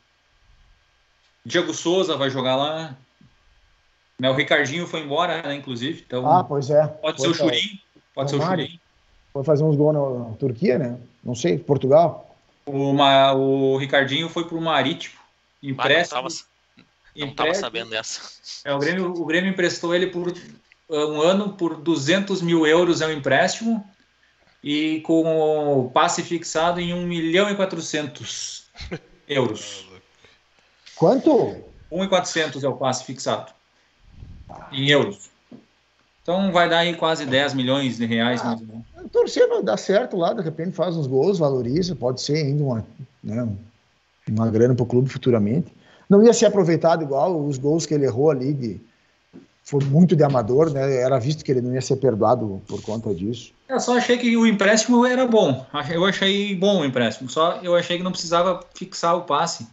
Diego 1.46 1.72
Souza 1.72 2.16
vai 2.16 2.28
jogar 2.28 2.56
lá. 2.56 2.96
O 4.20 4.32
Ricardinho 4.32 4.86
foi 4.86 5.00
embora, 5.00 5.42
né, 5.42 5.54
inclusive. 5.54 6.02
Então, 6.04 6.26
ah, 6.26 6.42
pois 6.42 6.70
é. 6.70 6.86
Pode 6.86 7.20
ser 7.20 7.28
o 7.28 7.34
Churim. 7.34 7.80
Pode 8.12 8.30
ser 8.30 8.36
o 8.36 8.42
Churim. 8.42 8.80
Foi 9.32 9.44
fazer 9.44 9.62
uns 9.62 9.76
gols 9.76 9.94
na, 9.94 10.36
Turquia, 10.36 10.76
né? 10.76 10.98
Não 11.22 11.36
sei, 11.36 11.56
Portugal. 11.56 12.34
O, 12.64 12.90
uma, 12.90 13.32
o 13.32 13.76
Ricardinho 13.76 14.28
foi 14.28 14.44
para 14.44 14.56
o 14.56 14.60
Marítimo. 14.60 15.14
Empréstimo. 15.62 16.20
Ah, 16.20 16.82
não 17.16 17.28
estava 17.28 17.54
sabendo 17.54 17.90
dessa. 17.90 18.20
É, 18.64 18.74
o, 18.74 18.78
Grêmio, 18.78 19.12
o 19.12 19.24
Grêmio 19.24 19.50
emprestou 19.50 19.94
ele 19.94 20.08
por 20.08 20.32
um 20.90 21.20
ano 21.20 21.50
por 21.50 21.76
200 21.76 22.42
mil 22.42 22.66
euros 22.66 23.00
é 23.00 23.06
um 23.06 23.12
empréstimo 23.12 23.88
e 24.64 25.00
com 25.02 25.80
o 25.80 25.90
passe 25.90 26.22
fixado 26.22 26.80
em 26.80 26.92
1 26.92 27.06
milhão 27.06 27.48
e 27.50 27.54
400 27.54 28.64
euros. 29.28 29.86
Quanto? 30.96 31.56
1 31.90 32.04
e 32.04 32.08
400 32.08 32.64
é 32.64 32.68
o 32.68 32.76
passe 32.76 33.04
fixado 33.04 33.52
em 34.72 34.88
euros. 34.90 35.30
Então 36.22 36.50
vai 36.50 36.68
dar 36.68 36.78
aí 36.78 36.96
quase 36.96 37.24
10 37.24 37.54
milhões 37.54 37.96
de 37.98 38.06
reais. 38.06 38.40
Ah, 38.42 38.58
torcendo 39.12 39.62
dá 39.62 39.76
certo 39.76 40.16
lá, 40.16 40.32
de 40.32 40.42
repente 40.42 40.72
faz 40.72 40.96
uns 40.96 41.06
gols, 41.06 41.38
valoriza, 41.38 41.94
pode 41.94 42.20
ser 42.20 42.38
ainda 42.38 42.64
uma, 42.64 42.86
né, 43.22 43.48
uma 44.28 44.50
grana 44.50 44.74
para 44.74 44.82
o 44.82 44.86
clube 44.86 45.08
futuramente. 45.08 45.72
Não 46.08 46.22
ia 46.24 46.32
ser 46.32 46.46
aproveitado 46.46 47.02
igual 47.02 47.40
os 47.40 47.58
gols 47.58 47.86
que 47.86 47.94
ele 47.94 48.04
errou 48.04 48.30
ali 48.30 48.52
de 48.52 48.80
foi 49.66 49.82
muito 49.84 50.14
de 50.14 50.22
amador, 50.22 50.70
né? 50.70 51.02
Era 51.02 51.18
visto 51.18 51.44
que 51.44 51.50
ele 51.50 51.60
não 51.60 51.74
ia 51.74 51.82
ser 51.82 51.96
perdoado 51.96 52.62
por 52.68 52.80
conta 52.82 53.12
disso. 53.12 53.52
Eu 53.68 53.80
só 53.80 53.96
achei 53.96 54.16
que 54.16 54.36
o 54.36 54.46
empréstimo 54.46 55.04
era 55.04 55.26
bom. 55.26 55.66
Eu 55.90 56.04
achei 56.04 56.54
bom 56.54 56.82
o 56.82 56.84
empréstimo. 56.84 57.28
Só 57.28 57.58
eu 57.64 57.74
achei 57.74 57.96
que 57.96 58.04
não 58.04 58.12
precisava 58.12 58.60
fixar 58.74 59.16
o 59.16 59.22
passe. 59.22 59.66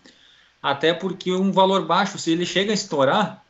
Até 0.63 0.93
porque 0.93 1.33
um 1.33 1.51
valor 1.51 1.85
baixo, 1.85 2.17
se 2.17 2.31
ele 2.31 2.45
chega 2.45 2.71
a 2.71 2.73
estourar, 2.73 3.43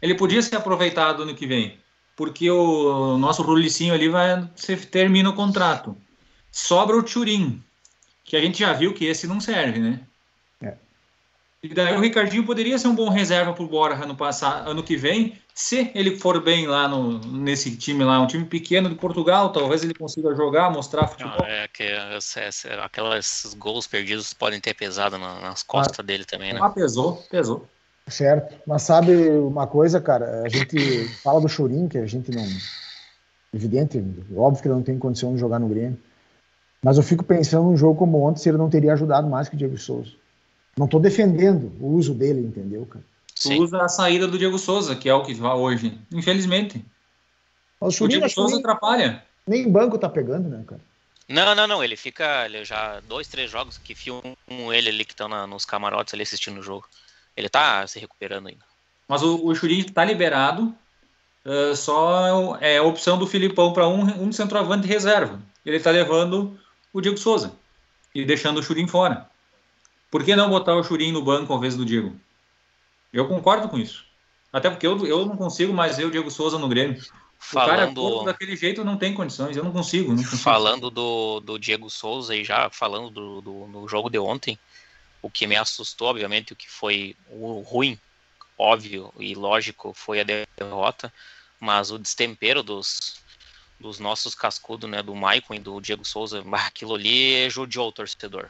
ele 0.00 0.14
podia 0.14 0.40
ser 0.40 0.54
aproveitado 0.54 1.24
ano 1.24 1.34
que 1.34 1.48
vem. 1.48 1.80
Porque 2.14 2.48
o 2.48 3.18
nosso 3.18 3.42
Rulicinho 3.42 3.92
ali 3.92 4.08
vai 4.08 4.48
termina 4.88 5.30
o 5.30 5.34
contrato. 5.34 5.96
Sobra 6.52 6.96
o 6.96 7.02
Turim, 7.02 7.60
que 8.24 8.36
a 8.36 8.40
gente 8.40 8.60
já 8.60 8.72
viu 8.72 8.94
que 8.94 9.04
esse 9.04 9.26
não 9.26 9.40
serve, 9.40 9.80
né? 9.80 10.00
E 11.62 11.74
daí 11.74 11.96
o 11.96 12.00
Ricardinho 12.00 12.44
poderia 12.44 12.78
ser 12.78 12.88
um 12.88 12.94
bom 12.94 13.08
reserva 13.08 13.52
para 13.52 13.64
o 13.64 13.68
Borja 13.68 14.06
no 14.06 14.14
passado, 14.14 14.70
ano 14.70 14.82
que 14.82 14.96
vem, 14.96 15.36
se 15.54 15.90
ele 15.94 16.18
for 16.18 16.40
bem 16.42 16.66
lá 16.66 16.86
no, 16.86 17.18
nesse 17.18 17.74
time 17.76 18.04
lá, 18.04 18.20
um 18.20 18.26
time 18.26 18.44
pequeno 18.44 18.90
de 18.90 18.94
Portugal, 18.94 19.50
talvez 19.50 19.82
ele 19.82 19.94
consiga 19.94 20.34
jogar, 20.34 20.70
mostrar 20.70 21.08
futebol. 21.08 21.38
Não, 21.38 21.46
é 21.46 21.66
que 21.66 21.82
é, 21.82 22.18
é, 22.18 22.84
aquelas 22.84 23.56
gols 23.58 23.86
perdidos 23.86 24.34
podem 24.34 24.60
ter 24.60 24.74
pesado 24.74 25.16
nas 25.16 25.62
costas 25.62 25.98
ah, 25.98 26.02
dele 26.02 26.26
também, 26.26 26.52
né? 26.52 26.60
Ah, 26.62 26.68
pesou, 26.68 27.24
pesou. 27.30 27.66
Certo. 28.06 28.54
Mas 28.66 28.82
sabe 28.82 29.16
uma 29.30 29.66
coisa, 29.66 29.98
cara? 29.98 30.42
A 30.42 30.48
gente 30.48 31.08
fala 31.22 31.40
do 31.40 31.48
Churin, 31.48 31.88
que 31.88 31.98
a 31.98 32.06
gente 32.06 32.30
não. 32.30 32.44
Evidente, 33.52 34.04
óbvio 34.36 34.62
que 34.62 34.68
ele 34.68 34.74
não 34.74 34.82
tem 34.82 34.98
condição 34.98 35.32
de 35.32 35.40
jogar 35.40 35.58
no 35.58 35.68
Grêmio. 35.68 35.98
Mas 36.84 36.98
eu 36.98 37.02
fico 37.02 37.24
pensando 37.24 37.64
num 37.64 37.76
jogo 37.76 37.98
como 37.98 38.22
ontem, 38.22 38.42
se 38.42 38.48
ele 38.50 38.58
não 38.58 38.68
teria 38.68 38.92
ajudado 38.92 39.26
mais 39.26 39.48
que 39.48 39.54
o 39.54 39.58
Diego 39.58 39.78
Souza. 39.78 40.12
Não 40.76 40.84
estou 40.84 41.00
defendendo 41.00 41.72
o 41.80 41.94
uso 41.94 42.12
dele, 42.12 42.40
entendeu, 42.40 42.84
cara? 42.86 43.04
Tu 43.40 43.52
usa 43.62 43.82
a 43.82 43.88
saída 43.88 44.26
do 44.26 44.38
Diego 44.38 44.58
Souza, 44.58 44.94
que 44.96 45.08
é 45.08 45.14
o 45.14 45.22
que 45.22 45.34
vai 45.34 45.52
hoje. 45.52 45.98
Infelizmente. 46.12 46.84
O, 47.80 47.88
o 47.88 48.08
Diego 48.08 48.28
Souza 48.28 48.52
nem, 48.52 48.60
atrapalha. 48.60 49.22
Nem 49.46 49.70
banco 49.70 49.98
tá 49.98 50.08
pegando, 50.08 50.48
né, 50.48 50.64
cara? 50.66 50.80
Não, 51.28 51.54
não, 51.54 51.66
não. 51.66 51.84
Ele 51.84 51.96
fica. 51.96 52.46
Ele 52.46 52.64
já 52.64 53.00
dois, 53.00 53.28
três 53.28 53.50
jogos 53.50 53.78
que 53.78 53.94
filmam 53.94 54.36
ele 54.72 54.88
ali 54.88 55.04
que 55.04 55.12
estão 55.12 55.28
nos 55.46 55.64
camarotes 55.64 56.14
ali 56.14 56.22
assistindo 56.22 56.58
o 56.58 56.62
jogo. 56.62 56.86
Ele 57.36 57.48
tá 57.48 57.86
se 57.86 57.98
recuperando 57.98 58.48
ainda. 58.48 58.64
Mas 59.08 59.22
o, 59.22 59.44
o 59.46 59.54
Churin 59.54 59.82
tá 59.84 60.04
liberado. 60.04 60.74
Uh, 61.44 61.76
só 61.76 62.56
é 62.60 62.78
a 62.78 62.82
opção 62.82 63.16
do 63.16 63.26
Filipão 63.26 63.72
para 63.72 63.86
um, 63.86 64.24
um 64.24 64.32
centroavante 64.32 64.88
reserva. 64.88 65.40
Ele 65.64 65.78
tá 65.78 65.90
levando 65.90 66.58
o 66.92 67.00
Diego 67.00 67.16
Souza 67.16 67.52
e 68.14 68.24
deixando 68.24 68.58
o 68.58 68.62
Churin 68.62 68.88
fora. 68.88 69.28
Por 70.10 70.24
que 70.24 70.36
não 70.36 70.48
botar 70.48 70.74
o 70.76 70.84
Churin 70.84 71.12
no 71.12 71.22
banco 71.22 71.52
ao 71.52 71.58
invés 71.58 71.76
do 71.76 71.84
Diego? 71.84 72.14
Eu 73.12 73.26
concordo 73.28 73.68
com 73.68 73.78
isso. 73.78 74.04
Até 74.52 74.70
porque 74.70 74.86
eu, 74.86 75.06
eu 75.06 75.26
não 75.26 75.36
consigo 75.36 75.72
mais 75.72 75.96
ver 75.96 76.06
o 76.06 76.10
Diego 76.10 76.30
Souza 76.30 76.58
no 76.58 76.68
Grêmio. 76.68 77.02
Falando... 77.38 78.02
O 78.02 78.18
cara 78.18 78.32
daquele 78.32 78.56
jeito 78.56 78.84
não 78.84 78.96
tem 78.96 79.14
condições, 79.14 79.56
eu 79.56 79.64
não 79.64 79.72
consigo. 79.72 80.10
Não 80.12 80.22
consigo. 80.22 80.42
Falando 80.42 80.90
do, 80.90 81.40
do 81.40 81.58
Diego 81.58 81.90
Souza 81.90 82.34
e 82.34 82.44
já 82.44 82.70
falando 82.70 83.10
do, 83.10 83.40
do, 83.40 83.66
do, 83.66 83.88
jogo 83.88 84.08
de 84.08 84.18
ontem, 84.18 84.58
o 85.20 85.30
que 85.30 85.46
me 85.46 85.56
assustou, 85.56 86.08
obviamente, 86.08 86.52
o 86.52 86.56
que 86.56 86.70
foi 86.70 87.14
o 87.28 87.60
ruim, 87.60 87.98
óbvio 88.58 89.12
e 89.18 89.34
lógico, 89.34 89.92
foi 89.94 90.20
a 90.20 90.24
derrota, 90.58 91.12
mas 91.60 91.90
o 91.90 91.98
destempero 91.98 92.62
dos, 92.62 93.16
dos 93.78 93.98
nossos 93.98 94.34
cascudos, 94.34 94.88
né, 94.88 95.02
do 95.02 95.14
Maicon 95.14 95.54
e 95.54 95.58
do 95.58 95.80
Diego 95.80 96.04
Souza, 96.04 96.42
aquilo 96.52 96.94
ali 96.94 97.48
judiou 97.50 97.88
o 97.88 97.92
torcedor. 97.92 98.48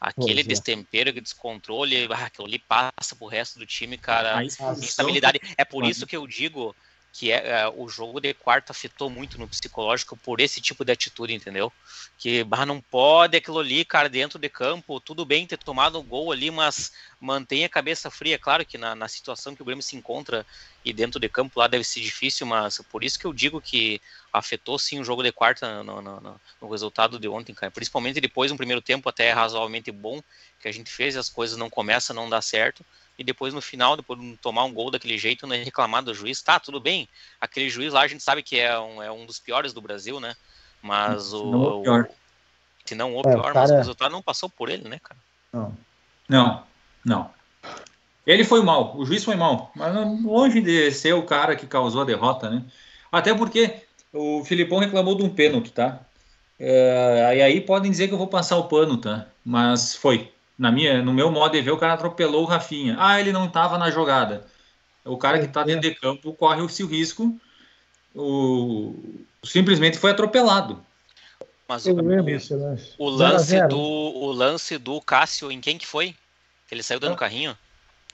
Aquele 0.00 0.44
pois 0.44 0.46
destempero, 0.46 1.10
é. 1.10 1.12
descontrole, 1.12 2.06
ah, 2.12 2.26
aquilo 2.26 2.46
ali 2.46 2.58
passa 2.58 3.16
pro 3.16 3.26
resto 3.26 3.58
do 3.58 3.66
time, 3.66 3.96
cara. 3.96 4.44
Instabilidade. 4.44 5.40
É 5.56 5.64
por 5.64 5.84
isso 5.84 6.06
que 6.06 6.16
eu 6.16 6.26
digo 6.26 6.74
que 7.18 7.32
é, 7.32 7.62
é, 7.62 7.68
o 7.74 7.88
jogo 7.88 8.20
de 8.20 8.34
quarto 8.34 8.70
afetou 8.70 9.08
muito 9.08 9.38
no 9.38 9.48
psicológico 9.48 10.18
por 10.18 10.38
esse 10.38 10.60
tipo 10.60 10.84
de 10.84 10.92
atitude, 10.92 11.32
entendeu? 11.32 11.72
Que 12.18 12.44
bah, 12.44 12.66
não 12.66 12.78
pode 12.78 13.38
aquilo 13.38 13.58
ali, 13.58 13.86
cara, 13.86 14.06
dentro 14.06 14.38
de 14.38 14.50
campo, 14.50 15.00
tudo 15.00 15.24
bem 15.24 15.46
ter 15.46 15.56
tomado 15.56 15.98
um 15.98 16.02
gol 16.02 16.30
ali, 16.30 16.50
mas 16.50 16.92
mantenha 17.18 17.64
a 17.64 17.70
cabeça 17.70 18.10
fria. 18.10 18.38
Claro 18.38 18.66
que 18.66 18.76
na, 18.76 18.94
na 18.94 19.08
situação 19.08 19.54
que 19.54 19.62
o 19.62 19.64
Grêmio 19.64 19.82
se 19.82 19.96
encontra 19.96 20.44
e 20.84 20.92
dentro 20.92 21.18
de 21.18 21.26
campo 21.26 21.58
lá 21.58 21.66
deve 21.66 21.84
ser 21.84 22.00
difícil, 22.00 22.46
mas 22.46 22.82
por 22.90 23.02
isso 23.02 23.18
que 23.18 23.24
eu 23.24 23.32
digo 23.32 23.62
que 23.62 23.98
afetou 24.30 24.78
sim 24.78 25.00
o 25.00 25.04
jogo 25.04 25.22
de 25.22 25.32
quarta 25.32 25.82
no, 25.82 26.02
no, 26.02 26.20
no, 26.20 26.40
no 26.60 26.68
resultado 26.68 27.18
de 27.18 27.26
ontem, 27.28 27.54
cara. 27.54 27.70
Principalmente 27.70 28.20
depois, 28.20 28.52
um 28.52 28.58
primeiro 28.58 28.82
tempo 28.82 29.08
até 29.08 29.32
razoavelmente 29.32 29.90
bom 29.90 30.22
que 30.60 30.68
a 30.68 30.72
gente 30.72 30.90
fez, 30.90 31.16
as 31.16 31.30
coisas 31.30 31.56
não 31.56 31.70
começam 31.70 32.14
não 32.14 32.28
dar 32.28 32.42
certo 32.42 32.84
e 33.18 33.24
depois 33.24 33.54
no 33.54 33.60
final, 33.60 33.96
depois 33.96 34.20
de 34.20 34.36
tomar 34.36 34.64
um 34.64 34.72
gol 34.72 34.90
daquele 34.90 35.16
jeito, 35.16 35.46
não 35.46 35.54
é 35.54 35.62
reclamar 35.62 36.02
do 36.02 36.14
juiz. 36.14 36.42
Tá, 36.42 36.60
tudo 36.60 36.78
bem. 36.78 37.08
Aquele 37.40 37.70
juiz 37.70 37.92
lá 37.92 38.02
a 38.02 38.08
gente 38.08 38.22
sabe 38.22 38.42
que 38.42 38.58
é 38.58 38.78
um, 38.78 39.02
é 39.02 39.10
um 39.10 39.24
dos 39.24 39.38
piores 39.38 39.72
do 39.72 39.80
Brasil, 39.80 40.20
né? 40.20 40.34
Mas 40.82 41.32
o. 41.32 41.50
Não 41.50 41.78
o 41.78 41.82
pior. 41.82 42.08
Se 42.84 42.94
não 42.94 43.16
o 43.16 43.22
pior, 43.22 43.38
é, 43.38 43.42
cara... 43.42 43.54
mas 43.54 43.70
o 43.70 43.76
resultado 43.76 44.12
não 44.12 44.22
passou 44.22 44.48
por 44.48 44.68
ele, 44.68 44.88
né, 44.88 45.00
cara? 45.02 45.20
Não. 45.52 45.76
Não, 46.28 46.62
não. 47.04 47.30
Ele 48.26 48.44
foi 48.44 48.62
mal, 48.62 48.96
o 48.96 49.06
juiz 49.06 49.22
foi 49.22 49.36
mal, 49.36 49.70
mas 49.74 49.94
longe 50.22 50.60
de 50.60 50.90
ser 50.90 51.12
o 51.12 51.22
cara 51.22 51.54
que 51.54 51.66
causou 51.66 52.02
a 52.02 52.04
derrota, 52.04 52.50
né? 52.50 52.64
Até 53.10 53.32
porque 53.32 53.82
o 54.12 54.44
Filipão 54.44 54.78
reclamou 54.78 55.16
de 55.16 55.22
um 55.22 55.28
pênalti, 55.28 55.70
tá? 55.70 56.00
É, 56.58 57.34
e 57.36 57.42
aí 57.42 57.60
podem 57.60 57.90
dizer 57.90 58.08
que 58.08 58.14
eu 58.14 58.18
vou 58.18 58.26
passar 58.26 58.56
o 58.56 58.64
pano, 58.64 58.96
tá? 58.96 59.26
Mas 59.44 59.94
foi 59.94 60.32
na 60.58 60.72
minha, 60.72 61.02
no 61.02 61.12
meu 61.12 61.30
modo 61.30 61.52
de 61.52 61.62
ver, 61.62 61.70
o 61.70 61.78
cara 61.78 61.94
atropelou 61.94 62.42
o 62.42 62.46
Rafinha. 62.46 62.96
Ah, 62.98 63.20
ele 63.20 63.32
não 63.32 63.46
estava 63.46 63.76
na 63.76 63.90
jogada. 63.90 64.46
O 65.04 65.16
cara 65.16 65.38
que 65.38 65.46
está 65.46 65.62
dentro 65.62 65.82
de 65.82 65.94
campo 65.94 66.32
corre 66.32 66.60
o 66.62 66.68
seu 66.68 66.86
risco. 66.86 67.38
O, 68.14 68.94
simplesmente 69.44 69.98
foi 69.98 70.10
atropelado. 70.10 70.82
Mas 71.68 71.84
o, 71.86 71.92
o, 71.92 73.10
lance 73.10 73.66
do 73.66 73.78
o 73.78 74.32
lance 74.32 74.78
do 74.78 75.00
Cássio, 75.00 75.50
em 75.50 75.60
quem 75.60 75.76
que 75.76 75.86
foi? 75.86 76.14
Que 76.68 76.74
ele 76.74 76.82
saiu 76.82 77.00
dando 77.00 77.14
ah, 77.14 77.18
carrinho? 77.18 77.56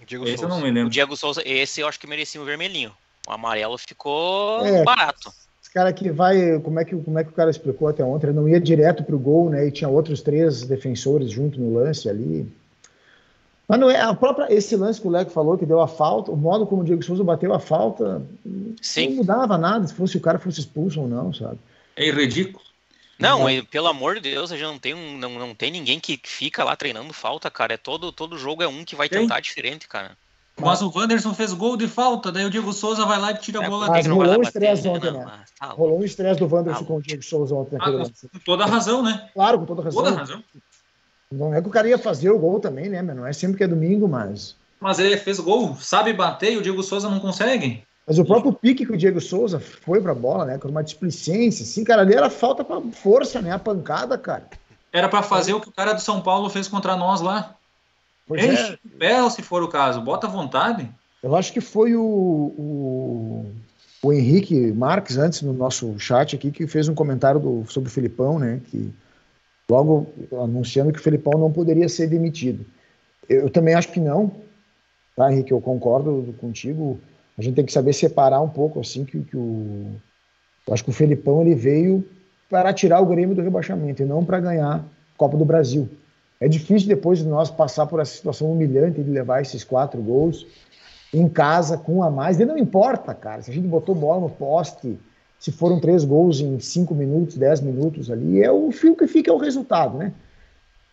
Diego 0.07 0.25
esse 0.25 0.39
Souza. 0.39 0.45
eu 0.47 0.49
não 0.49 0.61
me 0.61 0.71
lembro. 0.71 0.89
O 0.89 0.91
Diego 0.91 1.17
Souza, 1.17 1.43
esse 1.45 1.81
eu 1.81 1.87
acho 1.87 2.01
que 2.01 2.07
merecia 2.07 2.41
um 2.41 2.45
vermelhinho. 2.45 2.95
O 3.29 3.33
amarelo 3.33 3.79
ficou 3.79 4.67
é, 4.67 4.83
barato. 4.83 5.33
Cara 5.75 5.93
que 5.93 6.11
vai, 6.11 6.59
como 6.61 6.79
é 6.79 6.85
que, 6.85 6.95
como 6.95 7.19
é 7.19 7.25
que 7.25 7.31
o 7.31 7.35
cara 7.35 7.51
explicou 7.51 7.89
até 7.89 8.05
ontem? 8.05 8.27
Ele 8.27 8.37
não 8.37 8.49
ia 8.49 8.61
direto 8.61 9.03
pro 9.03 9.19
gol, 9.19 9.49
né? 9.49 9.67
E 9.67 9.71
tinha 9.71 9.89
outros 9.89 10.21
três 10.21 10.63
defensores 10.63 11.31
junto 11.31 11.59
no 11.59 11.75
lance 11.75 12.09
ali. 12.09 12.47
Mas 13.67 13.81
não 13.81 13.91
é 13.91 13.99
a 13.99 14.13
própria 14.13 14.53
esse 14.53 14.77
lance 14.77 15.01
que 15.01 15.07
o 15.07 15.11
Leco 15.11 15.31
falou 15.31 15.57
que 15.57 15.65
deu 15.65 15.81
a 15.81 15.89
falta, 15.89 16.31
o 16.31 16.37
modo 16.37 16.67
como 16.67 16.83
o 16.83 16.85
Diego 16.85 17.03
Souza 17.03 17.25
bateu 17.25 17.55
a 17.55 17.59
falta, 17.59 18.21
Sim. 18.83 19.09
não 19.09 19.17
mudava 19.17 19.57
nada 19.57 19.87
se 19.87 19.95
fosse 19.95 20.17
o 20.19 20.21
cara 20.21 20.39
fosse 20.39 20.61
expulso 20.61 21.01
ou 21.01 21.09
não, 21.09 21.33
sabe? 21.33 21.59
É 21.97 22.11
ridículo. 22.11 22.63
Não, 23.19 23.49
é. 23.49 23.63
pelo 23.63 23.87
amor 23.87 24.17
de 24.17 24.21
Deus, 24.21 24.53
a 24.53 24.57
gente 24.57 24.67
não 24.67 24.79
tem, 24.79 24.93
um, 24.93 25.17
não, 25.17 25.39
não 25.39 25.55
tem 25.55 25.71
ninguém 25.71 26.01
que 26.01 26.21
fica 26.23 26.65
lá 26.65 26.75
treinando 26.77 27.13
falta, 27.13 27.51
cara. 27.51 27.75
É 27.75 27.77
todo, 27.77 28.11
todo 28.13 28.37
jogo 28.37 28.63
é 28.63 28.69
um 28.69 28.85
que 28.85 28.97
vai 28.97 29.09
tentar 29.09 29.41
diferente, 29.41 29.89
cara. 29.89 30.17
Mas 30.61 30.83
o 30.83 30.93
Wanderson 30.95 31.33
fez 31.35 31.53
gol 31.53 31.77
de 31.77 31.89
falta, 31.89 32.31
daí 32.31 32.45
o 32.45 32.51
Diego 32.51 32.73
Souza 32.73 33.05
vai 33.07 33.19
lá 33.19 33.33
e 33.33 33.39
tira 33.39 33.61
a 33.61 33.65
é, 33.65 33.69
bola 33.69 33.89
Mas 33.89 34.07
rolou 34.07 34.39
um 34.39 34.43
estresse 34.43 34.87
ontem, 34.87 35.11
né? 35.11 35.27
Tá 35.59 35.67
rolou 35.69 36.01
um 36.01 36.05
estresse 36.05 36.39
do 36.39 36.55
Wanderson 36.55 36.81
tá 36.81 36.87
com 36.87 36.97
o 36.97 37.03
Diego 37.03 37.23
Souza 37.23 37.55
ontem. 37.55 37.77
Ah, 37.81 37.91
com 37.91 38.39
toda 38.45 38.65
a 38.65 38.67
razão, 38.67 39.03
né? 39.03 39.29
Claro, 39.33 39.61
com 39.61 39.65
toda 39.65 39.81
a 39.81 39.85
razão. 39.85 40.03
Toda 40.03 40.15
a 40.15 40.19
razão. 40.19 40.45
Não 41.31 41.55
é 41.55 41.63
que 41.63 41.69
o 41.69 41.71
cara 41.71 41.89
ia 41.89 41.99
fazer 41.99 42.31
o 42.31 42.39
gol 42.39 42.61
também, 42.61 42.91
né? 42.91 43.01
Não 43.01 43.27
é 43.27 43.33
sempre 43.33 43.57
que 43.57 43.65
é 43.65 43.69
domingo, 43.69 44.07
mas. 44.07 44.55
Mas 44.79 44.99
ele 44.99 45.17
fez 45.17 45.41
gol, 45.41 45.77
sabe 45.77 46.13
bater 46.13 46.53
e 46.53 46.57
o 46.59 46.63
Diego 46.63 46.83
Souza 46.83 47.09
não 47.09 47.21
consegue. 47.21 47.83
Mas 48.07 48.19
o 48.19 48.25
próprio 48.25 48.53
pique 48.53 48.85
que 48.85 48.93
o 48.93 48.97
Diego 48.97 49.21
Souza 49.21 49.61
foi 49.61 50.01
pra 50.01 50.15
bola, 50.15 50.45
né? 50.45 50.59
Com 50.59 50.69
uma 50.69 50.83
displicência, 50.83 51.63
assim, 51.63 51.85
cara, 51.85 52.03
ali 52.03 52.15
era 52.15 52.29
falta 52.29 52.65
pra 52.65 52.81
força, 52.81 53.41
né? 53.41 53.53
A 53.53 53.59
pancada, 53.59 54.19
cara. 54.19 54.49
Era 54.93 55.09
para 55.09 55.23
fazer 55.23 55.55
o 55.55 55.61
que 55.61 55.69
o 55.69 55.73
cara 55.73 55.93
do 55.93 56.01
São 56.01 56.21
Paulo 56.21 56.51
fez 56.51 56.69
contra 56.69 56.97
nós 56.97 57.21
lá. 57.21 57.55
Pois 58.27 58.45
Enche 58.45 58.79
é. 58.85 58.99
Pé, 58.99 59.31
se 59.31 59.43
for 59.43 59.63
o 59.63 59.69
caso, 59.69 60.01
bota 60.01 60.27
à 60.27 60.31
vontade. 60.31 60.89
Eu 61.23 61.37
acho 61.37 61.53
que 61.53 61.61
foi 61.61 61.95
o, 61.95 62.03
o, 62.03 63.53
o, 64.03 64.13
Henrique 64.13 64.73
Marques, 64.73 65.17
antes 65.17 65.43
no 65.43 65.53
nosso 65.53 65.99
chat 65.99 66.35
aqui, 66.35 66.51
que 66.51 66.67
fez 66.67 66.89
um 66.89 66.95
comentário 66.95 67.41
do, 67.41 67.65
sobre 67.71 67.89
o 67.89 67.93
Filipão, 67.93 68.39
né? 68.39 68.61
Que 68.67 68.93
logo 69.71 70.07
anunciando 70.33 70.93
que 70.93 70.99
o 70.99 71.03
Filipão 71.03 71.39
não 71.39 71.53
poderia 71.53 71.89
ser 71.89 72.09
demitido. 72.09 72.67
Eu, 73.29 73.43
eu 73.43 73.51
também 73.51 73.75
acho 73.75 73.93
que 73.93 74.01
não, 74.01 74.33
tá, 75.17 75.33
Henrique? 75.33 75.53
Eu 75.53 75.61
concordo 75.61 76.35
contigo 76.41 77.01
a 77.39 77.43
gente 77.43 77.55
tem 77.55 77.65
que 77.65 77.73
saber 77.73 77.93
separar 77.93 78.41
um 78.41 78.49
pouco 78.49 78.81
assim 78.81 79.05
que, 79.05 79.21
que 79.21 79.37
o 79.37 79.97
eu 80.67 80.75
acho 80.75 80.85
que 80.85 80.91
o 80.91 80.93
Felipão 80.93 81.41
ele 81.41 81.55
veio 81.55 82.07
para 82.49 82.73
tirar 82.73 83.01
o 83.01 83.07
Grêmio 83.07 83.35
do 83.35 83.43
rebaixamento 83.43 84.03
e 84.03 84.07
não 84.07 84.25
para 84.25 84.39
ganhar 84.39 84.85
Copa 85.17 85.37
do 85.37 85.45
Brasil. 85.45 85.89
É 86.43 86.49
difícil 86.49 86.89
depois 86.89 87.21
de 87.21 87.25
nós 87.25 87.53
passar 87.53 87.87
por 87.87 88.01
essa 88.01 88.13
situação 88.13 88.51
humilhante 88.51 89.01
de 89.01 89.09
levar 89.09 89.43
esses 89.43 89.63
quatro 89.63 90.03
gols 90.03 90.45
em 91.15 91.29
casa 91.29 91.79
com 91.79 92.03
a 92.03 92.11
mais. 92.11 92.41
E 92.41 92.45
não 92.45 92.59
importa, 92.59 93.15
cara, 93.15 93.41
se 93.43 93.53
a 93.53 93.55
gente 93.55 93.69
botou 93.69 93.95
bola 93.95 94.23
no 94.23 94.29
poste, 94.29 94.99
se 95.39 95.53
foram 95.53 95.79
três 95.79 96.05
gols 96.05 96.41
em 96.41 96.59
cinco 96.59 96.97
minutos, 96.97 97.37
dez 97.37 97.61
minutos 97.61 98.11
ali, 98.11 98.43
é 98.43 98.51
o 98.51 98.73
fio 98.73 98.97
que 98.97 99.07
fica 99.07 99.31
é 99.31 99.33
o 99.33 99.39
resultado, 99.39 99.97
né? 99.97 100.13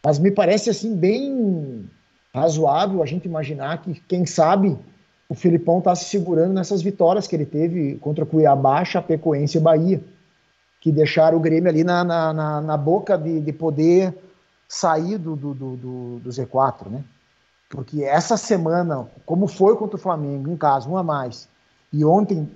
Mas 0.05 0.19
me 0.19 0.29
parece 0.29 0.69
assim 0.69 0.95
bem 0.95 1.89
razoável 2.31 3.01
a 3.01 3.05
gente 3.07 3.25
imaginar 3.25 3.81
que, 3.81 3.99
quem 4.07 4.27
sabe, 4.27 4.77
o 5.27 5.33
Filipão 5.33 5.79
está 5.79 5.95
se 5.95 6.05
segurando 6.05 6.53
nessas 6.53 6.83
vitórias 6.83 7.25
que 7.25 7.35
ele 7.35 7.47
teve 7.47 7.95
contra 7.95 8.23
Cuiabá, 8.23 8.85
Chapecoense 8.85 9.57
e 9.57 9.61
Bahia, 9.61 9.99
que 10.79 10.91
deixaram 10.91 11.39
o 11.39 11.41
Grêmio 11.41 11.69
ali 11.69 11.83
na, 11.83 12.03
na, 12.03 12.33
na, 12.33 12.61
na 12.61 12.77
boca 12.77 13.17
de, 13.17 13.39
de, 13.39 13.51
poder 13.51 14.13
sair 14.69 15.17
do, 15.17 15.35
do, 15.35 15.53
do, 15.55 16.19
do 16.19 16.29
Z4, 16.29 16.89
né? 16.89 17.03
Porque 17.67 18.03
essa 18.03 18.37
semana, 18.37 19.07
como 19.25 19.47
foi 19.47 19.75
contra 19.75 19.97
o 19.97 19.99
Flamengo, 19.99 20.49
em 20.49 20.55
casa, 20.55 20.87
um 20.87 20.95
a 20.95 21.03
mais, 21.03 21.49
e 21.91 22.05
ontem, 22.05 22.49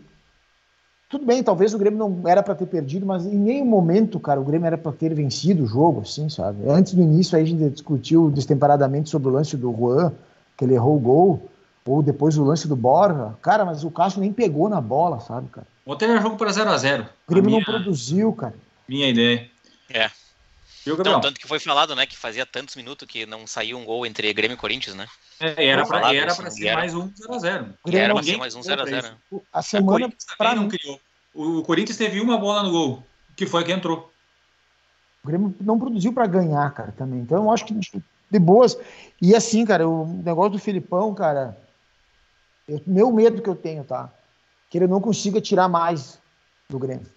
tudo 1.09 1.25
bem, 1.25 1.43
talvez 1.43 1.73
o 1.73 1.77
Grêmio 1.77 1.99
não 1.99 2.27
era 2.27 2.43
para 2.43 2.55
ter 2.55 2.67
perdido, 2.67 3.05
mas 3.05 3.25
em 3.25 3.37
nenhum 3.37 3.65
momento, 3.65 4.19
cara, 4.19 4.39
o 4.39 4.43
Grêmio 4.43 4.67
era 4.67 4.77
para 4.77 4.91
ter 4.91 5.13
vencido 5.13 5.63
o 5.63 5.67
jogo, 5.67 6.01
assim, 6.01 6.29
sabe? 6.29 6.69
Antes 6.69 6.93
do 6.93 7.01
início, 7.01 7.35
aí 7.35 7.43
a 7.43 7.47
gente 7.47 7.69
discutiu 7.69 8.29
destemperadamente 8.29 9.09
sobre 9.09 9.29
o 9.29 9.31
lance 9.31 9.57
do 9.57 9.75
Juan, 9.75 10.13
que 10.55 10.65
ele 10.65 10.75
errou 10.75 10.95
o 10.95 10.99
gol, 10.99 11.49
ou 11.85 12.01
depois 12.01 12.37
o 12.37 12.43
lance 12.43 12.67
do 12.67 12.75
Borja. 12.75 13.33
Cara, 13.41 13.65
mas 13.65 13.83
o 13.83 13.91
Cássio 13.91 14.21
nem 14.21 14.31
pegou 14.31 14.69
na 14.69 14.79
bola, 14.79 15.19
sabe, 15.19 15.49
cara? 15.49 15.67
Ontem 15.85 16.05
era 16.05 16.21
jogo 16.21 16.37
para 16.37 16.49
0x0. 16.49 17.05
O 17.27 17.31
Grêmio 17.31 17.49
minha, 17.49 17.59
não 17.59 17.65
produziu, 17.65 18.31
cara. 18.33 18.55
Minha 18.87 19.09
ideia. 19.09 19.49
É. 19.91 20.09
Viu, 20.85 20.97
Gabriel? 20.97 21.17
Então, 21.17 21.29
tanto 21.29 21.39
que 21.39 21.47
foi 21.47 21.59
falado, 21.59 21.95
né, 21.95 22.05
que 22.05 22.17
fazia 22.17 22.45
tantos 22.45 22.75
minutos 22.75 23.07
que 23.07 23.25
não 23.25 23.47
saiu 23.47 23.77
um 23.77 23.85
gol 23.85 24.05
entre 24.05 24.31
Grêmio 24.33 24.55
e 24.55 24.57
Corinthians, 24.57 24.95
né? 24.95 25.07
É, 25.39 25.67
era 25.67 25.85
para 25.85 26.13
era 26.13 26.35
pra 26.35 26.51
ser 26.51 26.73
mais 26.73 26.93
um 26.93 27.09
0x0. 27.09 27.73
Era 27.91 28.13
pra 28.13 28.23
ser 28.23 28.37
mais 28.37 28.55
um 28.55 28.61
0x0. 28.61 29.15
A 29.51 29.61
semana 29.61 30.13
pra 30.37 30.55
não 30.55 30.67
criou. 30.67 30.99
O 31.33 31.63
Corinthians 31.63 31.97
teve 31.97 32.19
uma 32.19 32.37
bola 32.37 32.63
no 32.63 32.71
gol, 32.71 33.03
que 33.35 33.45
foi 33.45 33.63
que 33.63 33.71
entrou. 33.71 34.11
O 35.23 35.27
Grêmio 35.27 35.55
não 35.61 35.79
produziu 35.79 36.13
para 36.13 36.27
ganhar, 36.27 36.69
cara, 36.73 36.91
também. 36.91 37.21
Então 37.21 37.43
eu 37.43 37.51
acho 37.51 37.65
que 37.65 37.73
de 37.73 38.39
boas. 38.39 38.77
E 39.21 39.35
assim, 39.35 39.65
cara, 39.65 39.87
o 39.87 40.05
negócio 40.05 40.51
do 40.51 40.59
Filipão, 40.59 41.13
cara, 41.13 41.57
eu, 42.67 42.81
meu 42.85 43.11
medo 43.11 43.41
que 43.41 43.49
eu 43.49 43.55
tenho, 43.55 43.83
tá? 43.83 44.11
Que 44.69 44.77
ele 44.77 44.87
não 44.87 44.99
consiga 44.99 45.39
tirar 45.39 45.69
mais 45.69 46.19
do 46.69 46.77
Grêmio. 46.77 47.07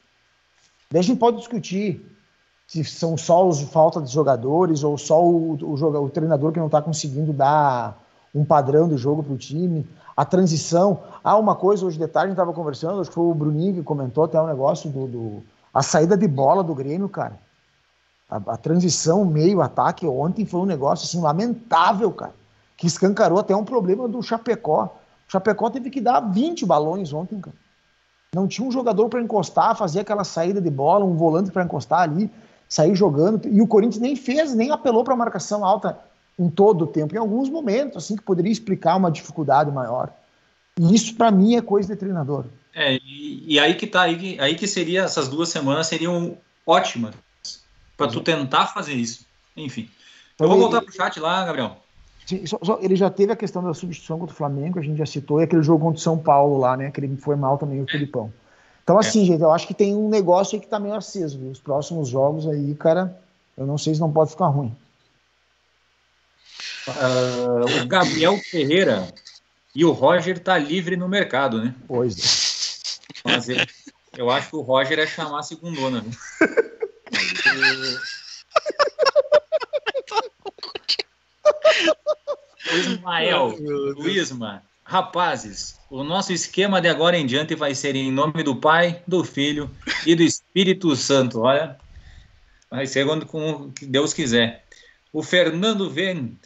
Daí 0.91 1.01
a 1.01 1.03
gente 1.03 1.19
pode 1.19 1.39
discutir 1.39 2.05
se 2.67 2.83
são 2.85 3.17
só 3.17 3.47
os 3.47 3.61
falta 3.63 4.01
de 4.01 4.13
jogadores 4.13 4.83
ou 4.83 4.99
só 4.99 5.23
o, 5.25 5.55
o, 5.55 6.05
o 6.05 6.11
treinador 6.11 6.53
que 6.53 6.59
não 6.59 6.67
está 6.67 6.83
conseguindo 6.83 7.33
dar 7.33 7.97
um 8.35 8.45
padrão 8.45 8.89
de 8.89 8.97
jogo 8.97 9.23
para 9.23 9.33
o 9.33 9.39
time, 9.39 9.87
a 10.17 10.25
transição. 10.25 11.01
Ah, 11.23 11.37
uma 11.37 11.55
coisa, 11.55 11.87
hoje 11.87 11.99
de 11.99 12.07
tarde 12.07 12.27
a 12.27 12.29
gente 12.29 12.35
estava 12.35 12.53
conversando, 12.53 13.01
acho 13.01 13.11
que 13.11 13.15
foi 13.15 13.25
o 13.25 13.35
Bruninho 13.35 13.75
que 13.75 13.83
comentou 13.83 14.25
até 14.25 14.41
um 14.41 14.47
negócio 14.47 14.91
do, 14.91 15.07
do 15.07 15.43
a 15.73 15.83
saída 15.83 16.17
de 16.17 16.27
bola 16.27 16.63
do 16.65 16.75
Grêmio, 16.75 17.09
cara. 17.09 17.39
A, 18.29 18.37
a 18.37 18.57
transição 18.57 19.25
meio-ataque 19.25 20.07
ontem 20.07 20.45
foi 20.45 20.61
um 20.61 20.67
negócio 20.67 21.05
assim 21.05 21.21
lamentável, 21.21 22.11
cara, 22.11 22.35
que 22.77 22.87
escancarou 22.87 23.39
até 23.39 23.55
um 23.55 23.65
problema 23.65 24.09
do 24.09 24.21
Chapecó. 24.23 24.97
O 25.29 25.33
Chapecó 25.33 25.71
teve 25.71 25.89
que 25.89 26.01
dar 26.01 26.21
20 26.21 26.67
balões 26.67 27.13
ontem, 27.13 27.41
cara. 27.41 27.57
Não 28.35 28.49
tinha 28.49 28.67
um 28.67 28.73
jogador 28.73 29.09
para 29.09 29.23
encostar, 29.23 29.77
fazer 29.77 30.01
aquela 30.01 30.25
saída 30.25 30.61
de 30.61 30.69
bola, 30.69 31.05
um 31.05 31.17
volante 31.17 31.51
para 31.51 31.65
encostar 31.65 32.01
ali 32.01 32.31
sair 32.69 32.95
jogando. 32.95 33.49
E 33.49 33.61
o 33.61 33.67
Corinthians 33.67 34.01
nem 34.01 34.17
fez, 34.17 34.55
nem 34.55 34.71
apelou 34.71 35.05
para 35.05 35.17
marcação 35.17 35.65
alta 35.65 35.99
em 36.39 36.49
todo 36.49 36.83
o 36.83 36.87
tempo. 36.87 37.15
Em 37.15 37.19
alguns 37.19 37.49
momentos, 37.49 37.97
assim, 37.97 38.17
que 38.17 38.23
poderia 38.23 38.53
explicar 38.53 38.97
uma 38.97 39.11
dificuldade 39.11 39.71
maior. 39.71 40.13
E 40.79 40.95
isso, 40.95 41.15
para 41.15 41.31
mim, 41.31 41.57
é 41.57 41.63
coisa 41.63 41.89
de 41.89 41.99
treinador. 41.99 42.45
É, 42.75 42.97
e, 42.97 43.55
e, 43.55 43.59
aí 43.59 43.75
que 43.75 43.87
tá, 43.87 44.03
aí, 44.03 44.37
aí 44.39 44.55
que 44.55 44.67
seria, 44.67 45.03
essas 45.03 45.29
duas 45.29 45.49
semanas 45.49 45.87
seriam 45.87 46.37
ótimas 46.67 47.15
para 47.97 48.09
tu 48.09 48.21
tentar 48.21 48.67
fazer 48.67 48.93
isso. 48.93 49.25
Enfim. 49.57 49.89
Eu 50.39 50.49
vou 50.49 50.59
voltar 50.59 50.83
pro 50.83 50.93
chat 50.93 51.19
lá, 51.19 51.47
Gabriel. 51.47 51.79
Sim, 52.27 52.45
só, 52.45 52.59
só, 52.63 52.79
ele 52.83 52.97
já 52.97 53.09
teve 53.09 53.33
a 53.33 53.37
questão 53.37 53.63
da 53.63 53.73
substituição 53.73 54.19
contra 54.19 54.35
o 54.35 54.37
Flamengo, 54.37 54.79
a 54.79 54.83
gente 54.83 54.99
já 54.99 55.07
citou, 55.07 55.41
e 55.41 55.45
aquele 55.45 55.63
jogo 55.63 55.85
contra 55.85 55.99
o 55.99 56.03
São 56.03 56.19
Paulo 56.19 56.59
lá, 56.59 56.77
né? 56.77 56.91
Que 56.91 57.01
ele 57.01 57.17
foi 57.17 57.37
mal 57.37 57.57
também, 57.57 57.81
o 57.81 57.87
Filipão. 57.87 58.31
Então, 58.87 58.99
assim, 59.01 59.25
é. 59.25 59.27
gente, 59.27 59.43
eu 59.43 59.51
acho 59.51 59.67
que 59.67 59.75
tem 59.75 59.97
um 59.97 60.09
negócio 60.09 60.55
aí 60.55 60.61
que 60.61 60.69
tá 60.69 60.79
meio 60.79 60.95
aceso. 60.95 61.41
Viu? 61.41 61.51
Os 61.51 61.59
próximos 61.59 62.09
jogos 62.09 62.47
aí, 62.47 62.73
cara, 62.77 63.21
eu 63.59 63.67
não 63.67 63.77
sei 63.77 63.93
se 63.93 64.01
não 64.01 64.13
pode 64.13 64.31
ficar 64.31 64.47
ruim. 64.47 64.73
Uh, 66.87 67.83
o 67.83 67.87
Gabriel 67.89 68.39
Ferreira 68.39 69.13
e 69.75 69.85
o 69.85 69.91
Roger 69.91 70.39
tá 70.39 70.57
livre 70.57 70.97
no 70.97 71.09
mercado, 71.09 71.61
né? 71.61 71.75
Pois 71.89 72.17
é. 72.17 72.23
Mas 73.25 73.49
ele, 73.49 73.67
eu 74.17 74.31
acho 74.31 74.51
que 74.51 74.57
o 74.57 74.61
Roger 74.61 75.01
é 75.01 75.07
chamar 75.09 75.41
a 75.41 75.43
segundona. 75.43 76.03
Né? 76.03 76.11
o 82.73 82.77
Ismael, 82.77 83.57
Luizma, 83.97 84.63
Rapazes, 84.89 85.81
o 85.91 86.05
nosso 86.05 86.33
esquema 86.33 86.81
de 86.81 86.87
agora 86.89 87.19
em 87.19 87.27
diante 87.27 87.57
vai 87.57 87.75
ser 87.75 87.97
em 87.97 88.13
nome 88.13 88.45
do 88.45 88.55
Pai, 88.55 89.03
do 89.05 89.25
Filho 89.25 89.69
e 90.07 90.15
do 90.15 90.23
Espírito 90.23 90.95
Santo. 90.95 91.41
Olha, 91.41 91.77
vai 92.71 92.87
ser 92.87 93.05
quando 93.05 93.27
como 93.27 93.75
Deus 93.83 94.15
quiser. 94.15 94.65
O 95.13 95.25
Fernando 95.25 95.91
Vent 95.91 96.37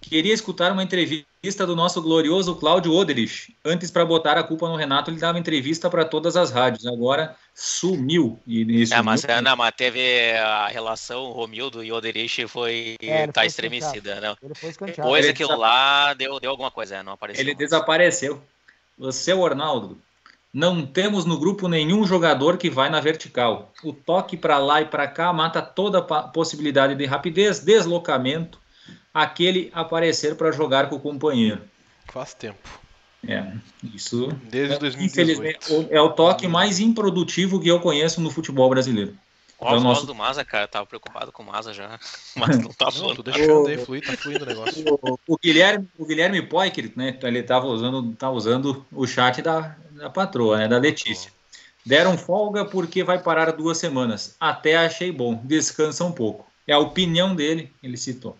queria 0.00 0.32
escutar 0.32 0.70
uma 0.70 0.84
entrevista 0.84 1.26
do 1.42 1.74
nosso 1.74 2.02
glorioso 2.02 2.54
Cláudio 2.54 2.92
Oderich. 2.92 3.56
Antes, 3.64 3.90
para 3.90 4.04
botar 4.04 4.36
a 4.36 4.42
culpa 4.42 4.68
no 4.68 4.76
Renato, 4.76 5.10
ele 5.10 5.18
dava 5.18 5.38
entrevista 5.38 5.88
para 5.88 6.04
todas 6.04 6.36
as 6.36 6.50
rádios. 6.50 6.86
Agora 6.86 7.34
sumiu. 7.54 8.38
E, 8.46 8.84
é, 8.92 9.00
mas, 9.00 9.24
é, 9.24 9.40
não, 9.40 9.56
mas 9.56 9.74
teve 9.74 10.32
a 10.32 10.68
relação 10.68 11.32
Romildo 11.32 11.82
e 11.82 11.90
Oderich 11.90 12.46
foi 12.46 12.96
é, 13.00 13.26
tá 13.26 13.46
estremecida. 13.46 14.20
Não. 14.20 14.36
Depois 14.86 15.26
aquilo 15.26 15.56
lá 15.56 16.12
deu, 16.12 16.38
deu 16.38 16.50
alguma 16.50 16.70
coisa, 16.70 16.96
é, 16.96 17.02
não 17.02 17.14
apareceu. 17.14 17.42
Ele 17.42 17.52
mais. 17.52 17.58
desapareceu. 17.58 18.42
O 18.98 19.10
seu 19.10 19.46
Arnaldo, 19.46 19.98
não 20.52 20.84
temos 20.84 21.24
no 21.24 21.38
grupo 21.38 21.68
nenhum 21.68 22.06
jogador 22.06 22.58
que 22.58 22.68
vai 22.68 22.90
na 22.90 23.00
vertical. 23.00 23.72
O 23.82 23.94
toque 23.94 24.36
para 24.36 24.58
lá 24.58 24.82
e 24.82 24.84
para 24.84 25.08
cá 25.08 25.32
mata 25.32 25.62
toda 25.62 26.00
a 26.00 26.22
possibilidade 26.22 26.94
de 26.94 27.06
rapidez, 27.06 27.60
deslocamento, 27.60 28.60
aquele 29.12 29.70
aparecer 29.72 30.36
para 30.36 30.52
jogar 30.52 30.88
com 30.88 30.96
o 30.96 31.00
companheiro. 31.00 31.60
Faz 32.12 32.34
tempo. 32.34 32.80
É, 33.26 33.52
isso. 33.94 34.28
Desde 34.44 34.78
2018. 34.78 35.88
É 35.90 36.00
o 36.00 36.10
toque 36.10 36.48
mais 36.48 36.80
improdutivo 36.80 37.60
que 37.60 37.68
eu 37.68 37.80
conheço 37.80 38.20
no 38.20 38.30
futebol 38.30 38.68
brasileiro. 38.70 39.14
Ó, 39.58 39.76
é 39.76 39.80
nosso... 39.80 40.06
do 40.06 40.14
Maza, 40.14 40.42
cara, 40.42 40.66
tava 40.66 40.86
preocupado 40.86 41.30
com 41.30 41.42
o 41.42 41.46
Maza 41.46 41.74
já. 41.74 42.00
Mas 42.34 42.58
não 42.58 42.70
tá 42.72 42.90
falando. 42.90 43.22
Deixa 43.22 43.40
aí, 43.40 43.84
fluir, 43.84 44.06
tá 44.06 44.16
fluindo 44.16 44.44
o 44.44 44.48
negócio. 44.48 44.84
O, 45.02 45.18
o, 45.28 45.38
Guilherme, 45.38 45.86
o 45.98 46.06
Guilherme 46.06 46.40
Poiker, 46.40 46.90
né? 46.96 47.18
Ele 47.22 47.42
tava 47.42 47.66
usando, 47.66 48.14
tá 48.14 48.30
usando 48.30 48.86
o 48.90 49.06
chat 49.06 49.42
da, 49.42 49.76
da 49.92 50.08
patroa, 50.08 50.56
né? 50.56 50.66
Da 50.68 50.78
Letícia. 50.78 51.30
Deram 51.84 52.16
folga 52.16 52.64
porque 52.64 53.04
vai 53.04 53.18
parar 53.18 53.52
duas 53.52 53.76
semanas. 53.76 54.34
Até 54.40 54.76
achei 54.78 55.12
bom. 55.12 55.38
Descansa 55.44 56.04
um 56.04 56.12
pouco. 56.12 56.46
É 56.66 56.72
a 56.72 56.78
opinião 56.78 57.34
dele, 57.34 57.72
ele 57.82 57.98
citou. 57.98 58.38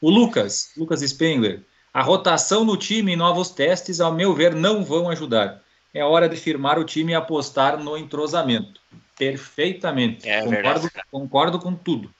O 0.00 0.10
Lucas, 0.10 0.70
Lucas 0.76 1.00
Spengler, 1.00 1.62
a 1.92 2.02
rotação 2.02 2.64
no 2.64 2.76
time 2.76 3.12
e 3.12 3.16
novos 3.16 3.50
testes, 3.50 4.00
ao 4.00 4.12
meu 4.12 4.34
ver, 4.34 4.54
não 4.54 4.84
vão 4.84 5.08
ajudar. 5.10 5.62
É 5.92 6.04
hora 6.04 6.28
de 6.28 6.36
firmar 6.36 6.78
o 6.78 6.84
time 6.84 7.12
e 7.12 7.14
apostar 7.14 7.78
no 7.78 7.96
entrosamento. 7.96 8.80
Perfeitamente. 9.16 10.28
É 10.28 10.42
concordo, 10.42 10.90
concordo 11.10 11.58
com 11.60 11.74
tudo. 11.74 12.12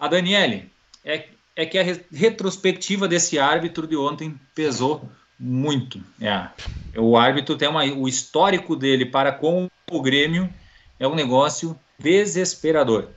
A 0.00 0.08
Daniele, 0.08 0.70
é, 1.04 1.26
é 1.54 1.66
que 1.66 1.78
a 1.78 1.84
retrospectiva 2.10 3.06
desse 3.06 3.38
árbitro 3.38 3.86
de 3.86 3.96
ontem 3.96 4.34
pesou 4.54 5.06
muito. 5.38 6.02
É. 6.20 6.48
O 6.96 7.16
árbitro 7.16 7.56
tem 7.56 7.68
uma, 7.68 7.84
o 7.84 8.08
histórico 8.08 8.74
dele 8.74 9.04
para 9.04 9.30
com 9.30 9.68
o 9.90 10.02
Grêmio 10.02 10.52
é 10.98 11.06
um 11.06 11.14
negócio 11.14 11.78
desesperador. 11.98 13.08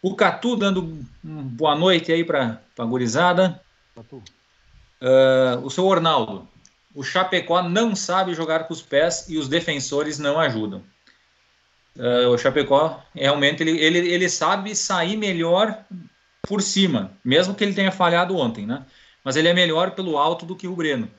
O 0.00 0.14
Catu 0.14 0.56
dando 0.56 1.04
boa 1.22 1.74
noite 1.74 2.12
aí 2.12 2.22
para 2.24 2.60
a 2.78 2.84
gurizada. 2.84 3.60
Catu. 3.94 4.22
Uh, 5.00 5.64
o 5.64 5.70
seu 5.70 5.86
Ornaldo, 5.86 6.48
o 6.94 7.04
Chapecó 7.04 7.62
não 7.62 7.94
sabe 7.94 8.34
jogar 8.34 8.64
com 8.64 8.72
os 8.72 8.82
pés 8.82 9.26
e 9.28 9.38
os 9.38 9.48
defensores 9.48 10.18
não 10.18 10.38
ajudam. 10.40 10.82
Uh, 11.96 12.28
o 12.30 12.38
Chapecó 12.38 13.00
realmente 13.14 13.62
ele, 13.62 13.78
ele, 13.78 13.98
ele 13.98 14.28
sabe 14.28 14.74
sair 14.74 15.16
melhor 15.16 15.84
por 16.42 16.62
cima, 16.62 17.12
mesmo 17.24 17.54
que 17.54 17.62
ele 17.62 17.74
tenha 17.74 17.92
falhado 17.92 18.36
ontem, 18.36 18.66
né? 18.66 18.84
Mas 19.24 19.36
ele 19.36 19.48
é 19.48 19.54
melhor 19.54 19.92
pelo 19.92 20.16
alto 20.16 20.46
do 20.46 20.56
que 20.56 20.68
o 20.68 20.74
Breno. 20.74 21.10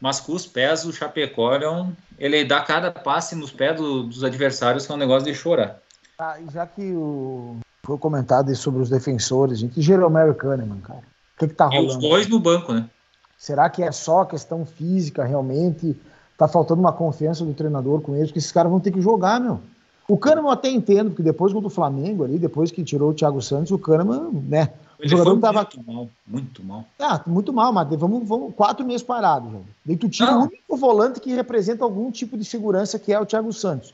Mas 0.00 0.20
com 0.20 0.32
os 0.32 0.46
pés, 0.46 0.84
o 0.84 0.92
Chapecó 0.92 1.54
é 1.54 1.70
um, 1.70 1.94
ele 2.18 2.44
dá 2.44 2.60
cada 2.60 2.90
passe 2.90 3.36
nos 3.36 3.52
pés 3.52 3.76
do, 3.76 4.02
dos 4.02 4.24
adversários 4.24 4.84
que 4.84 4.92
é 4.92 4.94
um 4.94 4.98
negócio 4.98 5.30
de 5.30 5.38
chorar. 5.38 5.80
Ah, 6.18 6.38
já 6.52 6.66
que 6.66 6.82
o, 6.92 7.58
foi 7.84 7.98
comentado 7.98 8.54
sobre 8.54 8.80
os 8.80 8.88
defensores, 8.88 9.58
gente, 9.58 9.78
e 9.78 9.82
Jeromel 9.82 10.34
Kahneman, 10.34 10.80
cara. 10.80 11.00
O 11.00 11.38
que, 11.38 11.48
que 11.48 11.54
tá 11.54 11.66
rolando? 11.66 11.92
E 11.92 11.96
os 11.96 11.98
dois 11.98 12.28
no 12.28 12.38
banco, 12.38 12.72
né? 12.72 12.88
Será 13.36 13.68
que 13.68 13.82
é 13.82 13.90
só 13.90 14.24
questão 14.24 14.64
física 14.64 15.24
realmente? 15.24 15.96
Tá 16.38 16.46
faltando 16.46 16.80
uma 16.80 16.92
confiança 16.92 17.44
do 17.44 17.52
treinador 17.52 18.00
com 18.00 18.14
eles, 18.14 18.28
porque 18.28 18.38
esses 18.38 18.52
caras 18.52 18.70
vão 18.70 18.78
ter 18.78 18.92
que 18.92 19.00
jogar, 19.00 19.40
meu. 19.40 19.60
O 20.08 20.16
Kahneman 20.16 20.48
eu 20.48 20.52
até 20.52 20.68
entendo, 20.68 21.10
porque 21.10 21.22
depois 21.24 21.52
contra 21.52 21.66
o 21.66 21.70
Flamengo 21.70 22.22
ali, 22.22 22.38
depois 22.38 22.70
que 22.70 22.84
tirou 22.84 23.10
o 23.10 23.14
Thiago 23.14 23.42
Santos, 23.42 23.72
o 23.72 23.78
Kahneman, 23.78 24.30
né? 24.48 24.68
O 24.98 25.02
Ele 25.02 25.08
jogador 25.08 25.30
foi 25.32 25.40
tava. 25.40 25.60
muito 25.62 25.92
mal, 25.92 26.08
muito 26.24 26.64
mal. 26.64 26.84
Ah, 27.00 27.20
muito 27.26 27.52
mal, 27.52 27.72
mas 27.72 27.88
vamos, 27.98 28.28
vamos 28.28 28.54
quatro 28.54 28.86
meses 28.86 29.02
parado, 29.02 29.48
velho. 29.48 29.64
Daí 29.84 29.96
tu 29.96 30.08
tira 30.08 30.30
Não. 30.30 30.42
o 30.42 30.44
único 30.44 30.76
volante 30.76 31.18
que 31.18 31.34
representa 31.34 31.82
algum 31.82 32.12
tipo 32.12 32.36
de 32.36 32.44
segurança, 32.44 32.96
que 32.98 33.12
é 33.12 33.18
o 33.18 33.26
Thiago 33.26 33.52
Santos. 33.52 33.92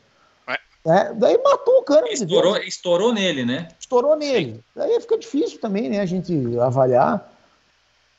É. 0.89 1.12
Daí 1.14 1.39
matou 1.43 1.84
o 1.86 2.03
de 2.03 2.12
Estourou, 2.14 2.57
estourou 2.57 3.12
nele, 3.12 3.45
né? 3.45 3.68
estourou 3.78 4.16
nele. 4.16 4.61
Daí 4.74 4.99
fica 5.01 5.18
difícil 5.18 5.61
também, 5.61 5.89
né, 5.91 6.01
a 6.01 6.07
gente 6.07 6.59
avaliar. 6.59 7.30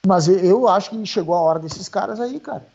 Mas 0.05 0.28
eu- 0.28 0.67
acho 0.67 0.91
que 0.91 1.05
chegou 1.05 1.36
a 1.36 1.41
hora 1.41 1.59
desses 1.59 1.89
caras 1.89 2.20
aí, 2.20 2.39
cara. 2.39 2.65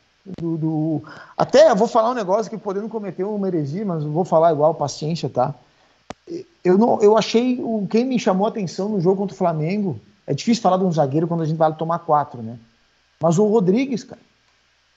Do, 0.40 0.56
do- 0.56 1.02
Até 1.36 1.74
vou 1.74 1.86
falar 1.86 2.10
um 2.10 2.14
negócio 2.14 2.50
que 2.50 2.58
podendo 2.58 2.88
cometer 2.88 3.24
uma 3.24 3.46
heresia, 3.46 3.84
mas 3.84 4.02
vou 4.02 4.24
falar 4.24 4.52
igual, 4.52 4.74
paciência, 4.74 5.28
tá? 5.28 5.54
Eu, 6.64 6.78
não, 6.78 7.00
eu 7.02 7.16
achei. 7.16 7.60
O, 7.62 7.86
quem 7.88 8.04
me 8.04 8.18
chamou 8.18 8.46
a 8.46 8.48
atenção 8.50 8.88
no 8.88 9.00
jogo 9.00 9.18
contra 9.18 9.34
o 9.34 9.38
Flamengo. 9.38 10.00
É 10.26 10.32
difícil 10.32 10.62
falar 10.62 10.78
de 10.78 10.84
um 10.84 10.92
zagueiro 10.92 11.28
quando 11.28 11.42
a 11.42 11.44
gente 11.44 11.58
vai 11.58 11.70
tomar 11.74 11.98
quatro, 11.98 12.42
né? 12.42 12.56
Mas 13.20 13.38
o 13.38 13.44
Rodrigues, 13.46 14.02
cara. 14.04 14.20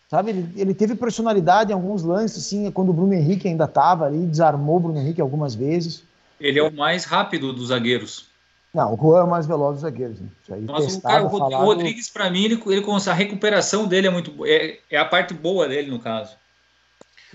Sabe, 0.10 0.32
ele, 0.32 0.54
ele 0.56 0.74
teve 0.74 0.96
personalidade 0.96 1.72
em 1.72 1.74
alguns 1.74 2.02
lances, 2.02 2.46
assim, 2.46 2.72
quando 2.72 2.90
o 2.90 2.94
Bruno 2.94 3.14
Henrique 3.14 3.48
ainda 3.48 3.68
tava 3.68 4.06
ali, 4.06 4.26
desarmou 4.26 4.78
o 4.78 4.80
Bruno 4.80 5.00
Henrique 5.00 5.20
algumas 5.20 5.54
vezes. 5.54 6.04
Ele 6.40 6.58
é 6.60 6.64
o 6.64 6.72
mais 6.72 7.04
rápido 7.04 7.52
dos 7.52 7.68
zagueiros. 7.68 8.26
Não, 8.74 8.94
o 8.94 8.98
Juan 8.98 9.20
é 9.20 9.24
o 9.24 9.30
mais 9.30 9.46
veloz 9.46 9.74
dos 9.74 9.82
zagueiros. 9.82 10.20
Né? 10.20 10.28
Isso 10.44 10.54
aí 10.54 10.62
Mas 10.62 10.84
o, 10.84 10.88
testado, 10.88 11.14
cara, 11.14 11.26
o 11.26 11.30
falado. 11.30 11.62
o 11.62 11.66
Rodrigues, 11.66 12.10
pra 12.10 12.30
mim, 12.30 12.44
ele, 12.44 12.62
ele 12.68 12.82
consegue, 12.82 13.12
a 13.12 13.18
recuperação 13.18 13.86
dele 13.88 14.08
é 14.08 14.10
muito 14.10 14.32
boa. 14.32 14.48
É, 14.48 14.80
é 14.90 14.98
a 14.98 15.04
parte 15.04 15.34
boa 15.34 15.68
dele, 15.68 15.92
no 15.92 16.00
caso. 16.00 16.36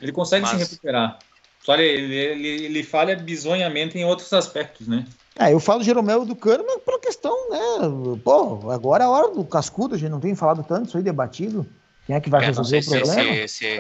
Ele 0.01 0.12
consegue 0.12 0.47
se 0.47 0.55
Mas- 0.55 0.70
recuperar. 0.70 1.18
Só 1.62 1.75
ele, 1.75 1.85
ele, 1.85 2.14
ele, 2.16 2.64
ele 2.64 2.83
falha 2.83 3.14
bizonhamente 3.16 3.97
em 3.97 4.05
outros 4.05 4.33
aspectos, 4.33 4.89
né? 4.89 5.07
É, 5.39 5.53
eu 5.53 5.61
falo 5.61 5.83
Jeromel 5.83 6.25
do 6.25 6.35
Cano, 6.35 6.64
mas 6.66 6.83
pela 6.83 6.99
questão, 6.99 7.51
né? 7.51 8.18
Pô, 8.25 8.70
agora 8.70 9.05
é 9.05 9.07
a 9.07 9.11
hora 9.11 9.29
do 9.29 9.45
cascudo, 9.45 9.95
a 9.95 9.99
gente 9.99 10.11
não 10.11 10.20
tem 10.20 10.35
falado 10.35 10.64
tanto 10.66 10.89
isso 10.89 10.97
aí 10.97 11.03
debatido. 11.03 11.66
Quem 12.07 12.17
é 12.17 12.21
que 12.21 12.31
vai 12.31 12.43
É, 12.43 12.47
resolver 12.47 12.79
o 12.79 12.85
problema? 12.85 13.49
se- 13.49 13.49
se 13.49 13.79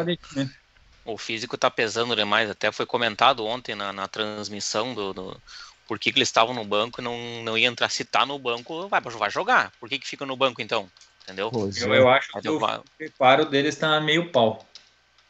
o 1.04 1.18
físico 1.18 1.58
tá 1.58 1.70
pesando 1.70 2.14
demais. 2.14 2.48
Até 2.50 2.70
foi 2.70 2.86
comentado 2.86 3.44
ontem 3.44 3.74
na, 3.74 3.92
na 3.92 4.06
transmissão 4.06 4.94
do, 4.94 5.12
do 5.12 5.42
por 5.86 5.98
que, 5.98 6.12
que 6.12 6.18
eles 6.18 6.28
estavam 6.28 6.54
no 6.54 6.64
banco 6.64 7.00
e 7.00 7.04
não, 7.04 7.42
não 7.42 7.58
ia 7.58 7.66
entrar. 7.66 7.88
Se 7.88 8.04
tá 8.04 8.24
no 8.24 8.38
banco, 8.38 8.88
vai, 8.88 9.00
vai 9.00 9.30
jogar. 9.30 9.72
Por 9.80 9.88
que, 9.88 9.98
que 9.98 10.06
fica 10.08 10.24
no 10.24 10.36
banco 10.36 10.62
então? 10.62 10.88
Entendeu? 11.24 11.50
Eu, 11.52 11.94
é. 11.94 11.98
eu 11.98 12.08
acho 12.08 12.32
que 12.40 12.48
o 12.48 12.84
preparo 12.96 13.44
dele 13.46 13.68
está 13.68 14.00
meio 14.00 14.30
pau. 14.30 14.66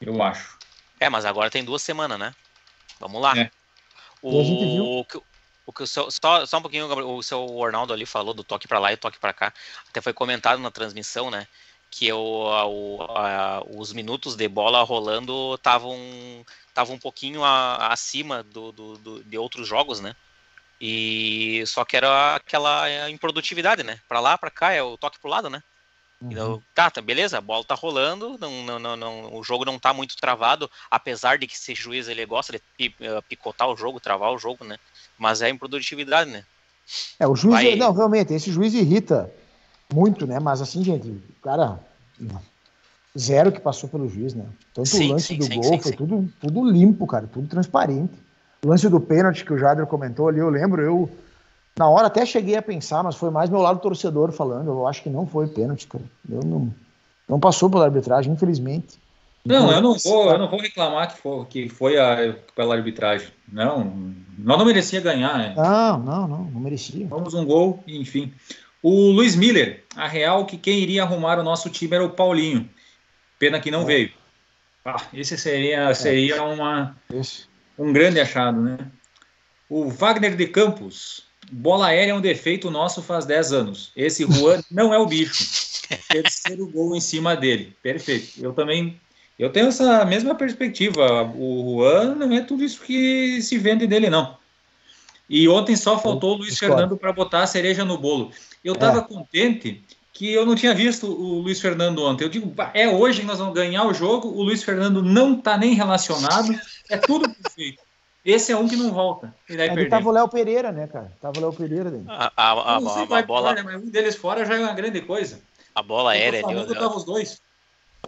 Eu 0.01 0.23
acho. 0.23 0.59
É, 1.01 1.09
mas 1.09 1.25
agora 1.25 1.51
tem 1.51 1.65
duas 1.65 1.83
semanas, 1.83 2.19
né? 2.19 2.35
Vamos 3.01 3.21
lá. 3.21 3.37
É. 3.37 3.51
A 4.25 4.45
gente 4.45 4.65
viu. 4.65 4.85
O, 4.85 5.05
que, 5.05 5.21
o 5.67 5.73
que 5.73 5.83
o 5.83 5.87
seu, 5.87 6.11
só, 6.11 6.47
só 6.47 6.59
um 6.59 6.63
pouquinho, 6.63 6.89
Gabriel, 6.89 7.11
o 7.11 7.23
seu 7.23 7.65
Arnaldo 7.65 7.93
ali 7.93 8.07
falou 8.07 8.33
do 8.33 8.45
toque 8.45 8.69
pra 8.69 8.79
lá 8.79 8.93
e 8.93 8.97
toque 8.97 9.19
pra 9.19 9.33
cá. 9.33 9.53
Até 9.89 10.01
foi 10.01 10.13
comentado 10.13 10.61
na 10.61 10.71
transmissão, 10.71 11.31
né? 11.31 11.47
Que 11.95 12.11
o, 12.11 12.49
a- 13.15 13.59
a- 13.59 13.63
os 13.77 13.93
minutos 13.93 14.35
de 14.35 14.49
bola 14.49 14.83
rolando 14.83 15.55
estavam 15.57 15.95
estavam 16.67 16.97
um 16.97 16.99
pouquinho 16.99 17.45
a- 17.45 17.89
acima 17.93 18.43
do, 18.43 18.73
do- 18.73 18.97
do- 18.97 19.23
de 19.25 19.37
outros 19.37 19.69
jogos, 19.69 20.01
né? 20.01 20.17
E 20.81 21.63
só 21.67 21.85
que 21.85 21.95
era 21.95 22.35
aquela 22.37 23.09
improdutividade, 23.11 23.83
né? 23.83 24.01
Pra 24.09 24.21
lá, 24.21 24.39
pra 24.39 24.51
cá, 24.51 24.73
é 24.73 24.83
o 24.83 24.97
toque 24.97 25.21
pro 25.21 25.29
lado, 25.31 25.51
né? 25.51 25.63
Uhum. 26.21 26.33
Então, 26.33 26.63
tá, 26.75 26.91
tá, 26.91 27.03
beleza, 27.03 27.37
a 27.37 27.43
bola 27.43 27.63
tá 27.63 27.75
rolando, 27.75 28.39
não, 28.41 28.65
não, 28.65 28.79
não, 28.79 28.97
não- 28.97 29.35
o 29.35 29.45
jogo 29.45 29.67
não 29.67 29.79
tá 29.79 29.93
muito 29.93 30.17
travado, 30.17 30.71
apesar 30.91 31.37
de 31.37 31.47
que 31.47 31.55
esse 31.55 31.75
juiz 31.75 32.09
ele 32.09 32.25
gosta 32.25 32.53
de 32.79 32.95
eh, 33.01 33.21
picotar 33.29 33.69
o 33.69 33.77
jogo, 33.77 34.01
travar 34.01 34.33
o 34.33 34.39
jogo, 34.39 34.65
né? 34.65 34.79
Mas 35.19 35.43
é 35.43 35.51
improdutividade, 35.51 36.31
né? 36.31 36.43
É, 37.21 37.27
o 37.29 37.37
juiz. 37.37 37.55
Vai- 37.55 37.77
Não, 37.77 37.93
realmente, 37.93 38.33
esse 38.33 38.51
juiz 38.51 38.73
irrita 38.73 39.31
muito, 39.93 40.27
né? 40.27 40.39
Mas 40.41 40.61
assim, 40.61 40.83
gente, 40.83 41.09
o 41.09 41.21
cara. 41.43 41.79
Zero 43.19 43.53
que 43.53 43.61
passou 43.61 43.91
pelo 43.91 44.09
juiz, 44.09 44.33
né? 44.33 44.47
Tanto 44.73 44.89
Sim, 44.89 45.11
o 45.11 45.13
lance 45.13 45.27
sim, 45.27 45.37
do 45.37 45.45
sim, 45.45 45.55
gol 45.55 45.65
sim, 45.65 45.81
foi 45.81 45.91
sim. 45.93 45.97
Tudo, 45.99 46.33
tudo 46.41 46.65
limpo, 46.65 47.07
cara, 47.07 47.29
tudo 47.31 47.47
transparente. 47.47 48.15
O 48.65 48.69
lance 48.69 48.89
do 48.89 48.99
pênalti 48.99 49.45
que 49.45 49.53
o 49.53 49.59
Jader 49.59 49.87
comentou 49.87 50.29
ali, 50.29 50.39
eu 50.39 50.49
lembro, 50.49 50.81
eu. 50.81 51.11
Na 51.79 51.89
hora 51.89 52.07
até 52.07 52.25
cheguei 52.25 52.57
a 52.57 52.63
pensar, 52.63 53.03
mas 53.03 53.17
foi 53.17 53.31
mais 53.31 53.51
meu 53.51 53.61
lado 53.61 53.81
torcedor 53.81 54.33
falando. 54.33 54.69
Eu 54.69 54.87
acho 54.87 55.03
que 55.03 55.11
não 55.11 55.27
foi 55.27 55.47
pênalti, 55.47 55.87
cara. 55.87 56.05
Eu 56.31 56.41
não, 56.43 56.73
não 57.29 57.41
passou 57.41 57.69
pela 57.69 57.85
arbitragem, 57.85 58.33
infelizmente. 58.33 58.99
Não, 59.45 59.73
eu 59.73 59.83
não 59.83 59.95
vou, 59.95 60.31
eu 60.31 60.39
não 60.39 60.49
vou 60.49 60.61
reclamar 60.61 61.13
que 61.13 61.21
foi, 61.21 61.45
que 61.47 61.69
foi 61.69 61.99
a, 61.99 62.37
pela 62.55 62.77
arbitragem. 62.77 63.29
Não, 63.51 64.15
nós 64.39 64.59
não 64.59 64.65
merecia 64.65 65.01
ganhar, 65.01 65.37
né? 65.37 65.55
Não, 65.57 65.99
não, 65.99 66.29
não, 66.29 66.45
não 66.45 66.61
merecia. 66.61 67.07
Vamos 67.09 67.35
um 67.35 67.45
gol, 67.45 67.83
enfim. 67.87 68.33
O 68.83 69.11
Luiz 69.13 69.37
Miller, 69.37 69.85
a 69.95 70.09
real 70.09 70.45
que 70.45 70.57
quem 70.59 70.81
iria 70.81 71.03
arrumar 71.05 71.39
o 71.39 71.43
nosso 71.45 71.71
time 71.71 71.95
era 71.95 72.05
o 72.05 72.11
Paulinho. 72.11 72.69
Pena 73.39 73.61
que 73.61 73.71
não 73.71 73.83
É. 73.83 73.87
veio. 73.87 74.13
Ah, 74.85 75.01
esse 75.15 75.39
seria, 75.39 75.95
seria 75.95 76.43
uma, 76.43 76.97
um 77.79 77.93
grande 77.93 78.19
achado, 78.21 78.61
né? 78.61 78.79
O 79.69 79.89
Wagner 79.89 80.35
de 80.37 80.47
Campos. 80.49 81.23
Bola 81.51 81.89
aérea 81.89 82.13
é 82.13 82.15
um 82.15 82.21
defeito 82.21 82.71
nosso 82.71 83.01
faz 83.03 83.25
10 83.25 83.53
anos. 83.53 83.93
Esse 83.97 84.25
Juan 84.25 84.61
não 84.71 84.93
é 84.93 84.99
o 84.99 85.07
bicho. 85.07 85.33
Terceiro 86.09 86.67
gol 86.67 86.97
em 86.97 87.01
cima 87.01 87.37
dele. 87.37 87.77
Perfeito. 87.83 88.43
Eu 88.43 88.53
também. 88.53 89.01
Eu 89.39 89.51
tenho 89.51 89.69
essa 89.69 90.05
mesma 90.05 90.35
perspectiva. 90.35 91.23
O 91.37 91.79
Juan 91.81 92.15
não 92.17 92.33
é 92.35 92.41
tudo 92.41 92.65
isso 92.65 92.81
que 92.81 93.41
se 93.43 93.59
vende 93.59 93.87
dele, 93.87 94.11
não. 94.11 94.37
E 95.35 95.49
ontem 95.49 95.75
só 95.75 95.99
faltou 95.99 96.35
o 96.35 96.37
Luiz 96.39 96.51
discordo. 96.51 96.75
Fernando 96.77 96.97
para 96.99 97.11
botar 97.13 97.43
a 97.43 97.47
cereja 97.47 97.85
no 97.87 97.97
bolo. 97.97 98.31
Eu 98.63 98.75
estava 98.75 99.01
contente 99.01 99.83
que 100.13 100.31
eu 100.31 100.45
não 100.45 100.55
tinha 100.55 100.75
visto 100.75 101.07
o 101.07 101.41
Luiz 101.41 101.59
Fernando 101.59 102.05
ontem. 102.05 102.23
Eu 102.25 102.29
digo, 102.29 102.47
"Bah, 102.51 102.71
é 102.75 102.87
hoje 102.87 103.21
que 103.23 103.27
nós 103.27 103.39
vamos 103.39 103.55
ganhar 103.55 103.85
o 103.87 103.95
jogo. 103.95 104.29
O 104.29 104.43
Luiz 104.43 104.63
Fernando 104.63 105.03
não 105.03 105.33
está 105.39 105.57
nem 105.57 105.73
relacionado. 105.73 106.53
É 106.91 106.99
tudo 106.99 107.29
perfeito. 107.35 107.83
Esse 108.23 108.53
é 108.53 108.57
um 108.57 108.69
que 108.69 108.77
não 108.77 108.93
volta. 108.93 109.35
E 109.49 109.57
daí 109.57 109.89
tava 109.89 110.09
o 110.09 110.13
Léo 110.13 110.29
Pereira, 110.29 110.71
né, 110.71 110.87
cara? 110.87 111.11
Tava 111.21 111.39
o 111.39 111.41
Léo 111.41 111.53
Pereira 111.55 111.91
dentro. 111.91 112.11
A, 112.13 112.31
a, 112.37 112.77
a, 112.77 112.81
não 112.81 112.91
sei 112.93 113.03
a- 113.03 113.07
vai 113.07 113.23
a 113.23 113.27
bola, 113.27 113.49
fora, 113.49 113.63
mas 113.65 113.83
um 113.83 113.91
deles 113.91 114.15
fora 114.15 114.45
já 114.45 114.55
é 114.55 114.59
uma 114.61 114.75
grande 114.75 115.01
coisa. 115.01 115.41
a 115.75 115.83
bola 115.83 116.11
aérea 116.13 116.43
O 116.43 116.47
ali, 116.47 116.55
Flamengo 116.55 116.73
o- 116.73 116.79
tava 116.79 116.97
os 116.97 117.05
dois. 117.05 117.41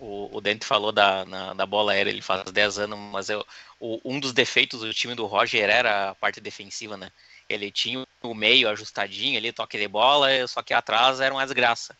O, 0.00 0.36
o 0.36 0.40
Dente 0.40 0.64
falou 0.66 0.92
da, 0.92 1.24
na- 1.24 1.54
da 1.54 1.66
bola 1.66 1.92
aérea, 1.92 2.10
ele 2.10 2.22
faz 2.22 2.44
10 2.50 2.78
anos, 2.78 2.98
mas 2.98 3.28
eu, 3.28 3.44
o- 3.78 4.00
um 4.04 4.18
dos 4.20 4.32
defeitos 4.32 4.80
do 4.80 4.92
time 4.92 5.14
do 5.14 5.26
Roger 5.26 5.68
era 5.68 6.10
a 6.10 6.14
parte 6.14 6.40
defensiva, 6.40 6.96
né? 6.96 7.10
Ele 7.48 7.70
tinha 7.70 8.04
o 8.22 8.34
meio 8.34 8.68
ajustadinho 8.68 9.38
ali, 9.38 9.52
toque 9.52 9.78
de 9.78 9.86
bola, 9.88 10.28
só 10.48 10.62
que 10.62 10.72
atrás 10.74 11.20
era 11.20 11.34
uma 11.34 11.44
desgraça. 11.44 11.96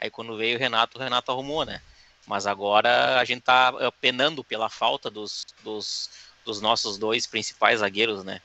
Aí 0.00 0.10
quando 0.10 0.36
veio 0.36 0.56
o 0.56 0.60
Renato, 0.60 0.98
o 0.98 1.00
Renato 1.02 1.30
arrumou, 1.32 1.64
né? 1.64 1.80
Mas 2.26 2.46
agora 2.46 3.18
a 3.18 3.24
gente 3.24 3.42
tá 3.42 3.72
eh, 3.80 3.90
penando 4.00 4.44
pela 4.44 4.68
falta 4.68 5.10
dos, 5.10 5.46
dos, 5.62 6.10
dos 6.44 6.60
nossos 6.60 6.98
dois 6.98 7.26
principais 7.26 7.80
zagueiros, 7.80 8.22
né? 8.24 8.40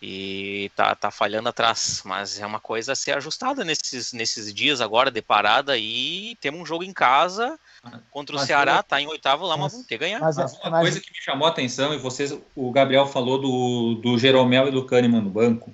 E 0.00 0.70
tá, 0.76 0.94
tá 0.94 1.10
falhando 1.10 1.48
atrás, 1.48 2.02
mas 2.04 2.38
é 2.38 2.44
uma 2.46 2.60
coisa 2.60 2.92
a 2.92 2.96
ser 2.96 3.12
ajustada 3.16 3.64
nesses, 3.64 4.12
nesses 4.12 4.52
dias 4.52 4.80
agora 4.82 5.10
de 5.10 5.22
parada 5.22 5.76
e 5.78 6.36
temos 6.38 6.60
um 6.60 6.66
jogo 6.66 6.84
em 6.84 6.92
casa 6.92 7.58
contra 8.10 8.36
o 8.36 8.38
Mas 8.38 8.46
Ceará, 8.46 8.76
eu- 8.76 8.82
tá 8.82 9.00
em 9.00 9.06
oitavo 9.06 9.46
lá, 9.46 9.56
mas 9.56 9.64
mas- 9.64 9.72
vamos 9.72 9.86
ter 9.86 9.94
que 9.94 10.04
ganhar. 10.04 10.20
Mas, 10.20 10.36
Mas 10.36 10.52
uma 10.58 10.70
mas- 10.70 10.80
coisa 10.82 11.00
que 11.00 11.10
me 11.10 11.18
chamou 11.22 11.46
a 11.46 11.50
atenção, 11.50 11.94
e 11.94 11.98
vocês, 11.98 12.36
o 12.54 12.70
Gabriel 12.70 13.06
falou 13.06 13.38
do, 13.40 13.94
do 14.02 14.18
Jeromel 14.18 14.68
e 14.68 14.70
do 14.70 14.84
Kahneman 14.84 15.22
no 15.22 15.30
banco, 15.30 15.72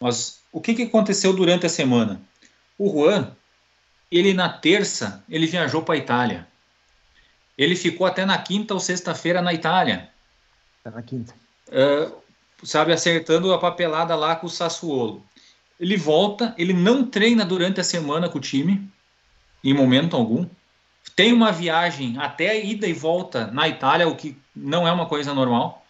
mas 0.00 0.40
o 0.50 0.60
que, 0.60 0.74
que 0.74 0.82
aconteceu 0.82 1.32
durante 1.32 1.64
a 1.64 1.68
semana? 1.68 2.20
O 2.76 2.90
Juan, 2.90 3.30
ele 4.10 4.34
na 4.34 4.48
terça, 4.48 5.22
ele 5.28 5.46
viajou 5.46 5.82
para 5.82 5.94
a 5.94 5.98
Itália. 5.98 6.48
Ele 7.56 7.76
ficou 7.76 8.06
até 8.06 8.24
na 8.26 8.36
quinta 8.38 8.74
ou 8.74 8.80
sexta-feira 8.80 9.40
na 9.40 9.54
Itália. 9.54 10.10
Tá 10.82 10.90
na 10.90 11.02
quinta. 11.02 11.32
Ah, 11.70 12.10
sabe, 12.62 12.92
acertando 12.92 13.52
a 13.52 13.58
papelada 13.58 14.14
lá 14.14 14.36
com 14.36 14.46
o 14.46 14.50
Sassuolo. 14.50 15.24
Ele 15.78 15.96
volta, 15.96 16.54
ele 16.56 16.72
não 16.72 17.04
treina 17.04 17.44
durante 17.44 17.80
a 17.80 17.84
semana 17.84 18.28
com 18.28 18.38
o 18.38 18.40
time, 18.40 18.88
em 19.64 19.74
momento 19.74 20.16
algum. 20.16 20.46
Tem 21.16 21.32
uma 21.32 21.50
viagem 21.50 22.16
até 22.18 22.50
a 22.50 22.54
ida 22.56 22.86
e 22.86 22.92
volta 22.92 23.48
na 23.48 23.68
Itália, 23.68 24.08
o 24.08 24.14
que 24.16 24.36
não 24.54 24.86
é 24.86 24.92
uma 24.92 25.06
coisa 25.06 25.34
normal. 25.34 25.84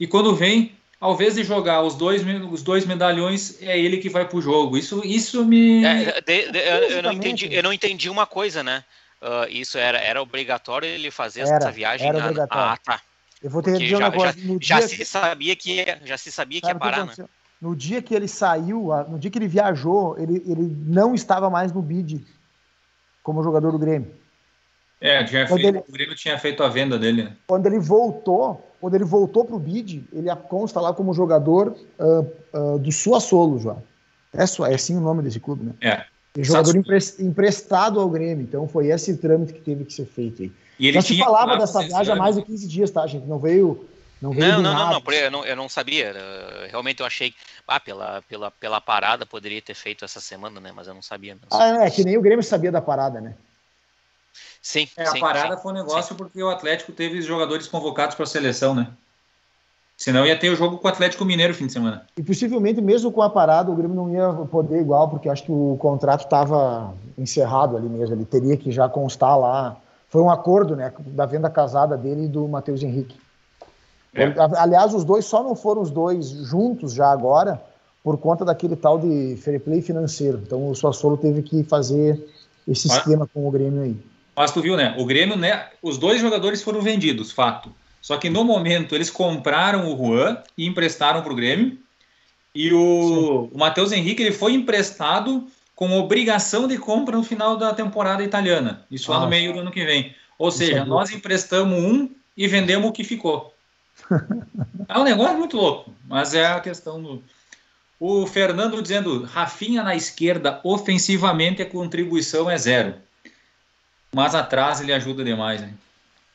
E 0.00 0.06
quando 0.06 0.34
vem, 0.34 0.72
ao 1.00 1.14
invés 1.14 1.34
de 1.34 1.44
jogar 1.44 1.82
os 1.82 1.94
dois, 1.94 2.22
os 2.50 2.62
dois 2.62 2.86
medalhões, 2.86 3.60
é 3.62 3.78
ele 3.78 3.98
que 3.98 4.08
vai 4.08 4.26
pro 4.26 4.40
jogo. 4.40 4.76
Isso, 4.76 5.02
isso 5.04 5.44
me. 5.44 5.84
É, 5.84 6.20
de- 6.22 6.50
de- 6.50 6.58
eu, 6.58 6.76
eu 6.90 7.02
não 7.02 7.12
entendi, 7.12 7.48
eu 7.52 7.62
não 7.62 7.72
entendi 7.72 8.08
uma 8.08 8.26
coisa, 8.26 8.62
né? 8.62 8.82
Ah, 9.20 9.46
isso 9.50 9.76
era, 9.76 9.98
era 9.98 10.22
obrigatório 10.22 10.88
ele 10.88 11.10
fazer 11.10 11.40
Era, 11.40 11.56
essa 11.56 11.72
viagem? 11.72 12.08
era 12.08 12.18
obrigatório. 12.18 12.64
Ah, 12.70 12.76
tá. 12.76 13.00
Eu 13.42 13.50
vou 13.50 13.62
ter 13.62 13.76
que 13.78 13.94
um 13.94 13.98
já, 13.98 14.10
negócio. 14.10 14.44
no 14.44 14.58
já 14.60 14.78
dia 14.78 14.88
se 14.88 14.96
que- 14.96 15.04
sabia 15.04 15.56
que 15.56 15.72
ia, 15.74 16.00
já 16.04 16.18
se 16.18 16.32
sabia 16.32 16.60
que 16.60 16.66
ia 16.66 16.74
que 16.74 16.80
parar, 16.80 17.06
né? 17.06 17.14
No 17.60 17.74
dia 17.74 18.00
que 18.00 18.14
ele 18.14 18.28
saiu, 18.28 18.88
no 19.08 19.18
dia 19.18 19.30
que 19.30 19.38
ele 19.38 19.48
viajou, 19.48 20.16
ele, 20.18 20.42
ele 20.46 20.76
não 20.86 21.14
estava 21.14 21.50
mais 21.50 21.72
no 21.72 21.82
bid 21.82 22.24
como 23.22 23.42
jogador 23.42 23.72
do 23.72 23.78
Grêmio. 23.78 24.12
É, 25.00 25.22
tinha 25.22 25.46
feito, 25.46 25.66
ele, 25.66 25.78
o 25.78 25.92
Grêmio 25.92 26.16
tinha 26.16 26.38
feito 26.38 26.62
a 26.62 26.68
venda 26.68 26.98
dele. 26.98 27.24
Né? 27.24 27.36
Quando 27.46 27.66
ele 27.66 27.78
voltou, 27.78 28.64
quando 28.80 28.94
ele 28.94 29.04
voltou 29.04 29.44
para 29.44 29.54
o 29.54 29.58
BID, 29.58 30.04
ele 30.12 30.34
consta 30.48 30.80
lá 30.80 30.92
como 30.92 31.14
jogador 31.14 31.76
uh, 31.98 32.74
uh, 32.74 32.78
do 32.78 32.90
Suassolo, 32.90 33.58
João. 33.58 33.82
É, 34.32 34.42
é 34.42 34.74
assim 34.74 34.96
o 34.96 35.00
nome 35.00 35.22
desse 35.22 35.40
clube, 35.40 35.64
né? 35.64 35.74
É. 35.80 36.04
E 36.38 36.44
jogador 36.44 36.72
emprestado 37.18 37.98
ao 37.98 38.08
Grêmio. 38.08 38.44
Então 38.44 38.68
foi 38.68 38.86
esse 38.86 39.16
trâmite 39.16 39.52
que 39.54 39.60
teve 39.60 39.84
que 39.84 39.92
ser 39.92 40.06
feito 40.06 40.42
aí. 40.42 40.52
E 40.78 40.86
ele 40.86 40.94
Já 40.94 41.02
se 41.02 41.18
falava 41.18 41.56
dessa 41.56 41.82
viagem 41.82 42.12
há 42.12 42.16
mais 42.16 42.36
de 42.36 42.42
15 42.42 42.68
dias, 42.68 42.90
tá, 42.92 43.04
gente? 43.08 43.26
Não 43.26 43.40
veio. 43.40 43.84
Não, 44.22 44.30
veio 44.30 44.52
não, 44.52 44.62
não, 44.62 44.72
não, 44.72 45.00
não, 45.00 45.12
eu 45.12 45.30
não, 45.32 45.44
eu 45.44 45.56
não 45.56 45.68
sabia. 45.68 46.14
Realmente 46.70 47.00
eu 47.00 47.06
achei. 47.06 47.34
Ah, 47.66 47.80
pela, 47.80 48.22
pela, 48.22 48.52
pela 48.52 48.80
parada 48.80 49.26
poderia 49.26 49.60
ter 49.60 49.74
feito 49.74 50.04
essa 50.04 50.20
semana, 50.20 50.60
né? 50.60 50.70
Mas 50.72 50.86
eu 50.86 50.94
não 50.94 51.02
sabia 51.02 51.34
mesmo. 51.34 51.48
Ah, 51.50 51.84
é, 51.84 51.90
que 51.90 52.04
nem 52.04 52.16
o 52.16 52.22
Grêmio 52.22 52.44
sabia 52.44 52.70
da 52.70 52.80
parada, 52.80 53.20
né? 53.20 53.34
Sim. 54.62 54.88
É, 54.96 55.06
sim, 55.06 55.18
a 55.18 55.20
parada 55.20 55.56
sim, 55.56 55.62
foi 55.62 55.72
um 55.72 55.74
negócio 55.74 56.14
sim. 56.14 56.14
porque 56.14 56.40
o 56.40 56.50
Atlético 56.50 56.92
teve 56.92 57.20
jogadores 57.20 57.66
convocados 57.66 58.14
para 58.14 58.22
a 58.22 58.28
seleção, 58.28 58.76
né? 58.76 58.88
Senão 59.98 60.24
ia 60.24 60.38
ter 60.38 60.48
o 60.48 60.54
jogo 60.54 60.78
com 60.78 60.86
o 60.86 60.90
Atlético 60.90 61.24
Mineiro 61.24 61.52
fim 61.52 61.66
de 61.66 61.72
semana. 61.72 62.06
E 62.16 62.22
possivelmente, 62.22 62.80
mesmo 62.80 63.10
com 63.10 63.20
a 63.20 63.28
parada, 63.28 63.68
o 63.68 63.74
Grêmio 63.74 63.96
não 63.96 64.08
ia 64.08 64.32
poder 64.46 64.80
igual, 64.80 65.08
porque 65.08 65.28
acho 65.28 65.42
que 65.42 65.50
o 65.50 65.76
contrato 65.80 66.20
estava 66.20 66.94
encerrado 67.18 67.76
ali 67.76 67.88
mesmo. 67.88 68.14
Ele 68.14 68.24
teria 68.24 68.56
que 68.56 68.70
já 68.70 68.88
constar 68.88 69.36
lá. 69.36 69.76
Foi 70.08 70.22
um 70.22 70.30
acordo, 70.30 70.76
né, 70.76 70.92
da 71.08 71.26
venda 71.26 71.50
casada 71.50 71.96
dele 71.96 72.26
e 72.26 72.28
do 72.28 72.46
Matheus 72.46 72.80
Henrique. 72.80 73.16
É. 74.14 74.32
Aliás, 74.56 74.94
os 74.94 75.04
dois 75.04 75.24
só 75.24 75.42
não 75.42 75.56
foram 75.56 75.82
os 75.82 75.90
dois 75.90 76.30
juntos 76.30 76.94
já 76.94 77.10
agora, 77.10 77.60
por 78.04 78.16
conta 78.18 78.44
daquele 78.44 78.76
tal 78.76 79.00
de 79.00 79.36
fair 79.42 79.60
play 79.60 79.82
financeiro. 79.82 80.40
Então 80.46 80.70
o 80.70 80.76
Suassolo 80.76 81.16
teve 81.16 81.42
que 81.42 81.64
fazer 81.64 82.24
esse 82.68 82.86
esquema 82.86 83.28
com 83.34 83.48
o 83.48 83.50
Grêmio 83.50 83.82
aí. 83.82 83.96
Mas 84.36 84.52
tu 84.52 84.62
viu, 84.62 84.76
né? 84.76 84.94
O 84.96 85.04
Grêmio, 85.04 85.36
né? 85.36 85.66
Os 85.82 85.98
dois 85.98 86.20
jogadores 86.20 86.62
foram 86.62 86.80
vendidos, 86.80 87.32
fato. 87.32 87.72
Só 88.00 88.16
que 88.16 88.30
no 88.30 88.44
momento 88.44 88.94
eles 88.94 89.10
compraram 89.10 89.92
o 89.92 89.96
Juan 89.96 90.38
e 90.56 90.66
emprestaram 90.66 91.22
para 91.22 91.32
o 91.32 91.36
Grêmio. 91.36 91.78
E 92.54 92.72
o, 92.72 93.50
o 93.52 93.58
Matheus 93.58 93.92
Henrique 93.92 94.22
ele 94.22 94.32
foi 94.32 94.52
emprestado 94.52 95.46
com 95.74 95.96
obrigação 95.96 96.66
de 96.66 96.76
compra 96.76 97.16
no 97.16 97.22
final 97.22 97.56
da 97.56 97.72
temporada 97.72 98.22
italiana. 98.22 98.84
Isso 98.90 99.10
lá 99.12 99.20
no 99.20 99.28
meio 99.28 99.52
do 99.52 99.60
ano 99.60 99.70
que 99.70 99.84
vem. 99.84 100.14
Ou 100.38 100.50
seja, 100.50 100.84
nós 100.84 101.10
emprestamos 101.10 101.78
um 101.78 102.10
e 102.36 102.46
vendemos 102.48 102.88
o 102.88 102.92
que 102.92 103.04
ficou. 103.04 103.54
é 104.88 104.98
um 104.98 105.04
negócio 105.04 105.36
muito 105.36 105.56
louco, 105.56 105.92
mas 106.06 106.34
é 106.34 106.46
a 106.46 106.60
questão 106.60 107.02
do. 107.02 107.22
O 108.00 108.26
Fernando 108.26 108.80
dizendo: 108.80 109.24
Rafinha 109.24 109.82
na 109.82 109.94
esquerda, 109.94 110.60
ofensivamente 110.62 111.62
a 111.62 111.66
contribuição 111.66 112.48
é 112.48 112.56
zero. 112.56 112.94
Mas 114.12 114.34
atrás 114.34 114.80
ele 114.80 114.92
ajuda 114.92 115.22
demais, 115.24 115.60
né? 115.60 115.72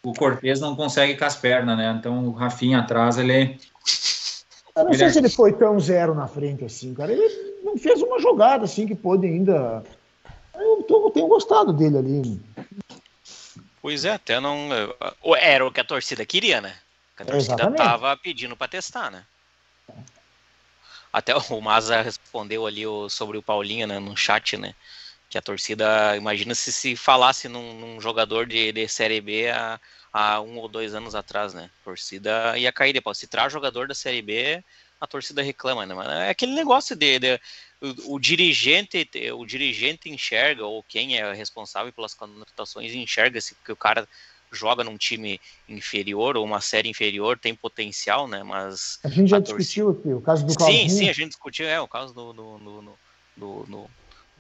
O 0.03 0.13
Cortez 0.13 0.59
não 0.59 0.75
consegue 0.75 1.15
com 1.15 1.23
as 1.23 1.35
pernas, 1.35 1.77
né? 1.77 1.95
Então 1.97 2.25
o 2.27 2.31
Rafinha 2.31 2.79
atrás, 2.79 3.17
ele. 3.17 3.57
Eu 4.75 4.83
não 4.83 4.89
ele 4.89 4.97
sei 4.97 5.07
é... 5.07 5.09
se 5.11 5.19
ele 5.19 5.29
foi 5.29 5.53
tão 5.53 5.79
zero 5.79 6.13
na 6.13 6.27
frente 6.27 6.65
assim, 6.65 6.93
cara. 6.93 7.11
Ele 7.11 7.61
não 7.63 7.77
fez 7.77 8.01
uma 8.01 8.19
jogada 8.19 8.65
assim 8.65 8.85
que 8.85 8.95
pôde 8.95 9.25
ainda. 9.25 9.83
Eu, 10.53 10.83
tô, 10.83 11.07
eu 11.07 11.11
tenho 11.11 11.27
gostado 11.27 11.71
dele 11.71 11.97
ali. 11.97 12.41
Pois 13.81 14.03
é, 14.05 14.11
até 14.11 14.39
não. 14.39 14.69
Era 15.37 15.65
o 15.65 15.71
que 15.71 15.79
a 15.79 15.85
torcida 15.85 16.25
queria, 16.25 16.59
né? 16.59 16.75
A 17.17 17.25
torcida 17.25 17.53
Exatamente. 17.53 17.77
tava 17.77 18.17
pedindo 18.17 18.55
para 18.55 18.67
testar, 18.67 19.09
né? 19.09 19.23
Até 21.11 21.35
o 21.35 21.61
Maza 21.61 22.01
respondeu 22.01 22.65
ali 22.65 22.83
sobre 23.09 23.37
o 23.37 23.43
Paulinho 23.43 23.85
né, 23.85 23.99
no 23.99 24.17
chat, 24.17 24.57
né? 24.57 24.73
Que 25.33 25.37
a 25.39 25.41
torcida, 25.41 26.15
imagina 26.15 26.53
se 26.53 26.71
se 26.71 26.95
falasse 26.95 27.49
num, 27.49 27.73
num 27.73 27.99
jogador 27.99 28.45
de, 28.45 28.71
de 28.71 28.87
Série 28.87 29.19
B 29.19 29.49
há, 29.49 29.79
há, 30.13 30.39
um 30.39 30.59
ou 30.59 30.67
dois 30.67 30.93
anos 30.93 31.15
atrás, 31.15 31.55
né? 31.55 31.71
A 31.81 31.83
torcida 31.83 32.55
ia 32.55 32.71
cair 32.71 32.93
depois. 32.93 33.17
Se 33.17 33.25
traz 33.25 33.51
jogador 33.51 33.87
da 33.87 33.95
Série 33.95 34.21
B, 34.21 34.63
a 35.01 35.07
torcida 35.07 35.41
reclama, 35.41 35.87
né? 35.87 35.95
Mas 35.95 36.07
é 36.07 36.29
aquele 36.29 36.53
negócio 36.53 36.95
de, 36.95 37.17
de 37.17 37.41
o, 37.81 38.13
o, 38.13 38.19
dirigente, 38.19 39.09
o 39.35 39.43
dirigente 39.43 40.07
enxerga, 40.07 40.67
ou 40.67 40.83
quem 40.83 41.17
é 41.17 41.33
responsável 41.33 41.91
pelas 41.91 42.13
contratações 42.13 42.93
enxerga 42.93 43.41
se 43.41 43.55
que 43.55 43.71
o 43.71 43.75
cara 43.75 44.07
joga 44.51 44.83
num 44.83 44.97
time 44.97 45.41
inferior 45.67 46.37
ou 46.37 46.45
uma 46.45 46.61
série 46.61 46.89
inferior 46.89 47.39
tem 47.39 47.55
potencial, 47.55 48.27
né? 48.27 48.43
Mas 48.43 48.99
a 49.03 49.09
gente 49.09 49.31
já 49.31 49.37
a 49.37 49.39
discutiu 49.39 49.89
aqui 49.89 50.13
o 50.13 50.21
caso 50.21 50.45
do 50.45 50.53
Claudinho. 50.53 50.87
Sim, 50.91 50.95
sim, 50.95 51.09
a 51.09 51.13
gente 51.13 51.29
discutiu, 51.29 51.65
é 51.65 51.81
o 51.81 51.87
caso 51.87 52.13
do, 52.13 52.33
do, 52.33 52.57
do, 52.59 53.65
do, 53.65 53.89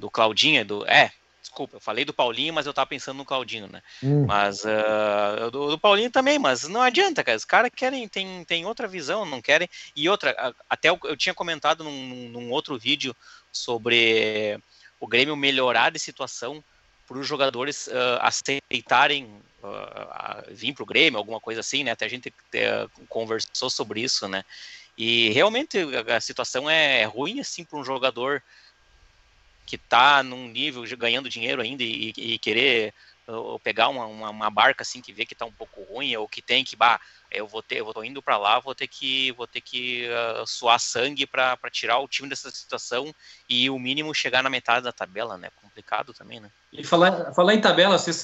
do 0.03 0.11
Claudinho, 0.11 0.65
do. 0.65 0.85
É, 0.85 1.09
desculpa, 1.41 1.77
eu 1.77 1.79
falei 1.79 2.03
do 2.03 2.13
Paulinho, 2.13 2.53
mas 2.53 2.65
eu 2.65 2.73
tava 2.73 2.87
pensando 2.87 3.17
no 3.17 3.25
Claudinho, 3.25 3.69
né? 3.71 3.81
Hum. 4.03 4.25
Mas 4.25 4.65
uh, 4.65 5.49
do, 5.49 5.69
do, 5.69 5.79
Paulinho 5.79 6.11
também, 6.11 6.37
mas 6.37 6.67
não 6.67 6.81
adianta, 6.81 7.23
cara. 7.23 7.37
Os 7.37 7.45
caras 7.45 7.71
querem, 7.73 8.05
tem, 8.09 8.43
tem 8.43 8.65
outra 8.65 8.85
visão, 8.85 9.25
não 9.25 9.41
querem. 9.41 9.69
E 9.95 10.09
outra, 10.09 10.53
até 10.69 10.89
eu, 10.89 10.99
eu 11.05 11.15
tinha 11.15 11.33
comentado 11.33 11.85
num, 11.85 12.29
num, 12.29 12.51
outro 12.51 12.77
vídeo 12.77 13.15
sobre 13.49 14.59
o 14.99 15.07
Grêmio 15.07 15.37
melhorar 15.37 15.89
de 15.89 15.99
situação 15.99 16.61
para 17.07 17.17
os 17.17 17.25
jogadores 17.25 17.87
uh, 17.87 18.19
aceitarem 18.19 19.25
uh, 19.63 20.53
vir 20.53 20.73
para 20.73 20.83
o 20.83 20.85
Grêmio, 20.85 21.17
alguma 21.17 21.39
coisa 21.39 21.61
assim, 21.61 21.85
né? 21.85 21.91
Até 21.91 22.05
a 22.05 22.09
gente 22.09 22.27
uh, 22.27 23.05
conversou 23.07 23.69
sobre 23.69 24.01
isso, 24.01 24.27
né? 24.27 24.43
E 24.97 25.29
realmente 25.29 25.77
a 26.13 26.19
situação 26.19 26.69
é 26.69 27.05
ruim 27.05 27.39
assim 27.39 27.63
para 27.63 27.79
um 27.79 27.85
jogador 27.85 28.43
que 29.65 29.75
está 29.75 30.21
num 30.23 30.47
nível 30.47 30.83
ganhando 30.97 31.29
dinheiro 31.29 31.61
ainda 31.61 31.83
e, 31.83 32.13
e 32.15 32.37
querer 32.37 32.93
ou 33.25 33.57
pegar 33.59 33.87
uma, 33.87 34.05
uma, 34.05 34.29
uma, 34.29 34.49
barca 34.49 34.83
assim 34.83 35.01
que 35.01 35.13
vê 35.13 35.25
que 35.25 35.33
está 35.33 35.45
um 35.45 35.51
pouco 35.51 35.81
ruim 35.83 36.15
ou 36.17 36.27
que 36.27 36.41
tem 36.41 36.63
que 36.63 36.75
bah 36.75 36.99
eu 37.31 37.47
vou 37.47 37.63
ter 37.63 37.77
eu 37.77 37.85
vou 37.85 38.03
indo 38.03 38.21
para 38.21 38.37
lá 38.37 38.59
vou 38.59 38.75
ter 38.75 38.87
que 38.87 39.31
vou 39.31 39.47
ter 39.47 39.61
que 39.61 40.07
uh, 40.07 40.45
suar 40.45 40.79
sangue 40.79 41.25
para 41.25 41.57
tirar 41.71 41.99
o 41.99 42.07
time 42.07 42.27
dessa 42.27 42.51
situação 42.51 43.13
e 43.47 43.69
o 43.69 43.79
mínimo 43.79 44.13
chegar 44.13 44.43
na 44.43 44.49
metade 44.49 44.83
da 44.83 44.91
tabela 44.91 45.37
né? 45.37 45.49
Complicado 45.61 46.13
também 46.13 46.41
né? 46.41 46.49
E 46.71 46.83
falar 46.83 47.33
falar 47.33 47.53
em 47.53 47.61
tabela 47.61 47.97
vocês 47.97 48.21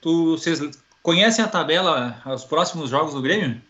tu 0.00 0.36
vocês 0.36 0.60
conhecem 1.02 1.42
a 1.42 1.48
tabela 1.48 2.22
os 2.26 2.44
próximos 2.44 2.90
jogos 2.90 3.14
do 3.14 3.22
Grêmio? 3.22 3.60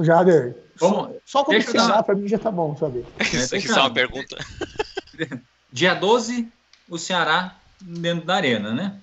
Jader. 0.00 0.54
Vamos, 0.76 1.16
só 1.24 1.42
como 1.42 1.58
dar... 1.72 2.02
para 2.02 2.14
mim 2.14 2.28
já 2.28 2.38
tá 2.38 2.50
bom 2.52 2.76
saber 2.76 3.04
isso 3.18 3.56
aqui 3.56 3.68
é 3.68 3.74
uma 3.74 3.92
pergunta 3.92 4.36
Dia 5.72 5.94
12, 5.94 6.50
o 6.88 6.98
Ceará 6.98 7.56
dentro 7.80 8.26
da 8.26 8.36
arena, 8.36 8.72
né? 8.72 9.00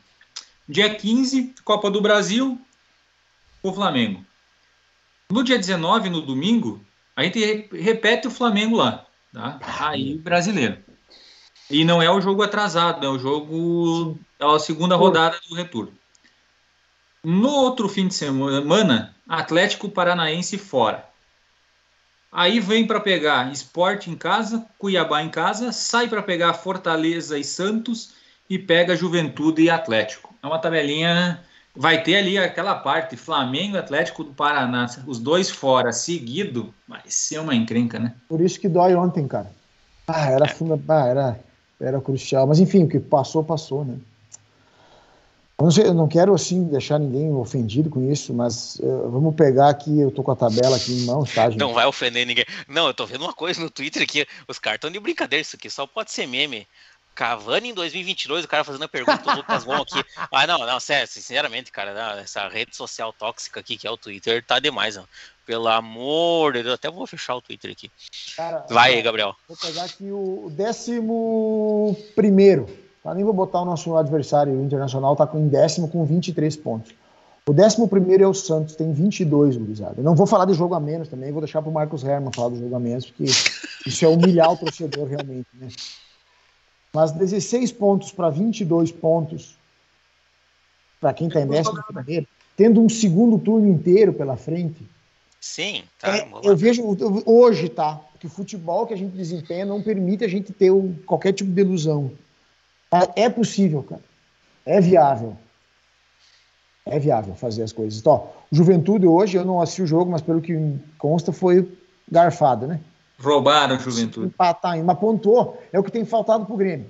Dia 0.67 0.93
15, 0.93 1.53
Copa 1.63 1.91
do 1.91 2.01
Brasil, 2.01 2.59
o 3.61 3.73
Flamengo. 3.73 4.25
No 5.29 5.43
dia 5.43 5.57
19, 5.57 6.09
no 6.09 6.21
domingo, 6.21 6.83
a 7.15 7.23
gente 7.23 7.67
repete 7.71 8.27
o 8.27 8.31
Flamengo 8.31 8.75
lá, 8.77 9.05
tá? 9.33 9.59
Aí 9.79 10.17
brasileiro. 10.17 10.77
E 11.69 11.83
não 11.83 12.01
é 12.01 12.09
o 12.09 12.21
jogo 12.21 12.43
atrasado, 12.43 13.05
é 13.05 13.09
o 13.09 13.17
jogo 13.17 14.19
é 14.39 14.45
a 14.45 14.59
segunda 14.59 14.95
rodada 14.95 15.39
do 15.47 15.55
retorno. 15.55 15.93
No 17.23 17.49
outro 17.49 17.89
fim 17.89 18.07
de 18.07 18.13
semana, 18.13 19.15
Atlético 19.27 19.89
Paranaense 19.89 20.57
fora. 20.59 21.09
Aí 22.35 22.59
vem 22.59 22.85
para 22.85 22.99
pegar 22.99 23.49
Esporte 23.49 24.11
em 24.11 24.15
casa, 24.15 24.65
Cuiabá 24.77 25.23
em 25.23 25.29
casa, 25.29 25.71
sai 25.71 26.09
para 26.09 26.21
pegar 26.21 26.53
Fortaleza 26.53 27.39
e 27.39 27.45
Santos 27.45 28.09
e 28.49 28.59
pega 28.59 28.93
Juventude 28.93 29.61
e 29.61 29.69
Atlético. 29.69 30.35
É 30.43 30.45
uma 30.45 30.59
tabelinha. 30.59 31.39
Vai 31.73 32.03
ter 32.03 32.17
ali 32.17 32.37
aquela 32.37 32.75
parte, 32.75 33.15
Flamengo 33.15 33.77
e 33.77 33.79
Atlético 33.79 34.21
do 34.25 34.33
Paraná, 34.33 34.85
os 35.07 35.17
dois 35.17 35.49
fora, 35.49 35.93
seguido, 35.93 36.73
vai 36.85 37.01
ser 37.05 37.39
uma 37.39 37.55
encrenca, 37.55 37.99
né? 37.99 38.13
Por 38.27 38.41
isso 38.41 38.59
que 38.59 38.67
dói 38.67 38.95
ontem, 38.95 39.25
cara. 39.29 39.49
Ah, 40.05 40.29
era, 40.29 40.45
funda... 40.49 40.77
ah, 40.89 41.07
era, 41.07 41.39
era 41.79 42.01
crucial. 42.01 42.47
Mas 42.47 42.59
enfim, 42.59 42.83
o 42.83 42.89
que 42.89 42.99
passou, 42.99 43.45
passou, 43.45 43.85
né? 43.85 43.95
Eu 45.57 45.63
não, 45.63 45.71
sei, 45.71 45.85
eu 45.85 45.93
não 45.93 46.07
quero 46.07 46.33
assim 46.33 46.65
deixar 46.65 46.99
ninguém 46.99 47.33
ofendido 47.33 47.89
com 47.89 48.11
isso, 48.11 48.33
mas 48.33 48.75
uh, 48.75 49.09
vamos 49.09 49.35
pegar 49.35 49.69
aqui, 49.69 50.01
eu 50.01 50.11
tô 50.11 50.21
com 50.21 50.31
a 50.31 50.35
tabela 50.35 50.75
aqui 50.75 50.91
em 50.91 51.05
mãos, 51.05 51.33
tá, 51.33 51.49
gente? 51.49 51.59
Não 51.59 51.73
vai 51.73 51.85
ofender 51.85 52.27
ninguém. 52.27 52.45
Não, 52.67 52.87
eu 52.87 52.93
tô 52.93 53.05
vendo 53.05 53.21
uma 53.21 53.33
coisa 53.33 53.61
no 53.61 53.69
Twitter 53.69 54.03
aqui, 54.03 54.27
os 54.49 54.59
caras 54.59 54.77
estão 54.77 54.91
de 54.91 54.99
brincadeira, 54.99 55.41
isso 55.41 55.55
aqui 55.55 55.69
só 55.69 55.87
pode 55.87 56.11
ser 56.11 56.27
meme. 56.27 56.67
Cavani 57.15 57.69
em 57.69 57.73
2022, 57.73 58.43
o 58.43 58.47
cara 58.49 58.65
fazendo 58.65 58.83
a 58.83 58.89
pergunta, 58.89 59.31
o 59.31 59.35
Lucas 59.37 59.63
Von 59.63 59.75
aqui. 59.75 60.03
Ah, 60.29 60.45
não, 60.45 60.59
não, 60.65 60.79
sério, 60.81 61.07
sinceramente, 61.07 61.71
cara, 61.71 62.19
essa 62.19 62.45
rede 62.49 62.75
social 62.75 63.13
tóxica 63.13 63.61
aqui 63.61 63.77
que 63.77 63.87
é 63.87 63.91
o 63.91 63.95
Twitter 63.95 64.43
tá 64.43 64.59
demais. 64.59 64.99
Pelo 65.45 65.69
amor 65.69 66.51
de 66.51 66.63
Deus, 66.63 66.75
até 66.75 66.91
vou 66.91 67.07
fechar 67.07 67.35
o 67.35 67.41
Twitter 67.41 67.71
aqui. 67.71 67.89
Cara, 68.35 68.65
Vai 68.69 68.95
aí, 68.95 69.01
Gabriel. 69.01 69.33
Vou 69.47 69.55
pegar 69.55 69.85
aqui 69.85 70.11
o 70.11 70.51
décimo 70.51 71.95
primeiro 72.13 72.84
Tá? 73.05 73.13
Nem 73.13 73.23
vou 73.23 73.33
botar 73.35 73.61
o 73.61 73.65
nosso 73.65 73.95
adversário 73.95 74.51
o 74.51 74.65
internacional, 74.65 75.13
está 75.13 75.29
em 75.35 75.47
décimo 75.47 75.87
com 75.87 76.03
23 76.03 76.57
pontos. 76.57 76.91
O 77.47 77.53
décimo 77.53 77.87
primeiro 77.87 78.23
é 78.23 78.27
o 78.27 78.33
Santos, 78.33 78.75
tem 78.75 78.91
22, 78.91 79.57
gurizada. 79.57 79.93
Eu 79.97 80.03
não 80.03 80.15
vou 80.15 80.25
falar 80.25 80.45
de 80.45 80.55
jogo 80.55 80.73
a 80.73 80.79
menos 80.79 81.07
também, 81.07 81.31
vou 81.31 81.39
deixar 81.39 81.61
para 81.61 81.69
o 81.69 81.73
Marcos 81.73 82.03
Herman 82.03 82.31
falar 82.33 82.49
do 82.49 82.57
jogo 82.57 82.75
a 82.75 82.79
menos, 82.79 83.05
porque 83.05 83.25
isso 83.25 84.03
é 84.03 84.07
humilhar 84.07 84.51
o 84.51 84.57
torcedor 84.57 85.07
realmente. 85.07 85.45
Né? 85.53 85.67
Mas 86.91 87.11
16 87.11 87.73
pontos 87.73 88.11
para 88.11 88.31
22 88.31 88.91
pontos 88.91 89.55
para 90.99 91.13
quem 91.13 91.27
está 91.27 91.41
em 91.41 91.47
décimo 91.47 91.83
primeiro, 91.83 92.25
tendo 92.57 92.81
um 92.81 92.89
segundo 92.89 93.37
turno 93.37 93.67
inteiro 93.67 94.13
pela 94.13 94.35
frente. 94.35 94.81
Sim, 95.39 95.83
tá. 95.99 96.17
É, 96.17 96.27
eu 96.43 96.57
vejo 96.57 96.97
hoje, 97.23 97.69
tá? 97.69 98.01
Que 98.19 98.25
o 98.25 98.29
futebol 98.31 98.87
que 98.87 98.95
a 98.95 98.97
gente 98.97 99.15
desempenha 99.15 99.63
não 99.63 99.83
permite 99.83 100.25
a 100.25 100.27
gente 100.27 100.51
ter 100.51 100.71
um, 100.71 100.95
qualquer 101.05 101.33
tipo 101.33 101.51
de 101.51 101.61
ilusão. 101.61 102.11
É, 103.15 103.23
é 103.23 103.29
possível, 103.29 103.83
cara. 103.83 104.01
É 104.65 104.79
viável. 104.79 105.37
É 106.85 106.99
viável 106.99 107.35
fazer 107.35 107.63
as 107.63 107.71
coisas. 107.71 107.99
Então, 107.99 108.29
Juventude 108.51 109.07
hoje, 109.07 109.37
eu 109.37 109.45
não 109.45 109.61
assisti 109.61 109.81
o 109.81 109.87
jogo, 109.87 110.11
mas 110.11 110.21
pelo 110.21 110.41
que 110.41 110.53
consta, 110.97 111.31
foi 111.31 111.67
garfado, 112.09 112.67
né? 112.67 112.79
Roubaram 113.19 113.75
a 113.75 113.79
Juventude. 113.79 114.27
Empatar, 114.27 114.83
mas 114.83 114.99
pontuou. 114.99 115.61
É 115.71 115.79
o 115.79 115.83
que 115.83 115.91
tem 115.91 116.05
faltado 116.05 116.45
pro 116.45 116.57
Grêmio. 116.57 116.89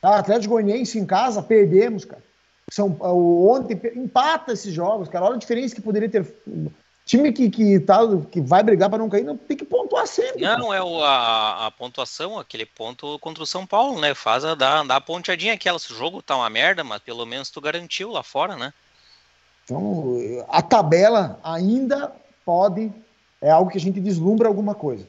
Tá? 0.00 0.18
Atlético 0.18 0.54
Goianiense 0.54 0.98
em 0.98 1.06
casa, 1.06 1.42
perdemos, 1.42 2.04
cara. 2.04 2.22
São, 2.70 2.96
ontem 3.00 3.80
empata 3.94 4.52
esses 4.52 4.72
jogos, 4.72 5.08
cara. 5.08 5.24
Olha 5.24 5.36
a 5.36 5.38
diferença 5.38 5.74
que 5.74 5.82
poderia 5.82 6.08
ter. 6.08 6.26
Time 7.04 7.32
que, 7.32 7.50
que, 7.50 7.78
tá, 7.80 7.98
que 8.30 8.40
vai 8.40 8.62
brigar 8.62 8.88
para 8.88 8.98
não 8.98 9.10
cair, 9.10 9.24
não 9.24 9.36
tem 9.36 9.56
que 9.56 9.64
pontuar 9.64 10.06
sempre. 10.06 10.40
Não, 10.40 10.68
cara. 10.68 10.78
é 10.78 10.82
o, 10.82 11.02
a, 11.02 11.66
a, 11.66 11.70
pontuação, 11.70 12.38
aquele 12.38 12.64
ponto 12.64 13.18
contra 13.18 13.42
o 13.42 13.46
São 13.46 13.66
Paulo, 13.66 14.00
né? 14.00 14.14
Faz 14.14 14.42
a, 14.42 14.54
dá, 14.54 14.82
dá 14.82 14.96
a 14.96 15.00
ponteadinha 15.00 15.52
aquela. 15.52 15.78
Se 15.78 15.92
o 15.92 15.96
jogo 15.96 16.22
tá 16.22 16.34
uma 16.34 16.48
merda, 16.48 16.82
mas 16.82 17.02
pelo 17.02 17.26
menos 17.26 17.50
tu 17.50 17.60
garantiu 17.60 18.10
lá 18.10 18.22
fora, 18.22 18.56
né? 18.56 18.72
Então, 19.64 20.46
a 20.48 20.62
tabela 20.62 21.38
ainda 21.44 22.10
pode. 22.44 22.90
É 23.40 23.50
algo 23.50 23.70
que 23.70 23.76
a 23.76 23.80
gente 23.80 24.00
deslumbra 24.00 24.48
alguma 24.48 24.74
coisa. 24.74 25.06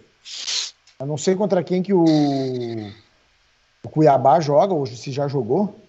Eu 1.00 1.06
não 1.06 1.18
sei 1.18 1.34
contra 1.36 1.64
quem 1.64 1.82
que 1.82 1.94
o, 1.94 2.04
o 3.84 3.90
Cuiabá 3.90 4.42
joga, 4.42 4.74
hoje 4.74 4.98
se 4.98 5.14
já 5.14 5.30
jogou. 5.30 5.80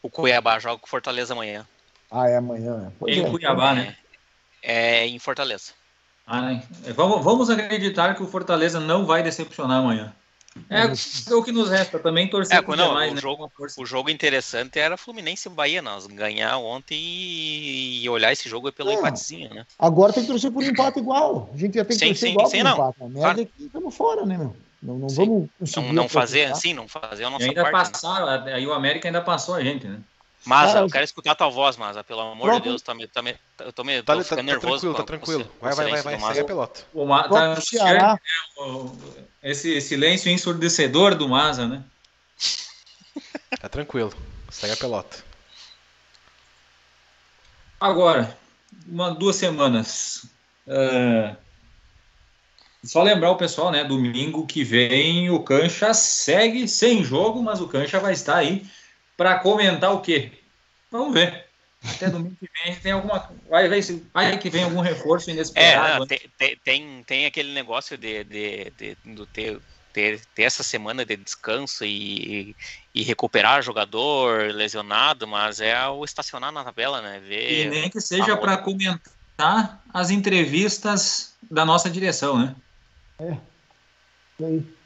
O 0.00 0.08
Cuiabá 0.08 0.60
joga 0.60 0.78
com 0.78 0.86
Fortaleza 0.86 1.34
amanhã. 1.34 1.66
Ah, 2.08 2.28
é 2.28 2.36
amanhã. 2.36 2.76
Né? 2.76 2.92
Pois 3.00 3.16
em 3.16 3.24
é. 3.24 3.30
Cuiabá, 3.30 3.74
né? 3.74 3.96
É 4.66 5.06
em 5.06 5.18
Fortaleza. 5.20 5.72
Ah, 6.26 6.60
vamos, 6.96 7.22
vamos 7.22 7.48
acreditar 7.48 8.16
que 8.16 8.22
o 8.22 8.26
Fortaleza 8.26 8.80
não 8.80 9.06
vai 9.06 9.22
decepcionar 9.22 9.78
amanhã. 9.78 10.12
É, 10.68 10.86
é 11.30 11.34
o 11.34 11.42
que 11.42 11.52
nos 11.52 11.68
resta 11.68 11.98
também 11.98 12.28
torcer 12.28 12.56
é, 12.56 12.76
não, 12.76 12.94
o, 12.94 12.96
né? 12.96 13.20
jogo, 13.20 13.52
o 13.76 13.86
jogo 13.86 14.10
interessante 14.10 14.78
era 14.78 14.96
Fluminense 14.96 15.48
e 15.48 15.50
Bahia, 15.50 15.82
nós 15.82 16.06
ganhar 16.06 16.56
ontem 16.56 16.98
e, 16.98 18.08
olhar 18.08 18.32
esse 18.32 18.48
jogo 18.48 18.72
pelo 18.72 18.90
é. 18.90 18.94
empatezinho, 18.94 19.52
né? 19.52 19.66
Agora 19.78 20.12
tem 20.12 20.22
que 20.22 20.30
torcer 20.30 20.50
por 20.50 20.62
um 20.62 20.66
empate 20.66 20.98
igual. 20.98 21.50
A 21.52 21.56
gente 21.56 21.74
já 21.74 21.84
tem 21.84 21.96
que 21.96 22.04
sim, 22.04 22.06
torcer 22.08 22.28
sim, 22.28 22.32
igual 22.32 22.46
sim, 22.48 22.62
não. 22.62 22.72
empate. 22.72 23.02
A 23.02 23.04
merda 23.04 23.20
claro. 23.20 23.40
é 23.40 23.44
que 23.44 23.64
estamos 23.64 23.94
fora, 23.94 24.26
né, 24.26 24.38
meu? 24.38 24.56
Não, 24.82 24.98
não 24.98 25.08
vamos 25.08 25.48
conseguir. 25.58 25.86
Não, 25.86 25.92
não 25.92 26.08
fazer, 26.08 26.56
sim, 26.56 26.74
não 26.74 26.88
fazer 26.88 27.24
a 27.24 27.30
nossa 27.30 27.44
e 27.44 27.48
ainda 27.48 27.70
parte. 27.70 27.86
Né? 27.86 27.92
Passaram, 27.92 28.44
né? 28.44 28.54
Aí 28.54 28.66
o 28.66 28.72
América 28.72 29.08
ainda 29.08 29.20
passou 29.20 29.54
a 29.54 29.62
gente, 29.62 29.86
né? 29.86 30.00
Mas 30.46 30.72
eu 30.76 30.88
quero 30.88 31.04
escutar 31.04 31.32
a 31.32 31.34
tua 31.34 31.48
voz, 31.48 31.76
Maza, 31.76 32.04
pelo 32.04 32.20
amor 32.20 32.52
de 32.54 32.60
Deus, 32.60 32.80
tô 32.80 32.94
me, 32.94 33.08
tô 33.08 33.20
me, 33.20 33.36
eu 33.58 33.72
tô, 33.72 33.82
me, 33.82 34.00
tá, 34.00 34.22
tá, 34.22 34.42
nervoso. 34.42 34.94
Tá 34.94 34.94
tranquilo, 34.94 34.94
tá 34.94 35.02
tranquilo. 35.02 35.50
Vai, 35.60 35.74
vai, 35.74 35.90
vai, 35.90 36.02
vai, 36.02 36.20
segue 36.20 36.40
a 36.40 36.44
pelota. 36.44 36.84
O 36.94 37.04
Ma, 37.04 37.28
tá, 37.28 37.60
Ceará. 37.60 38.20
Esse 39.42 39.80
silêncio 39.80 40.30
ensurdecedor 40.30 41.16
do 41.16 41.28
Maza, 41.28 41.66
né? 41.66 41.82
Tá 43.60 43.68
tranquilo, 43.68 44.12
segue 44.50 44.74
a 44.74 44.76
pelota. 44.76 45.24
Agora, 47.80 48.36
uma, 48.86 49.14
duas 49.14 49.36
semanas. 49.36 50.26
Uh, 50.66 51.36
só 52.84 53.02
lembrar 53.02 53.30
o 53.30 53.36
pessoal, 53.36 53.72
né? 53.72 53.82
Domingo 53.82 54.46
que 54.46 54.62
vem 54.62 55.30
o 55.30 55.42
Cancha 55.42 55.92
segue 55.92 56.68
sem 56.68 57.02
jogo, 57.02 57.42
mas 57.42 57.60
o 57.60 57.68
Cancha 57.68 57.98
vai 57.98 58.12
estar 58.12 58.36
aí 58.36 58.64
para 59.16 59.38
comentar 59.38 59.92
o 59.92 60.00
quê? 60.00 60.32
Vamos 60.90 61.14
ver. 61.14 61.46
Até 61.84 62.08
domingo 62.10 62.36
que 62.36 62.48
vem 62.64 62.74
tem 62.76 62.92
alguma. 62.92 63.30
Vai, 63.48 63.68
vai, 63.68 63.80
vai 64.12 64.38
que 64.38 64.50
vem 64.50 64.64
algum 64.64 64.80
reforço 64.80 65.30
inesperado. 65.30 66.04
É, 66.04 66.06
tem, 66.38 66.56
tem, 66.64 67.04
tem, 67.04 67.26
aquele 67.26 67.52
negócio 67.52 67.96
de, 67.96 68.24
de, 68.24 68.72
de, 68.76 68.96
de 69.04 69.26
ter, 69.26 69.60
ter, 69.92 70.20
ter, 70.34 70.42
essa 70.42 70.62
semana 70.62 71.04
de 71.04 71.16
descanso 71.16 71.84
e, 71.84 72.56
e 72.94 73.02
recuperar 73.02 73.62
jogador 73.62 74.52
lesionado, 74.52 75.28
mas 75.28 75.60
é 75.60 75.86
o 75.88 76.04
estacionar 76.04 76.50
na 76.50 76.64
tabela, 76.64 77.00
né? 77.00 77.20
Ver 77.20 77.66
e 77.66 77.68
nem 77.68 77.90
que 77.90 78.00
seja 78.00 78.36
para 78.36 78.56
comentar 78.56 79.82
as 79.92 80.10
entrevistas 80.10 81.34
da 81.48 81.64
nossa 81.64 81.88
direção, 81.88 82.38
né? 82.38 82.56
É. 83.20 83.36
E 84.40 84.44
aí? 84.44 84.76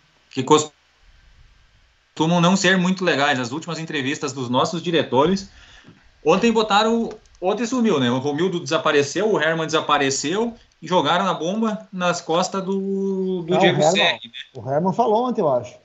Costumam 2.15 2.41
não 2.41 2.57
ser 2.57 2.77
muito 2.77 3.05
legais. 3.05 3.39
As 3.39 3.53
últimas 3.53 3.79
entrevistas 3.79 4.33
dos 4.33 4.49
nossos 4.49 4.83
diretores. 4.83 5.51
Ontem 6.25 6.53
botaram. 6.53 7.11
Ontem 7.41 7.67
sumiu, 7.67 7.99
né? 7.99 8.11
O 8.11 8.19
Romildo 8.19 8.61
desapareceu, 8.61 9.33
o 9.33 9.41
Herman 9.41 9.65
desapareceu 9.65 10.55
e 10.83 10.87
jogaram 10.87 11.27
a 11.27 11.33
bomba 11.33 11.89
nas 11.91 12.21
costas 12.21 12.63
do, 12.63 13.43
do 13.43 13.53
não, 13.53 13.59
Diego 13.59 13.81
o 13.81 13.83
Herman, 13.83 14.03
Né? 14.03 14.19
O 14.55 14.71
Herman 14.71 14.93
falou 14.93 15.29
ontem, 15.29 15.41
eu 15.41 15.51
acho. 15.51 15.79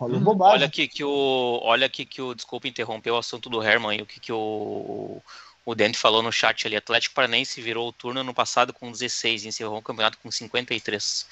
Falou 0.00 0.16
uhum. 0.16 0.22
bobagem. 0.22 0.56
Olha 0.56 0.66
aqui 0.66 0.88
que 0.88 1.04
o. 1.04 1.60
Olha 1.62 1.86
aqui 1.86 2.06
que 2.06 2.22
o. 2.22 2.34
Desculpa 2.34 2.66
interromper 2.66 3.10
o 3.10 3.18
assunto 3.18 3.50
do 3.50 3.62
Herman 3.62 3.98
e 3.98 4.02
o 4.02 4.06
que, 4.06 4.18
que 4.18 4.32
o. 4.32 5.20
O 5.66 5.74
Dente 5.74 5.98
falou 5.98 6.22
no 6.22 6.32
chat 6.32 6.66
ali. 6.66 6.74
Atlético 6.74 7.14
Paranense 7.14 7.60
virou 7.60 7.88
o 7.88 7.92
turno 7.92 8.24
no 8.24 8.32
passado 8.32 8.72
com 8.72 8.90
16 8.90 9.44
e 9.44 9.48
encerrou 9.48 9.78
o 9.78 9.82
campeonato 9.82 10.16
com 10.22 10.30
53. 10.30 11.26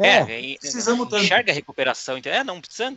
É, 0.00 0.52
é 0.52 0.58
precisamos 0.58 1.08
tanto. 1.08 1.22
enxerga 1.22 1.52
a 1.52 1.54
recuperação. 1.54 2.20
É, 2.24 2.44
não 2.44 2.60
precisa, 2.60 2.90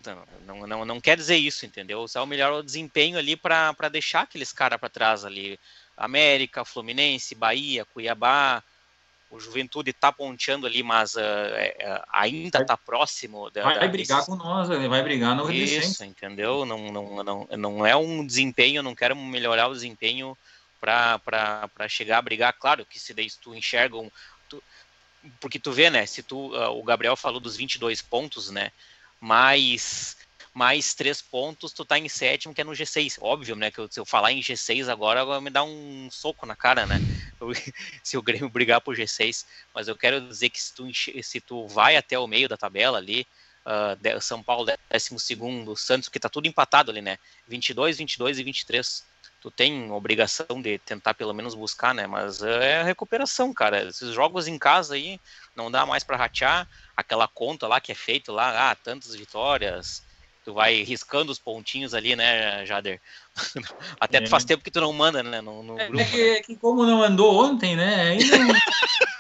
não, 0.45 0.68
não, 0.68 0.86
não 0.86 1.01
quer 1.01 1.18
dizer 1.18 1.36
isso, 1.38 1.66
entendeu? 1.66 2.08
Só 2.08 2.24
o 2.24 2.28
melhor 2.28 2.64
desempenho 2.64 3.18
ali 3.18 3.36
para 3.36 3.89
deixar 3.91 4.22
aqueles 4.22 4.51
caras 4.51 4.80
para 4.80 4.89
trás 4.89 5.26
ali. 5.26 5.60
América, 5.95 6.66
Fluminense, 6.66 7.36
Bahia, 7.36 7.86
Cuiabá, 7.86 8.64
o 9.34 9.39
Juventude 9.39 9.89
está 9.89 10.12
ponteando 10.12 10.68
ali, 10.68 10.84
mas 10.84 11.16
uh, 11.16 11.20
é, 11.20 12.01
ainda 12.12 12.62
está 12.62 12.78
próximo. 12.78 13.49
Da, 13.49 13.64
vai, 13.64 13.80
da, 13.80 13.88
brigar 13.88 14.26
com 14.26 14.36
nós, 14.36 14.68
vai 14.68 15.04
brigar 15.04 15.36
no 15.36 15.51
Isso, 15.51 16.04
entendeu? 16.04 16.66
Não, 16.66 16.91
não, 16.91 17.24
não, 17.24 17.47
não 17.58 17.86
é 17.86 17.95
um 17.95 18.26
desempenho, 18.26 18.84
não 18.84 18.93
quero 18.93 19.16
melhorar 19.16 19.68
o 19.68 19.74
desempenho 19.74 20.38
para 20.80 21.88
chegar 21.88 22.20
a 22.20 22.22
brigar. 22.22 22.54
Claro 22.54 22.86
que 22.86 22.99
se 22.99 23.14
daí 23.14 23.28
tu 23.41 23.56
enxerga 23.56 23.97
um, 23.97 24.12
porque 25.39 25.59
tu 25.59 25.71
vê, 25.71 25.89
né, 25.89 26.05
se 26.05 26.21
tu, 26.24 26.53
uh, 26.55 26.78
o 26.78 26.84
Gabriel 26.84 27.15
falou 27.15 27.39
dos 27.39 27.55
22 27.55 28.01
pontos, 28.01 28.49
né, 28.49 28.71
mais 29.19 30.17
mais 30.53 30.93
três 30.93 31.19
pontos, 31.19 31.74
tu 31.74 31.84
tá 31.84 31.97
em 31.97 32.07
sétimo, 32.07 32.53
que 32.53 32.61
é 32.61 32.63
no 32.63 32.74
G6. 32.74 33.17
Óbvio, 33.19 33.55
né, 33.55 33.71
que 33.71 33.80
eu, 33.80 33.91
se 33.91 33.99
eu 33.99 34.05
falar 34.05 34.32
em 34.32 34.39
G6 34.39 34.88
agora, 34.88 35.26
vai 35.26 35.41
me 35.41 35.49
dar 35.49 35.63
um 35.63 36.07
soco 36.11 36.45
na 36.45 36.55
cara, 36.55 36.86
né, 36.86 36.99
se 38.03 38.17
o 38.17 38.21
Grêmio 38.21 38.49
brigar 38.49 38.80
por 38.80 38.95
G6, 38.95 39.45
mas 39.74 39.88
eu 39.88 39.95
quero 39.95 40.21
dizer 40.21 40.49
que 40.49 40.61
se 40.61 40.74
tu, 40.74 40.88
se 40.93 41.41
tu 41.41 41.67
vai 41.67 41.95
até 41.95 42.19
o 42.19 42.28
meio 42.28 42.47
da 42.47 42.55
tabela 42.55 42.99
ali, 42.99 43.26
uh, 43.65 44.21
São 44.21 44.43
Paulo 44.43 44.71
décimo 44.91 45.19
segundo, 45.19 45.76
Santos, 45.76 46.07
que 46.07 46.19
tá 46.19 46.30
tudo 46.30 46.47
empatado 46.47 46.91
ali, 46.91 47.01
né, 47.01 47.17
22, 47.47 47.97
22 47.97 48.38
e 48.38 48.43
23, 48.43 49.03
tu 49.44 49.52
tem 49.52 49.91
obrigação 49.91 50.62
de 50.62 50.78
tentar 50.78 51.14
pelo 51.14 51.34
menos 51.34 51.54
buscar, 51.54 51.94
né? 51.94 52.08
Mas 52.08 52.41
é 52.41 52.82
recuperação, 52.82 53.54
cara. 53.54 53.89
Esses 53.89 54.14
jogos 54.14 54.48
em 54.48 54.58
casa 54.58 54.96
aí 54.96 55.20
não 55.54 55.70
dá 55.70 55.86
mais 55.86 56.02
para 56.02 56.16
ratear. 56.16 56.66
Aquela 56.96 57.28
conta 57.28 57.68
lá 57.68 57.82
que 57.82 57.91
é 57.91 57.96
feito 57.96 58.32
lá, 58.32 58.72
ah, 58.72 58.76
tantas 58.76 59.14
vitórias. 59.14 60.02
Tu 60.46 60.54
vai 60.54 60.82
riscando 60.84 61.30
os 61.30 61.39
pontinhos 61.39 61.94
ali, 61.94 62.16
né, 62.16 62.66
Jader? 62.66 63.02
Até 64.00 64.24
é. 64.24 64.28
faz 64.28 64.46
tempo 64.46 64.64
que 64.64 64.72
tu 64.72 64.80
não 64.80 64.94
manda, 64.94 65.22
né, 65.22 65.41
no, 65.41 65.62
no 65.62 65.78
é, 65.78 65.88
grupo. 65.88 66.02
É 66.02 66.06
que, 66.06 66.18
né? 66.18 66.30
é 66.30 66.41
que, 66.41 66.56
como 66.56 66.86
não 66.86 67.04
andou 67.04 67.44
ontem, 67.44 67.76
né, 67.76 68.12
aí 68.12 68.30
não 68.30 68.56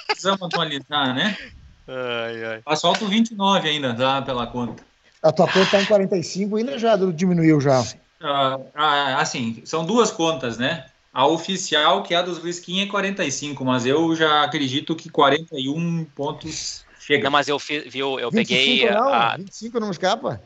precisamos 0.07 0.41
atualizar, 0.41 1.13
né? 1.13 1.37
Ai, 1.85 2.45
ai. 2.45 2.61
Mas 2.65 2.79
faltam 2.79 3.09
29 3.09 3.67
ainda, 3.67 3.93
tá, 3.93 4.21
pela 4.21 4.47
conta. 4.47 4.81
A 5.21 5.33
tua 5.33 5.51
conta 5.51 5.71
tá 5.71 5.81
em 5.81 5.85
45 5.85 6.55
ainda 6.55 6.79
já 6.79 6.95
diminuiu 6.95 7.59
já. 7.59 7.83
Uh, 8.23 8.69
assim, 9.17 9.61
são 9.65 9.85
duas 9.85 10.09
contas, 10.09 10.57
né? 10.57 10.85
A 11.13 11.27
oficial, 11.27 12.01
que 12.01 12.13
é 12.13 12.17
a 12.17 12.21
dos 12.21 12.37
Risquinha, 12.37 12.85
é 12.85 12.87
45, 12.87 13.65
mas 13.65 13.85
eu 13.85 14.15
já 14.15 14.43
acredito 14.43 14.95
que 14.95 15.09
41 15.09 16.05
pontos 16.15 16.85
chega. 16.99 17.25
Não, 17.25 17.31
mas 17.31 17.49
eu, 17.49 17.59
vi, 17.59 17.99
eu, 17.99 18.19
eu 18.19 18.31
peguei. 18.31 18.89
Não, 18.89 19.13
a... 19.13 19.35
25 19.35 19.79
não 19.79 19.91
escapa. 19.91 20.41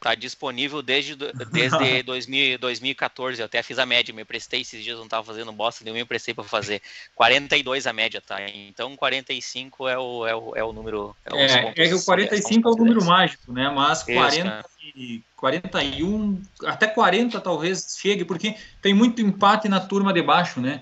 Tá 0.00 0.14
disponível 0.14 0.80
desde, 0.80 1.14
desde 1.14 2.02
2000, 2.02 2.58
2014. 2.58 3.40
Eu 3.40 3.46
até 3.46 3.62
fiz 3.62 3.78
a 3.78 3.84
média, 3.84 4.14
me 4.14 4.24
prestei 4.24 4.62
esses 4.62 4.82
dias, 4.82 4.98
não 4.98 5.06
tava 5.06 5.26
fazendo 5.26 5.52
bosta 5.52 5.84
nenhuma, 5.84 6.00
me 6.00 6.06
prestei 6.06 6.32
para 6.32 6.42
fazer. 6.42 6.80
42 7.14 7.86
a 7.86 7.92
média, 7.92 8.22
tá? 8.26 8.40
Então 8.48 8.96
45 8.96 9.88
é 9.88 9.98
o, 9.98 10.26
é 10.26 10.34
o, 10.34 10.56
é 10.56 10.64
o 10.64 10.72
número. 10.72 11.14
É, 11.26 11.44
é, 11.44 11.68
é 11.68 11.88
que 11.88 11.94
o 11.94 12.02
45 12.02 12.66
é 12.66 12.72
o 12.72 12.76
número 12.76 13.04
mágico, 13.04 13.52
né? 13.52 13.68
Mas 13.68 14.02
40 14.02 14.64
e 14.96 15.22
41, 15.36 16.42
até 16.64 16.86
40 16.86 17.38
talvez 17.40 17.96
chegue, 18.00 18.24
porque 18.24 18.56
tem 18.80 18.94
muito 18.94 19.20
empate 19.20 19.68
na 19.68 19.80
turma 19.80 20.14
de 20.14 20.22
baixo, 20.22 20.60
né? 20.60 20.80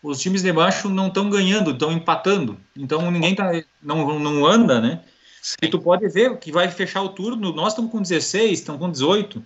Os 0.00 0.20
times 0.20 0.42
de 0.42 0.52
baixo 0.52 0.88
não 0.88 1.08
estão 1.08 1.28
ganhando, 1.28 1.72
estão 1.72 1.90
empatando. 1.90 2.58
Então 2.76 3.10
ninguém 3.10 3.34
tá, 3.34 3.50
não, 3.82 4.18
não 4.20 4.46
anda, 4.46 4.80
né? 4.80 5.00
Sim. 5.42 5.56
E 5.62 5.68
tu 5.68 5.80
pode 5.80 6.08
ver 6.08 6.38
que 6.38 6.52
vai 6.52 6.68
fechar 6.68 7.02
o 7.02 7.08
turno, 7.08 7.52
nós 7.52 7.72
estamos 7.72 7.90
com 7.90 8.00
16, 8.00 8.60
estamos 8.60 8.80
com 8.80 8.88
18. 8.88 9.42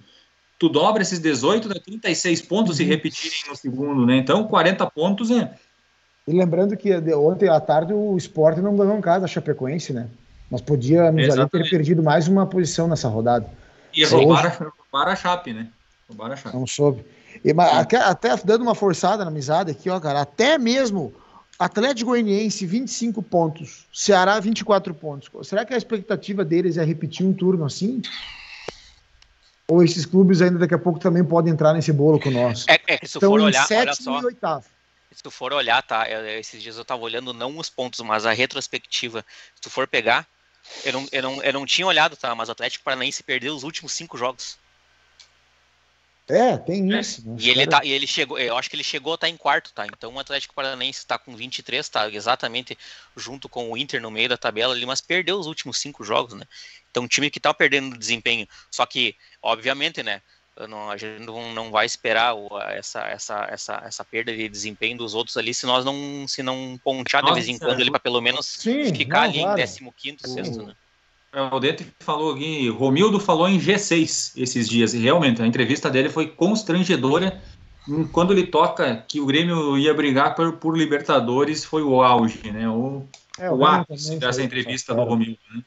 tu 0.59 0.69
dobra 0.69 1.01
esses 1.01 1.19
18, 1.19 1.71
dá 1.71 1.81
36 1.81 2.43
pontos 2.43 2.73
uhum. 2.73 2.77
se 2.77 2.85
repetirem 2.85 3.39
no 3.49 3.57
segundo, 3.57 4.05
né? 4.05 4.19
Então, 4.19 4.45
40 4.45 4.91
pontos 4.91 5.31
é. 5.31 5.55
E 6.29 6.33
lembrando 6.33 6.77
que 6.77 6.95
ontem 7.15 7.49
à 7.49 7.59
tarde 7.59 7.95
o 7.95 8.15
esporte 8.15 8.61
não 8.61 8.77
ganhou 8.77 8.99
em 8.99 9.01
casa 9.01 9.25
a 9.25 9.29
Chapecoense, 9.29 9.95
né? 9.95 10.09
Mas 10.51 10.61
podia 10.61 11.11
nos 11.11 11.31
ali 11.31 11.49
ter 11.49 11.71
perdido 11.71 12.03
mais 12.03 12.29
uma 12.29 12.47
posição 12.47 12.87
nessa 12.87 13.09
rodada. 13.09 13.49
E 13.95 14.05
roubaram, 14.05 14.51
hoje... 14.51 14.59
roubaram 14.59 15.13
a 15.13 15.17
Chape, 15.17 15.55
né? 15.55 15.69
Roubaram 16.09 16.35
a 16.35 16.37
Chape. 16.37 16.57
Não 16.57 16.67
soube. 16.67 17.07
E, 17.43 17.55
mas, 17.55 17.73
até, 17.73 17.97
até, 17.97 18.37
dando 18.45 18.63
uma 18.63 18.75
forçada 18.75 19.25
na 19.25 19.31
amizade 19.31 19.71
aqui, 19.71 19.89
ó, 19.89 19.99
cara, 19.99 20.21
até 20.21 20.59
mesmo 20.59 21.15
Atlético 21.59 22.11
Goianiense 22.11 22.67
25 22.67 23.23
pontos, 23.23 23.87
Ceará 23.93 24.39
24 24.39 24.95
pontos. 24.95 25.31
Será 25.49 25.65
que 25.65 25.73
a 25.73 25.77
expectativa 25.77 26.45
deles 26.45 26.77
é 26.77 26.85
repetir 26.85 27.25
um 27.25 27.33
turno 27.33 27.65
assim? 27.65 28.03
Ou 29.69 29.83
esses 29.83 30.05
clubes 30.05 30.43
ainda 30.43 30.59
daqui 30.59 30.75
a 30.75 30.79
pouco 30.79 30.99
também 30.99 31.25
podem 31.25 31.53
entrar 31.53 31.73
nesse 31.73 31.93
bolo 31.93 32.21
com 32.21 32.31
nós? 32.31 32.67
É, 32.69 32.81
é 32.87 32.99
que 32.99 33.09
se 33.09 33.19
for 33.19 33.41
olhar, 33.41 33.67
olha 33.71 33.95
só. 33.95 34.21
Se 35.11 35.23
tu 35.23 35.31
for 35.31 35.53
olhar, 35.53 35.83
tá? 35.83 36.07
Esses 36.39 36.63
dias 36.63 36.77
eu 36.77 36.85
tava 36.85 37.01
olhando 37.03 37.33
não 37.33 37.57
os 37.59 37.71
pontos, 37.71 38.01
mas 38.01 38.27
a 38.27 38.33
retrospectiva. 38.33 39.25
Se 39.55 39.63
tu 39.63 39.71
for 39.71 39.89
pegar, 39.89 40.27
eu 40.85 40.93
não, 40.93 41.09
eu 41.11 41.23
não, 41.23 41.43
eu 41.43 41.53
não 41.55 41.67
tinha 41.67 41.87
olhado, 41.87 42.17
tá? 42.17 42.35
Mas 42.35 42.51
o 42.51 42.53
Atlético 42.53 42.85
Paranaense 42.85 43.23
perdeu 43.23 43.55
os 43.55 43.63
últimos 43.63 43.93
cinco 43.93 44.19
jogos. 44.19 44.59
É, 46.29 46.57
tem 46.57 46.93
é. 46.93 47.01
isso. 47.01 47.27
Né? 47.27 47.37
E 47.39 47.51
ele, 47.51 47.67
tá, 47.67 47.81
e 47.85 47.91
ele 47.93 48.07
chegou, 48.07 48.39
eu 48.39 48.57
acho 48.57 48.69
que 48.69 48.75
ele 48.75 48.83
chegou 48.83 49.13
a 49.13 49.15
estar 49.15 49.29
tá 49.29 49.33
em 49.33 49.37
quarto, 49.37 49.73
tá? 49.73 49.87
Então 49.87 50.13
o 50.13 50.19
Atlético 50.19 50.55
Paranaense 50.55 50.99
está 50.99 51.19
com 51.19 51.37
23, 51.37 51.89
tá? 51.89 52.11
Exatamente 52.11 52.77
junto 53.17 53.49
com 53.49 53.71
o 53.71 53.77
Inter 53.77 54.01
no 54.01 54.11
meio 54.11 54.29
da 54.29 54.37
tabela 54.37 54.75
ali, 54.75 54.85
mas 54.85 55.01
perdeu 55.01 55.39
os 55.39 55.47
últimos 55.47 55.79
cinco 55.79 56.03
jogos, 56.03 56.35
né? 56.35 56.45
Então 56.91 57.05
um 57.05 57.09
time 57.09 57.31
que 57.31 57.39
tá 57.39 57.55
perdendo 57.55 57.97
desempenho. 57.97 58.47
Só 58.71 58.85
que, 58.87 59.15
obviamente, 59.41 60.03
né? 60.03 60.21
Não, 60.69 60.91
a 60.91 60.97
gente 60.97 61.23
não, 61.23 61.53
não 61.53 61.71
vai 61.71 61.85
esperar 61.85 62.35
essa, 62.71 63.07
essa, 63.07 63.47
essa, 63.51 63.83
essa 63.85 64.05
perda 64.05 64.35
de 64.35 64.49
desempenho 64.49 64.97
dos 64.97 65.15
outros 65.15 65.37
ali 65.37 65.53
se 65.53 65.67
nós 65.67 65.85
não 65.85 66.27
se 66.27 66.43
não 66.43 66.81
pontear 66.83 67.23
de 67.23 67.35
vez 67.35 67.47
em 67.47 67.59
quando 67.59 67.79
ele 67.79 67.91
para 67.91 68.01
pelo 68.01 68.23
menos 68.23 68.47
Sim, 68.47 68.95
ficar 68.95 69.21
não, 69.21 69.29
ali 69.29 69.41
claro. 69.41 69.61
em 69.61 69.93
15 70.15 70.33
sexto, 70.33 70.63
né? 70.63 70.75
É, 71.37 71.55
o 71.55 71.61
Dete 71.61 71.87
falou 72.01 72.33
aqui, 72.33 72.71
Romildo 72.71 73.21
falou 73.21 73.47
em 73.47 73.61
G6 73.61 74.33
esses 74.39 74.67
dias, 74.67 74.95
e 74.95 74.99
realmente 74.99 75.43
a 75.43 75.47
entrevista 75.47 75.91
dele 75.91 76.09
foi 76.09 76.29
constrangedora. 76.29 77.43
Quando 78.11 78.33
ele 78.33 78.47
toca 78.47 79.05
que 79.07 79.21
o 79.21 79.27
Grêmio 79.27 79.77
ia 79.77 79.93
brigar 79.93 80.35
por, 80.35 80.55
por 80.55 80.75
Libertadores, 80.75 81.63
foi 81.63 81.83
o 81.83 82.03
auge, 82.03 82.51
né? 82.51 82.67
O, 82.67 83.05
é, 83.39 83.51
o 83.51 83.67
ápice 83.67 84.17
dessa 84.17 84.43
entrevista 84.43 84.95
do 84.95 85.05
Romildo. 85.05 85.39
Né? 85.55 85.63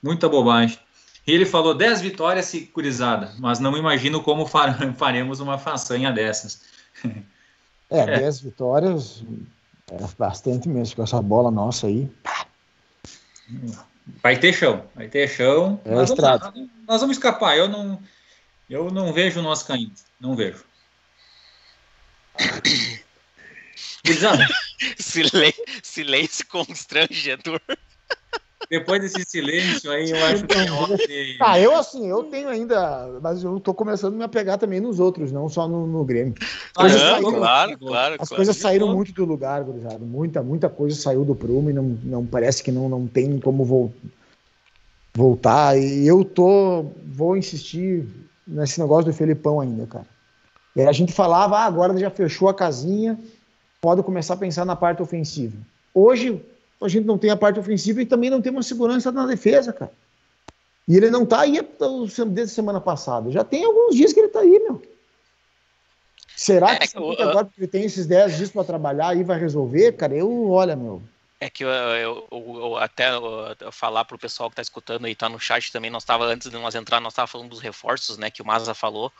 Muita 0.00 0.28
bobagem. 0.28 0.78
E 1.26 1.32
ele 1.32 1.44
falou 1.44 1.74
10 1.74 2.00
vitórias 2.00 2.46
securizada, 2.46 3.32
mas 3.40 3.58
não 3.58 3.76
imagino 3.76 4.22
como 4.22 4.46
faremos 4.96 5.40
uma 5.40 5.58
façanha 5.58 6.12
dessas. 6.12 6.60
É, 7.90 8.06
10 8.06 8.38
é. 8.38 8.42
vitórias, 8.44 9.24
é 9.90 9.98
bastante 10.16 10.68
mesmo, 10.68 10.94
com 10.94 11.02
essa 11.02 11.20
bola 11.20 11.50
nossa 11.50 11.88
aí. 11.88 12.08
Vai 14.22 14.38
ter 14.38 14.52
chão, 14.52 14.86
vai 14.94 15.08
ter 15.08 15.28
chão. 15.28 15.80
É 15.84 15.90
nós, 15.90 16.10
vamos, 16.10 16.68
nós, 16.86 17.00
vamos, 17.00 17.16
escapar. 17.16 17.56
Eu 17.56 17.68
não, 17.68 18.02
eu 18.68 18.90
não 18.90 19.12
vejo 19.12 19.40
nós 19.40 19.62
caindo. 19.62 19.94
Não 20.20 20.36
vejo. 20.36 20.64
silêncio, 24.98 25.64
silêncio 25.82 26.46
constrangedor. 26.46 27.60
Depois 28.70 29.00
desse 29.00 29.24
silêncio 29.24 29.90
aí, 29.90 30.10
eu 30.10 30.24
acho 30.24 30.44
que 30.46 30.54
é 30.54 31.36
Ah, 31.40 31.58
eu 31.60 31.76
assim, 31.76 32.08
eu 32.08 32.24
tenho 32.24 32.48
ainda, 32.48 33.20
mas 33.22 33.44
eu 33.44 33.60
tô 33.60 33.74
começando 33.74 34.14
a 34.14 34.16
me 34.16 34.24
apegar 34.24 34.58
também 34.58 34.80
nos 34.80 34.98
outros, 34.98 35.30
não 35.30 35.48
só 35.48 35.68
no, 35.68 35.86
no 35.86 36.04
Grêmio. 36.04 36.34
Ah, 36.76 36.88
saíram, 36.88 37.32
claro, 37.32 37.78
claro. 37.78 38.14
As 38.18 38.28
claro. 38.28 38.36
coisas 38.36 38.56
saíram 38.56 38.94
muito 38.94 39.12
do 39.12 39.24
lugar, 39.24 39.62
gurizada. 39.62 39.98
Muita, 39.98 40.42
muita 40.42 40.68
coisa 40.68 40.96
saiu 40.96 41.24
do 41.24 41.34
prumo 41.34 41.70
e 41.70 41.72
não, 41.72 41.98
não 42.02 42.26
parece 42.26 42.62
que 42.62 42.72
não, 42.72 42.88
não 42.88 43.06
tem 43.06 43.38
como 43.38 43.64
vo 43.64 43.92
voltar. 45.16 45.78
E 45.78 46.06
eu 46.06 46.24
tô, 46.24 46.86
vou 47.06 47.36
insistir 47.36 48.06
nesse 48.46 48.80
negócio 48.80 49.06
do 49.06 49.12
Felipão 49.12 49.60
ainda, 49.60 49.86
cara. 49.86 50.06
E 50.74 50.82
a 50.82 50.92
gente 50.92 51.12
falava, 51.12 51.58
ah, 51.58 51.64
agora 51.64 51.96
já 51.96 52.10
fechou 52.10 52.48
a 52.48 52.54
casinha, 52.54 53.18
pode 53.80 54.02
começar 54.02 54.34
a 54.34 54.38
pensar 54.38 54.64
na 54.64 54.74
parte 54.74 55.02
ofensiva. 55.02 55.56
Hoje, 55.94 56.44
a 56.86 56.88
gente 56.88 57.04
não 57.04 57.18
tem 57.18 57.30
a 57.30 57.36
parte 57.36 57.58
ofensiva 57.58 58.02
e 58.02 58.06
também 58.06 58.30
não 58.30 58.40
tem 58.40 58.52
uma 58.52 58.62
segurança 58.62 59.10
na 59.10 59.26
defesa, 59.26 59.72
cara. 59.72 59.92
E 60.86 60.96
ele 60.96 61.10
não 61.10 61.24
tá 61.24 61.40
aí 61.40 61.60
desde 62.28 62.54
semana 62.54 62.80
passada. 62.80 63.30
Já 63.30 63.42
tem 63.42 63.64
alguns 63.64 63.96
dias 63.96 64.12
que 64.12 64.20
ele 64.20 64.28
tá 64.28 64.40
aí, 64.40 64.58
meu. 64.60 64.82
Será 66.36 66.72
é, 66.72 66.78
que, 66.78 66.96
é, 66.96 67.22
agora 67.22 67.46
que 67.46 67.58
ele 67.58 67.68
tem 67.68 67.84
esses 67.84 68.06
10 68.06 68.36
dias 68.36 68.50
para 68.50 68.64
trabalhar 68.64 69.16
e 69.16 69.22
vai 69.22 69.38
resolver, 69.38 69.92
cara? 69.92 70.14
Eu, 70.14 70.50
olha, 70.50 70.76
meu. 70.76 71.02
É 71.40 71.48
que 71.48 71.64
eu, 71.64 71.68
eu, 71.68 72.28
eu, 72.30 72.56
eu 72.56 72.76
até 72.76 73.08
falar 73.70 74.04
para 74.04 74.16
o 74.16 74.18
pessoal 74.18 74.48
que 74.48 74.54
está 74.54 74.62
escutando 74.62 75.06
e 75.06 75.12
está 75.12 75.28
no 75.28 75.38
chat 75.38 75.70
também, 75.70 75.90
nós 75.90 76.02
estava 76.02 76.24
antes 76.24 76.50
de 76.50 76.56
nós 76.56 76.74
entrar, 76.74 77.00
nós 77.00 77.12
estava 77.12 77.28
falando 77.28 77.50
dos 77.50 77.60
reforços, 77.60 78.18
né, 78.18 78.30
que 78.30 78.42
o 78.42 78.46
Maza 78.46 78.74
falou. 78.74 79.12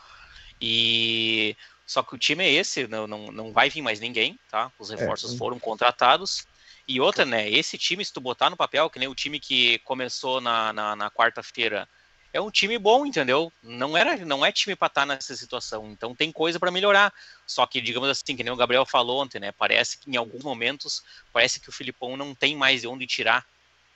E 0.61 1.57
só 1.87 2.03
que 2.03 2.15
o 2.15 2.19
time 2.19 2.45
é 2.45 2.51
esse, 2.51 2.87
não, 2.87 3.07
não, 3.07 3.31
não 3.31 3.53
vai 3.53 3.69
vir 3.69 3.83
mais 3.83 4.01
ninguém, 4.01 4.39
tá? 4.51 4.73
Os 4.79 4.91
é, 4.91 4.97
reforços 4.97 5.35
é, 5.35 5.37
foram 5.37 5.59
contratados. 5.59 6.47
E 6.87 7.01
outra, 7.01 7.25
né? 7.25 7.51
Esse 7.51 7.79
time, 7.79 8.05
se 8.05 8.13
tu 8.13 8.21
botar 8.21 8.51
no 8.51 8.57
papel, 8.57 8.91
que 8.91 8.99
nem 8.99 9.09
o 9.09 9.15
time 9.15 9.41
que 9.41 9.79
começou 9.81 10.41
na, 10.41 10.73
na, 10.73 10.95
na 10.95 11.11
quarta-feira, 11.11 11.89
é 12.33 12.41
um 12.41 12.51
time 12.51 12.77
bom, 12.79 13.07
entendeu? 13.07 13.51
Não 13.63 13.97
era, 13.97 14.17
não 14.25 14.45
é 14.45 14.53
time 14.53 14.77
para 14.77 14.89
estar 14.89 15.03
tá 15.03 15.07
nessa 15.07 15.35
situação. 15.37 15.91
Então 15.91 16.15
tem 16.15 16.31
coisa 16.31 16.59
para 16.59 16.71
melhorar. 16.71 17.13
Só 17.47 17.65
que, 17.65 17.81
digamos 17.81 18.09
assim, 18.09 18.37
que 18.37 18.43
nem 18.43 18.53
o 18.53 18.57
Gabriel 18.57 18.85
falou 18.85 19.23
ontem, 19.23 19.39
né? 19.39 19.53
Parece 19.53 19.99
que 19.99 20.11
em 20.11 20.17
alguns 20.17 20.43
momentos, 20.43 21.03
parece 21.33 21.61
que 21.61 21.69
o 21.69 21.73
Filipão 21.73 22.17
não 22.17 22.35
tem 22.35 22.57
mais 22.57 22.83
de 22.83 22.89
onde 22.89 23.07
tirar 23.07 23.47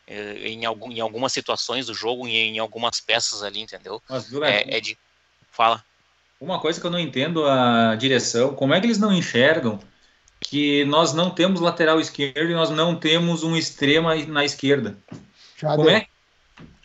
eh, 0.06 0.48
em, 0.48 0.64
algum, 0.64 0.90
em 0.90 1.00
algumas 1.00 1.32
situações 1.32 1.86
do 1.86 1.94
jogo, 1.94 2.26
em, 2.26 2.56
em 2.56 2.58
algumas 2.58 3.00
peças 3.00 3.42
ali, 3.42 3.60
entendeu? 3.60 4.00
Mas, 4.08 4.32
é, 4.32 4.76
é 4.76 4.80
de. 4.80 4.96
Fala. 5.50 5.84
Uma 6.40 6.60
coisa 6.60 6.80
que 6.80 6.86
eu 6.86 6.90
não 6.90 7.00
entendo 7.00 7.44
a 7.44 7.96
direção, 7.96 8.54
como 8.54 8.72
é 8.72 8.80
que 8.80 8.86
eles 8.86 8.98
não 8.98 9.12
enxergam 9.12 9.80
que 10.48 10.84
nós 10.86 11.12
não 11.12 11.28
temos 11.28 11.60
lateral 11.60 12.00
esquerdo 12.00 12.50
e 12.50 12.54
nós 12.54 12.70
não 12.70 12.96
temos 12.96 13.42
um 13.42 13.54
extrema 13.54 14.14
na 14.26 14.44
esquerda. 14.44 14.96
Já 15.56 15.76
como 15.76 15.90
é? 15.90 16.06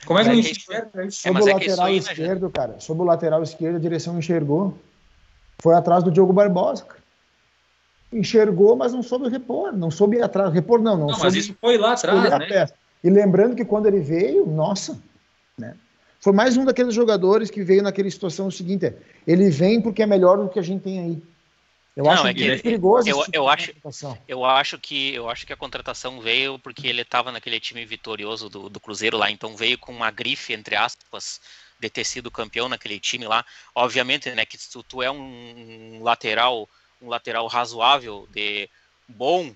Como 0.06 0.20
é 0.20 0.24
que 0.24 0.30
a 0.30 0.36
gente 0.36 0.52
enxerga 0.52 1.06
isso? 1.06 1.22
Sobre 1.22 1.42
o 1.42 1.48
é 1.48 1.54
lateral 1.54 1.86
aí, 1.86 1.98
esquerdo, 1.98 2.46
né, 2.48 2.52
cara, 2.54 2.80
sobre 2.80 3.04
o 3.04 3.06
lateral 3.06 3.42
esquerdo, 3.42 3.78
a 3.78 3.80
direção 3.80 4.20
enxergou. 4.20 4.78
Foi 5.60 5.74
atrás 5.76 6.04
do 6.04 6.12
Diogo 6.12 6.34
Barbosa, 6.34 6.84
cara. 6.84 7.02
Enxergou, 8.12 8.76
mas 8.76 8.92
não 8.92 9.02
soube 9.02 9.30
repor, 9.30 9.72
não 9.72 9.90
soube 9.90 10.22
atrás, 10.22 10.54
repor 10.54 10.82
não, 10.82 10.98
não, 10.98 11.08
não 11.08 11.20
mas 11.20 11.34
isso 11.34 11.56
foi 11.60 11.78
lá 11.78 11.94
atrás, 11.94 12.30
né? 12.30 12.68
E 13.02 13.10
lembrando 13.10 13.56
que 13.56 13.64
quando 13.64 13.86
ele 13.86 14.02
veio, 14.02 14.46
nossa, 14.46 15.02
né? 15.58 15.76
Foi 16.20 16.34
mais 16.34 16.58
um 16.58 16.66
daqueles 16.66 16.94
jogadores 16.94 17.50
que 17.50 17.64
veio 17.64 17.82
naquela 17.82 18.10
situação 18.10 18.52
seguinte, 18.52 18.94
ele 19.26 19.50
vem 19.50 19.82
porque 19.82 20.04
é 20.04 20.06
melhor 20.06 20.38
do 20.38 20.50
que 20.50 20.60
a 20.60 20.62
gente 20.62 20.82
tem 20.82 21.00
aí. 21.00 21.24
Eu 21.96 22.06
não, 22.06 22.12
acho 22.12 22.28
é 22.28 22.34
que 22.34 22.50
é 22.50 22.58
perigoso. 22.58 23.08
Eu, 23.08 23.20
tipo 23.24 23.38
eu, 23.38 23.48
acho, 23.48 23.74
eu 24.28 24.46
acho 24.46 24.80
que 24.80 25.14
eu 25.14 25.30
acho 25.30 25.46
que 25.46 25.54
a 25.54 25.58
contratação 25.58 26.20
veio 26.20 26.58
porque 26.58 26.88
ele 26.88 27.04
estava 27.04 27.32
naquele 27.32 27.60
time 27.60 27.86
vitorioso 27.86 28.50
do, 28.50 28.68
do 28.68 28.80
Cruzeiro 28.80 29.18
lá, 29.18 29.30
então 29.30 29.56
veio 29.56 29.78
com 29.78 29.92
uma 29.92 30.10
grife 30.10 30.54
entre 30.54 30.76
aspas 30.76 31.40
de 31.80 31.90
ter 31.90 32.04
sido 32.06 32.32
campeão 32.32 32.68
naquele 32.68 33.00
time 33.00 33.28
lá. 33.28 33.46
Obviamente, 33.76 34.32
né, 34.32 34.46
que 34.46 34.58
se 34.58 34.70
tu 34.84 35.04
é 35.04 35.12
um, 35.12 36.02
lateral, 36.02 36.68
um 37.02 37.10
lateral 37.10 37.46
razoável, 37.48 38.28
de 38.32 38.70
bom 39.08 39.54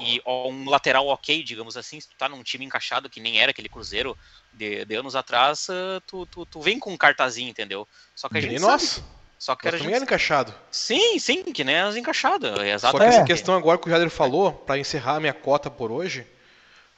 e 0.00 0.20
um 0.26 0.68
lateral 0.68 1.06
ok, 1.06 1.42
digamos 1.42 1.76
assim, 1.76 2.00
se 2.00 2.08
tu 2.08 2.16
tá 2.16 2.28
num 2.28 2.42
time 2.42 2.64
encaixado 2.64 3.08
que 3.08 3.20
nem 3.20 3.38
era 3.40 3.50
aquele 3.50 3.68
Cruzeiro 3.68 4.16
de, 4.52 4.84
de 4.84 4.94
anos 4.94 5.14
atrás, 5.14 5.68
tu, 6.06 6.26
tu, 6.26 6.46
tu, 6.46 6.60
vem 6.60 6.78
com 6.78 6.92
um 6.92 6.96
cartazinho, 6.96 7.50
entendeu? 7.50 7.86
Só 8.14 8.28
que 8.28 8.38
a 8.38 8.40
gente 8.40 8.58
Nossa. 8.58 9.00
Sabe, 9.00 9.15
só 9.38 9.54
que 9.54 9.68
era 9.68 9.76
também 9.76 9.92
gente... 9.92 9.96
era 9.96 10.04
encaixado. 10.04 10.54
Sim, 10.70 11.18
sim, 11.18 11.42
que 11.44 11.62
nem 11.62 11.78
as 11.78 11.96
encaixadas. 11.96 12.58
Exatamente. 12.58 12.80
Só 12.80 12.98
que 12.98 13.04
essa 13.04 13.24
questão 13.24 13.54
agora 13.54 13.78
que 13.78 13.86
o 13.86 13.90
Jader 13.90 14.10
falou, 14.10 14.52
para 14.52 14.78
encerrar 14.78 15.16
a 15.16 15.20
minha 15.20 15.34
cota 15.34 15.70
por 15.70 15.92
hoje, 15.92 16.26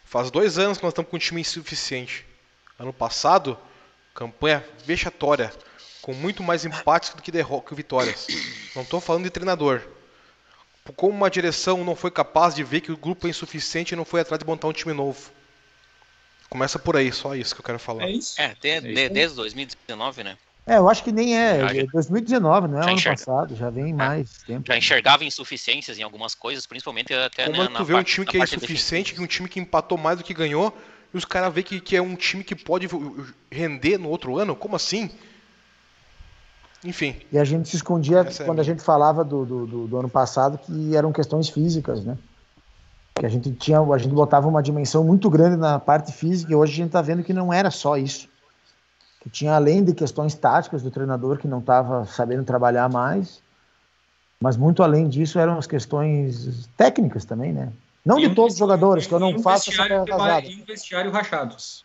faz 0.05 0.31
dois 0.31 0.59
anos 0.59 0.79
que 0.79 0.85
nós 0.85 0.93
estamos 0.93 1.11
com 1.11 1.17
um 1.17 1.21
time 1.21 1.41
insuficiente. 1.41 2.25
Ano 2.79 2.93
passado, 2.93 3.59
campanha 4.15 4.65
vexatória, 4.85 5.53
com 6.01 6.15
muito 6.15 6.43
mais 6.43 6.65
empates 6.65 7.13
do 7.13 7.21
que, 7.21 7.33
que 7.33 7.75
vitórias. 7.75 8.27
Não 8.75 8.83
estou 8.83 9.01
falando 9.01 9.25
de 9.25 9.31
treinador. 9.31 9.83
Como 10.97 11.13
uma 11.13 11.29
direção 11.29 11.85
não 11.85 11.95
foi 11.95 12.11
capaz 12.11 12.55
de 12.55 12.65
ver 12.65 12.81
que 12.81 12.91
o 12.91 12.97
grupo 12.97 13.27
é 13.27 13.31
insuficiente 13.31 13.93
e 13.93 13.97
não 13.97 14.05
foi 14.05 14.21
atrás 14.21 14.39
de 14.39 14.47
montar 14.47 14.69
um 14.69 14.73
time 14.73 14.95
novo. 14.95 15.31
Começa 16.49 16.79
por 16.79 16.97
aí, 16.97 17.13
só 17.13 17.35
isso 17.35 17.55
que 17.55 17.61
eu 17.61 17.65
quero 17.65 17.79
falar. 17.79 18.05
É 18.05 18.11
isso. 18.11 18.41
É, 18.41 18.57
é 18.63 19.09
desde 19.09 19.37
2019, 19.37 20.25
né? 20.25 20.39
É, 20.69 20.77
eu 20.77 20.87
acho 20.87 21.03
que 21.03 21.11
nem 21.11 21.35
é. 21.35 21.61
Já, 21.61 21.87
2019, 21.91 22.69
não 22.69 22.79
é 22.79 22.83
ano 22.83 22.93
enxerga. 22.93 23.19
passado, 23.19 23.57
já 23.57 23.71
vem 23.71 23.91
é. 23.91 23.95
mais 23.95 24.43
tempo. 24.43 24.67
Já 24.67 24.77
enxergava 24.77 25.25
insuficiências 25.25 25.99
em 25.99 26.03
algumas 26.03 26.35
coisas, 26.35 26.67
principalmente 26.67 27.15
até 27.15 27.47
Como 27.47 27.63
né, 27.63 27.71
tu 27.75 27.85
vê 27.87 27.95
um 27.95 28.03
time 28.03 28.27
que 28.27 28.37
é 28.37 28.41
insuficiente, 28.41 29.15
que 29.15 29.21
um 29.23 29.27
time 29.27 29.49
que 29.49 29.59
empatou 29.59 29.97
mais 29.97 30.19
do 30.19 30.25
que 30.25 30.35
ganhou, 30.35 30.77
e 31.13 31.17
os 31.17 31.25
caras 31.25 31.55
veem 31.55 31.65
que, 31.65 31.81
que 31.81 31.97
é 31.97 32.03
um 32.03 32.15
time 32.15 32.45
que 32.45 32.55
pode 32.55 32.87
render 33.51 33.97
no 33.97 34.11
outro 34.11 34.37
ano? 34.37 34.55
Como 34.55 34.77
assim? 34.77 35.11
Enfim. 36.85 37.17
E 37.33 37.39
a 37.39 37.45
gente 37.45 37.71
se 37.71 37.77
escondia 37.77 38.21
é 38.21 38.45
quando 38.45 38.61
a 38.61 38.63
gente 38.63 38.83
falava 38.83 39.25
do, 39.25 39.47
do, 39.47 39.67
do, 39.67 39.87
do, 39.89 39.99
ano 39.99 40.09
passado 40.11 40.59
que 40.59 40.95
eram 40.95 41.13
questões 41.13 41.49
físicas, 41.49 42.05
né? 42.05 42.19
Que 43.15 43.25
a 43.25 43.29
gente 43.31 43.51
tinha, 43.53 43.81
a 43.81 43.99
gente 43.99 44.15
botava 44.15 44.47
uma 44.47 44.63
dimensão 44.63 45.03
muito 45.03 45.31
grande 45.31 45.57
na 45.57 45.81
parte 45.81 46.13
física 46.13 46.53
e 46.53 46.55
hoje 46.55 46.75
a 46.75 46.77
gente 46.77 46.87
está 46.89 47.01
vendo 47.01 47.25
que 47.25 47.33
não 47.33 47.51
era 47.51 47.71
só 47.71 47.97
isso. 47.97 48.29
Que 49.21 49.29
tinha 49.29 49.55
além 49.55 49.85
de 49.85 49.93
questões 49.93 50.35
táticas 50.35 50.83
do 50.83 50.91
treinador 50.91 51.39
que 51.39 51.49
não 51.49 51.59
estava 51.59 52.05
sabendo 52.05 52.45
trabalhar 52.45 52.89
mais, 52.89 53.43
mas 54.41 54.57
muito 54.57 54.83
além 54.83 55.09
disso 55.09 55.39
eram 55.39 55.59
as 55.59 55.67
questões 55.67 56.69
técnicas 56.77 57.25
também, 57.25 57.53
né? 57.53 57.73
Não 58.05 58.17
de 58.17 58.35
todos 58.35 58.55
os 58.55 58.59
jogadores, 58.59 59.07
que 59.07 59.13
eu 59.13 59.19
não 59.19 59.39
faço 59.41 59.71
essa 59.71 59.83
E 60.45 60.63
um 60.63 60.65
vestiário 60.65 61.11
rachados. 61.11 61.85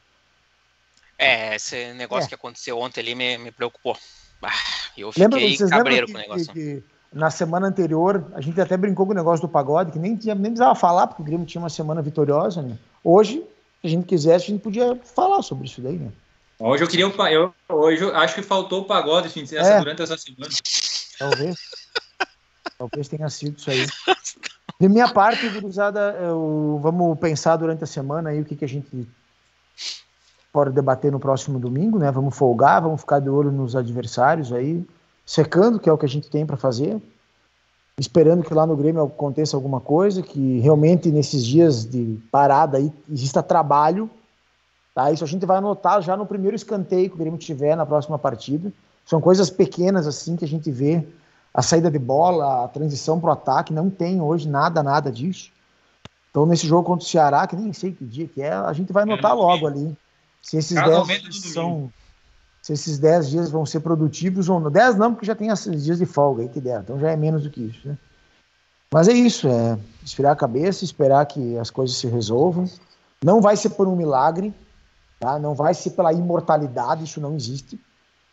É, 1.18 1.56
esse 1.56 1.94
negócio 1.94 2.26
é. 2.26 2.30
que 2.30 2.36
aconteceu 2.36 2.80
ontem 2.80 3.02
ali 3.02 3.16
me, 3.16 3.38
me 3.38 3.52
preocupou. 3.52 3.98
Ah, 4.42 4.52
eu 4.98 5.12
fiquei 5.12 5.24
Lembra, 5.24 5.40
vocês 5.40 5.70
cabreiro 5.70 6.06
que, 6.06 6.14
com 6.14 6.18
o 6.18 6.22
negócio. 6.22 6.54
Que, 6.54 6.54
que, 6.54 6.84
na 7.12 7.30
semana 7.30 7.68
anterior, 7.68 8.32
a 8.34 8.42
gente 8.42 8.60
até 8.60 8.76
brincou 8.76 9.06
com 9.06 9.12
o 9.12 9.16
negócio 9.16 9.46
do 9.46 9.52
pagode, 9.52 9.92
que 9.92 10.00
nem, 10.00 10.18
nem 10.24 10.38
precisava 10.38 10.76
falar, 10.76 11.08
porque 11.08 11.22
o 11.22 11.26
Grêmio 11.26 11.46
tinha 11.46 11.62
uma 11.62 11.70
semana 11.70 12.02
vitoriosa, 12.02 12.62
né? 12.62 12.78
Hoje, 13.04 13.44
se 13.82 13.88
a 13.88 13.90
gente 13.90 14.06
quisesse, 14.06 14.46
a 14.46 14.48
gente 14.48 14.62
podia 14.62 14.96
falar 14.96 15.42
sobre 15.42 15.68
isso 15.68 15.82
daí, 15.82 15.98
né? 15.98 16.12
Hoje 16.60 16.84
eu 16.84 16.88
queria 16.88 17.06
eu, 17.06 17.54
hoje 17.68 18.04
eu 18.04 18.16
acho 18.16 18.36
que 18.36 18.42
faltou 18.42 18.82
o 18.82 18.86
pagode 18.86 19.28
essa, 19.28 19.56
é. 19.56 19.80
durante 19.80 20.02
essa 20.02 20.18
semana. 20.18 20.52
Talvez. 21.18 21.56
Talvez 22.78 23.08
tenha 23.08 23.30
sido 23.30 23.58
isso 23.58 23.70
aí. 23.70 23.88
De 24.80 24.90
minha 24.90 25.08
parte, 25.08 25.48
gurizada, 25.50 26.18
eu, 26.22 26.80
vamos 26.82 27.18
pensar 27.20 27.56
durante 27.56 27.84
a 27.84 27.88
semana 27.88 28.30
aí 28.30 28.42
o 28.42 28.46
que, 28.46 28.56
que 28.56 28.66
a 28.66 28.68
gente 28.68 29.08
pode 30.52 30.72
debater 30.72 31.12
no 31.12 31.20
próximo 31.20 31.58
domingo, 31.60 31.98
né? 31.98 32.12
Vamos 32.12 32.36
folgar, 32.36 32.82
vamos 32.82 33.02
ficar 33.02 33.20
de 33.20 33.30
olho 33.30 33.52
nos 33.52 33.76
adversários 33.76 34.52
aí, 34.52 34.86
secando, 35.26 35.80
que 35.80 35.90
é 35.90 35.94
o 35.94 35.98
que 35.98 36.06
a 36.06 36.10
gente 36.10 36.30
tem 36.30 36.46
para 36.46 36.58
fazer, 36.58 37.02
esperando 37.98 38.44
que 38.44 38.54
lá 38.54 38.66
no 38.66 38.76
Grêmio 38.76 39.04
aconteça 39.04 39.56
alguma 39.56 39.80
coisa, 39.80 40.22
que 40.22 40.60
realmente 40.60 41.10
nesses 41.10 41.46
dias 41.46 41.86
de 41.86 42.20
parada 42.32 42.78
aí 42.78 42.92
exista 43.12 43.42
trabalho, 43.42 44.10
tá? 44.94 45.12
Isso 45.12 45.24
a 45.24 45.28
gente 45.28 45.46
vai 45.46 45.58
anotar 45.58 46.02
já 46.02 46.16
no 46.16 46.26
primeiro 46.26 46.56
escanteio 46.56 47.10
que 47.10 47.16
o 47.16 47.20
Grêmio 47.20 47.40
tiver 47.40 47.76
na 47.76 47.86
próxima 47.86 48.18
partida. 48.18 48.72
São 49.06 49.20
coisas 49.20 49.50
pequenas 49.50 50.08
assim 50.08 50.36
que 50.36 50.46
a 50.46 50.48
gente 50.48 50.72
vê 50.72 51.06
a 51.54 51.62
saída 51.62 51.92
de 51.92 52.00
bola, 52.00 52.66
a 52.66 52.68
transição 52.68 53.20
para 53.20 53.30
o 53.30 53.34
ataque, 53.34 53.74
não 53.74 53.90
tem 53.90 54.22
hoje 54.22 54.48
nada, 54.48 54.82
nada 54.82 55.12
disso. 55.12 55.52
Então, 56.32 56.48
nesse 56.48 56.66
jogo 56.66 56.84
contra 56.84 57.06
o 57.06 57.08
Ceará, 57.08 57.46
que 57.46 57.56
nem 57.56 57.72
sei 57.74 57.92
que 57.92 58.04
dia 58.04 58.28
que 58.28 58.42
é, 58.42 58.52
a 58.52 58.74
gente 58.74 58.92
vai 58.92 59.06
notar 59.06 59.36
logo 59.36 59.68
ali 59.68 59.96
se 60.42 60.58
esses 60.58 60.76
10 60.76 61.54
são. 61.54 61.92
Se 62.62 62.74
esses 62.74 62.98
10 62.98 63.30
dias 63.30 63.52
vão 63.52 63.66
ser 63.66 63.82
produtivos 63.82 64.50
ou 64.50 64.60
não. 64.60 64.72
10 64.72 64.96
não, 64.96 65.14
porque 65.14 65.26
já 65.26 65.36
tem 65.36 65.50
esses 65.50 65.84
dias 65.84 66.00
de 66.00 66.06
folga 66.06 66.44
aí 66.44 66.50
que 66.50 66.62
der, 66.62 66.82
então 66.82 66.98
já 66.98 67.12
é 67.12 67.16
menos 67.16 67.44
do 67.44 67.50
que 67.50 67.62
isso, 67.62 67.88
né? 67.88 67.98
Mas 68.92 69.08
é 69.08 69.14
isso, 69.14 69.48
é 69.48 69.78
esfriar 70.04 70.34
a 70.34 70.36
cabeça, 70.36 70.84
esperar 70.84 71.26
que 71.26 71.58
as 71.58 71.70
coisas 71.70 71.98
se 71.98 72.08
resolvam. 72.08 72.70
Não 73.24 73.42
vai 73.42 73.58
ser 73.58 73.72
por 73.72 73.88
um 73.88 73.96
milagre, 73.96 74.54
tá? 75.24 75.40
Não 75.40 75.56
vai 75.56 75.74
ser 75.74 75.92
pela 75.92 76.12
imortalidade, 76.12 77.06
isso 77.06 77.22
não 77.22 77.34
existe. 77.34 77.80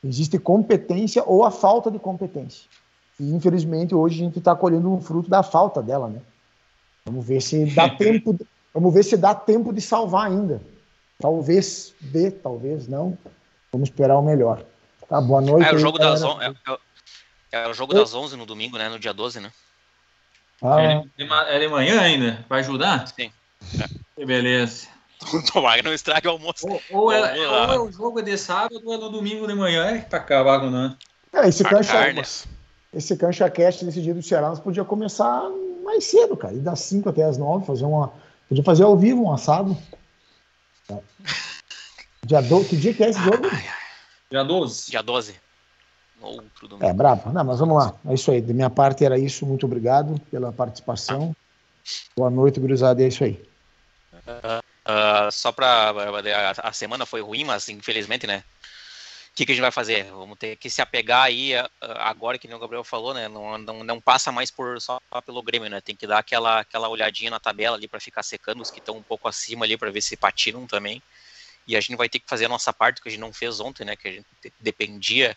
Existe 0.02 0.38
competência 0.38 1.22
ou 1.24 1.44
a 1.44 1.50
falta 1.50 1.90
de 1.90 1.98
competência. 2.00 2.68
E 3.18 3.32
infelizmente 3.32 3.94
hoje 3.94 4.20
a 4.20 4.24
gente 4.24 4.38
está 4.38 4.56
colhendo 4.56 4.92
um 4.92 5.00
fruto 5.00 5.30
da 5.30 5.42
falta 5.42 5.80
dela, 5.80 6.08
né? 6.08 6.20
Vamos 7.04 7.24
ver 7.24 7.40
se 7.40 7.64
dá 7.66 7.88
tempo. 7.94 8.36
Vamos 8.74 8.92
ver 8.92 9.04
se 9.04 9.16
dá 9.16 9.34
tempo 9.34 9.72
de 9.72 9.80
salvar 9.80 10.26
ainda. 10.26 10.60
Talvez 11.20 11.94
dê, 12.00 12.30
talvez 12.30 12.88
não. 12.88 13.16
Vamos 13.70 13.88
esperar 13.88 14.18
o 14.18 14.22
melhor. 14.22 14.64
Tá, 15.08 15.20
boa 15.20 15.40
noite. 15.40 15.68
É 15.68 15.74
o 15.74 15.78
jogo, 15.78 15.98
das, 15.98 16.22
on... 16.22 16.40
é, 16.42 16.48
é, 17.52 17.64
é, 17.64 17.68
o 17.68 17.74
jogo 17.74 17.94
das 17.94 18.14
11 18.14 18.36
no 18.36 18.46
domingo, 18.46 18.78
né? 18.78 18.88
No 18.88 18.98
dia 18.98 19.12
12, 19.12 19.38
né? 19.38 19.52
Ah. 20.62 20.82
É, 20.82 21.04
é 21.56 21.58
de 21.58 21.68
manhã 21.68 22.00
ainda? 22.00 22.44
Vai 22.48 22.60
ajudar? 22.60 23.06
Sim. 23.06 23.30
Que 24.16 24.24
beleza. 24.24 24.88
Tomara 25.52 25.78
que 25.78 25.84
não 25.84 25.92
estrague 25.92 26.26
o 26.28 26.32
almoço. 26.32 26.66
Ou, 26.68 26.80
ou, 26.90 27.12
é, 27.12 27.48
ou 27.48 27.72
é 27.72 27.78
o 27.78 27.92
jogo 27.92 28.22
de 28.22 28.36
sábado 28.36 28.80
ou 28.84 28.94
é 28.94 28.98
no 28.98 29.10
domingo 29.10 29.46
de 29.46 29.54
manhã. 29.54 29.86
É 29.86 29.98
pra 29.98 30.18
acabar 30.18 30.60
com 30.60 30.70
não. 30.70 30.96
É, 31.32 31.48
esse 31.48 31.62
cancha, 31.62 31.94
esse 32.92 33.16
cancha 33.16 33.48
cast 33.48 33.84
desse 33.84 34.02
dia 34.02 34.14
do 34.14 34.22
Ceará 34.22 34.48
nós 34.48 34.58
podia 34.58 34.84
começar 34.84 35.42
mais 35.84 36.04
cedo, 36.04 36.36
cara. 36.36 36.54
E 36.54 36.58
das 36.58 36.80
5 36.80 37.08
até 37.08 37.22
as 37.24 37.38
9, 37.38 37.66
fazer 37.66 37.84
uma. 37.84 38.12
Podia 38.48 38.64
fazer 38.64 38.82
ao 38.82 38.96
vivo 38.96 39.22
um 39.24 39.32
assado. 39.32 39.76
Dia 42.26 42.42
12, 42.42 42.68
que 42.68 42.76
dia 42.76 42.92
que 42.92 43.02
é 43.02 43.08
esse 43.08 43.18
jogo? 43.18 43.48
Dia 44.30 44.44
12. 44.44 44.90
Dia 44.90 45.02
12. 45.02 45.34
Outro 46.20 46.68
domingo. 46.68 46.86
É, 46.86 46.92
bravo. 46.92 47.32
Não, 47.32 47.42
mas 47.42 47.58
vamos 47.58 47.76
lá. 47.76 47.94
É 48.06 48.14
isso 48.14 48.30
aí. 48.30 48.42
Da 48.42 48.52
minha 48.52 48.68
parte 48.68 49.04
era 49.04 49.18
isso. 49.18 49.46
Muito 49.46 49.64
obrigado 49.64 50.20
pela 50.30 50.52
participação. 50.52 51.34
Boa 52.14 52.30
noite, 52.30 52.60
gurizada. 52.60 53.02
É 53.02 53.08
isso 53.08 53.24
aí. 53.24 53.42
Uh, 54.12 54.62
uh, 54.90 55.32
só 55.32 55.52
para 55.52 55.92
a, 56.62 56.72
semana 56.72 57.06
foi 57.06 57.20
ruim, 57.20 57.44
mas 57.44 57.68
infelizmente, 57.68 58.26
né? 58.26 58.44
O 59.32 59.34
que, 59.34 59.46
que, 59.46 59.52
a 59.52 59.54
gente 59.54 59.62
vai 59.62 59.70
fazer? 59.70 60.04
Vamos 60.10 60.38
ter 60.38 60.56
que 60.56 60.68
se 60.68 60.82
apegar 60.82 61.22
aí 61.22 61.54
uh, 61.54 61.68
agora 61.80 62.38
que 62.38 62.52
o 62.52 62.58
Gabriel 62.58 62.84
falou, 62.84 63.14
né? 63.14 63.28
Não, 63.28 63.56
não, 63.58 63.84
não 63.84 64.00
passa 64.00 64.32
mais 64.32 64.50
por 64.50 64.80
só 64.80 65.00
pelo 65.24 65.42
Grêmio, 65.42 65.70
né? 65.70 65.80
Tem 65.80 65.94
que 65.94 66.06
dar 66.06 66.18
aquela, 66.18 66.60
aquela 66.60 66.88
olhadinha 66.88 67.30
na 67.30 67.40
tabela 67.40 67.76
ali 67.76 67.86
para 67.86 68.00
ficar 68.00 68.22
secando 68.22 68.60
os 68.60 68.70
que 68.70 68.80
estão 68.80 68.96
um 68.96 69.02
pouco 69.02 69.28
acima 69.28 69.64
ali 69.64 69.76
para 69.76 69.90
ver 69.90 70.02
se 70.02 70.16
patinam 70.16 70.66
também 70.66 71.02
e 71.70 71.76
a 71.76 71.80
gente 71.80 71.96
vai 71.96 72.08
ter 72.08 72.18
que 72.18 72.28
fazer 72.28 72.46
a 72.46 72.48
nossa 72.48 72.72
parte, 72.72 73.00
que 73.00 73.08
a 73.08 73.12
gente 73.12 73.20
não 73.20 73.32
fez 73.32 73.60
ontem, 73.60 73.84
né? 73.84 73.94
Que 73.94 74.08
a 74.08 74.12
gente 74.12 74.26
dependia, 74.58 75.36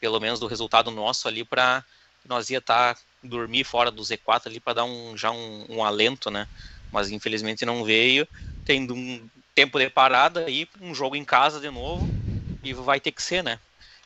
pelo 0.00 0.18
menos, 0.18 0.40
do 0.40 0.48
resultado 0.48 0.90
nosso 0.90 1.28
ali 1.28 1.44
para 1.44 1.84
nós 2.24 2.50
ia 2.50 2.58
estar 2.58 2.94
tá, 2.94 3.00
dormir 3.22 3.62
fora 3.62 3.90
do 3.90 4.02
Z4 4.02 4.46
ali 4.46 4.60
para 4.60 4.74
dar 4.74 4.84
um, 4.84 5.16
já 5.16 5.30
um, 5.30 5.66
um, 5.68 5.84
alento, 5.84 6.30
né? 6.30 6.48
Mas 6.90 7.10
infelizmente 7.10 7.64
não 7.64 7.84
veio, 7.84 8.26
tendo 8.68 8.94
um 8.94 9.26
tempo 9.54 9.78
de 9.78 9.88
parada 9.88 10.44
aí, 10.44 10.68
um 10.78 10.94
jogo 10.94 11.16
em 11.16 11.24
casa 11.24 11.58
de 11.58 11.70
novo, 11.70 12.06
e 12.62 12.74
vai 12.74 13.00
ter 13.00 13.12
que 13.12 13.22
ser, 13.22 13.42
né? 13.42 13.58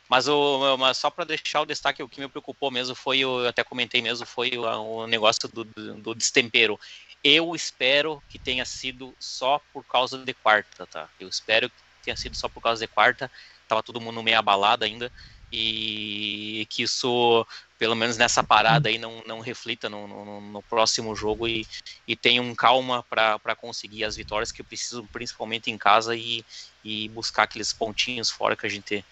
Mas, 0.09 0.29
o, 0.29 0.77
mas 0.77 0.99
só 0.99 1.11
para 1.11 1.25
deixar 1.25 1.63
o 1.63 1.67
destaque, 1.67 2.01
o 2.01 2.09
que 2.09 2.21
me 2.21 2.29
preocupou 2.29 2.71
mesmo 2.71 2.95
foi, 2.95 3.19
eu 3.19 3.49
até 3.49 3.65
comentei 3.65 4.01
mesmo, 4.01 4.25
foi 4.25 4.53
o, 4.57 4.63
o 4.63 5.07
negócio 5.09 5.49
do, 5.49 5.65
do, 5.65 5.95
do 5.95 6.15
destempero. 6.15 6.79
Eu 7.25 7.57
espero 7.57 8.23
que 8.29 8.39
tenha 8.39 8.65
sido 8.65 9.13
só 9.19 9.61
por 9.73 9.85
causa 9.85 10.19
de 10.19 10.33
quarta, 10.33 10.87
tá? 10.87 11.09
Eu 11.19 11.29
espero 11.29 11.69
que 11.69 11.77
tenha 12.05 12.17
sido 12.17 12.37
só 12.37 12.49
por 12.49 12.61
causa 12.61 12.87
de 12.87 12.93
quarta. 12.93 13.29
Tava 13.67 13.83
todo 13.83 14.01
mundo 14.01 14.23
meio 14.23 14.39
abalado 14.39 14.85
ainda. 14.85 15.11
E 15.53 16.67
que 16.71 16.83
isso, 16.83 17.47
pelo 17.79 17.95
menos 17.95 18.17
nessa 18.17 18.43
parada 18.43 18.89
aí, 18.89 18.97
não, 18.97 19.23
não 19.27 19.41
reflita 19.41 19.89
no, 19.89 20.09
no, 20.09 20.41
no 20.41 20.63
próximo 20.63 21.15
jogo 21.15 21.47
e, 21.47 21.67
e 22.09 22.17
tenham 22.17 22.55
calma 22.55 23.05
para 23.09 23.55
conseguir 23.55 24.05
as 24.05 24.17
vitórias 24.17 24.51
que 24.51 24.63
precisam, 24.63 25.07
principalmente 25.07 25.71
em 25.71 25.77
casa, 25.77 26.17
e, 26.17 26.45
e 26.83 27.09
buscar 27.11 27.43
aqueles 27.43 27.73
pontinhos 27.73 28.31
fora 28.31 28.57
que 28.57 28.67
a 28.67 28.71
gente 28.71 29.05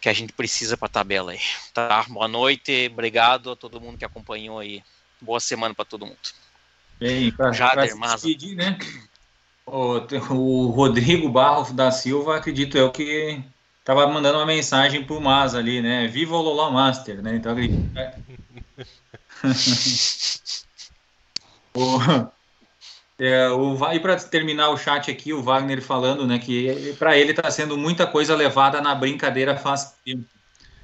que 0.00 0.08
a 0.08 0.12
gente 0.12 0.32
precisa 0.32 0.76
para 0.76 0.86
a 0.86 0.90
tabela 0.90 1.32
aí. 1.32 1.40
Tá? 1.74 2.04
Boa 2.08 2.28
noite, 2.28 2.88
obrigado 2.92 3.50
a 3.50 3.56
todo 3.56 3.80
mundo 3.80 3.98
que 3.98 4.04
acompanhou 4.04 4.60
aí. 4.60 4.82
Boa 5.20 5.40
semana 5.40 5.74
para 5.74 5.84
todo 5.84 6.06
mundo. 6.06 6.18
Bem, 6.98 7.32
para 7.32 7.50
despedir, 8.14 8.54
né? 8.54 8.78
O, 9.66 9.98
o, 10.32 10.70
Rodrigo 10.70 11.28
Barros 11.28 11.72
da 11.72 11.90
Silva, 11.90 12.36
acredito 12.36 12.78
eu 12.78 12.92
que 12.92 13.42
estava 13.86 14.04
mandando 14.08 14.38
uma 14.38 14.46
mensagem 14.46 15.04
para 15.04 15.14
o 15.14 15.20
Mas 15.20 15.54
ali, 15.54 15.80
né? 15.80 16.08
Viva 16.08 16.36
o 16.36 16.42
Lola 16.42 16.72
Master, 16.72 17.22
né? 17.22 17.36
Então 17.36 17.52
acredito. 17.52 17.88
Né? 17.94 18.14
o, 21.72 22.00
é, 23.16 23.48
o, 23.48 23.92
e 23.92 24.00
para 24.00 24.16
terminar 24.16 24.70
o 24.70 24.76
chat 24.76 25.08
aqui, 25.08 25.32
o 25.32 25.40
Wagner 25.40 25.80
falando, 25.80 26.26
né, 26.26 26.40
que 26.40 26.96
para 26.98 27.16
ele 27.16 27.30
está 27.30 27.48
sendo 27.48 27.78
muita 27.78 28.08
coisa 28.08 28.34
levada 28.34 28.80
na 28.80 28.92
brincadeira 28.92 29.56
faz 29.56 29.94
tempo. 30.04 30.24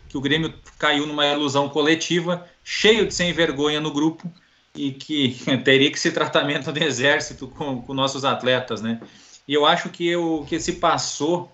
Que 0.08 0.16
o 0.16 0.20
Grêmio 0.20 0.54
caiu 0.78 1.04
numa 1.04 1.26
ilusão 1.26 1.68
coletiva, 1.68 2.46
cheio 2.62 3.08
de 3.08 3.14
sem 3.14 3.32
vergonha 3.32 3.80
no 3.80 3.92
grupo, 3.92 4.32
e 4.76 4.92
que 4.92 5.36
teria 5.64 5.90
que 5.90 5.98
ser 5.98 6.12
tratamento 6.12 6.70
de 6.70 6.84
exército 6.84 7.48
com, 7.48 7.82
com 7.82 7.94
nossos 7.94 8.24
atletas, 8.24 8.80
né? 8.80 9.00
E 9.48 9.54
eu 9.54 9.66
acho 9.66 9.88
que 9.88 10.14
o 10.14 10.44
que 10.44 10.60
se 10.60 10.74
passou 10.74 11.52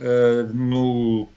uh, 0.00 0.52
no 0.54 1.28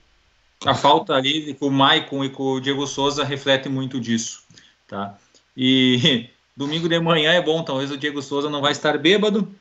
a 0.64 0.74
falta 0.74 1.12
ali 1.14 1.54
com 1.54 1.66
o 1.66 1.70
Maicon 1.70 2.24
e 2.24 2.30
com 2.30 2.54
o 2.54 2.60
Diego 2.60 2.86
Souza 2.86 3.22
reflete 3.22 3.68
muito 3.68 4.00
disso, 4.00 4.42
tá? 4.88 5.16
E 5.56 6.28
domingo 6.56 6.88
de 6.88 6.98
manhã 6.98 7.32
é 7.32 7.42
bom, 7.42 7.62
talvez 7.62 7.90
o 7.90 7.98
Diego 7.98 8.22
Souza 8.22 8.48
não 8.48 8.62
vai 8.62 8.72
estar 8.72 8.96
bêbado 8.98 9.52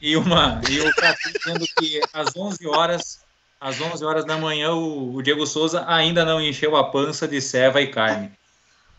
e 0.00 0.16
uma 0.16 0.60
e 0.70 0.76
eu 0.76 0.84
dizendo 1.32 1.64
que 1.78 2.00
às 2.12 2.36
11 2.36 2.66
horas 2.68 3.20
às 3.60 3.80
11 3.80 4.04
horas 4.04 4.24
da 4.24 4.38
manhã 4.38 4.72
o, 4.72 5.16
o 5.16 5.22
Diego 5.22 5.44
Souza 5.44 5.84
ainda 5.88 6.24
não 6.24 6.40
encheu 6.40 6.76
a 6.76 6.84
pança 6.84 7.26
de 7.26 7.40
ceva 7.40 7.80
e 7.80 7.88
carne. 7.88 8.30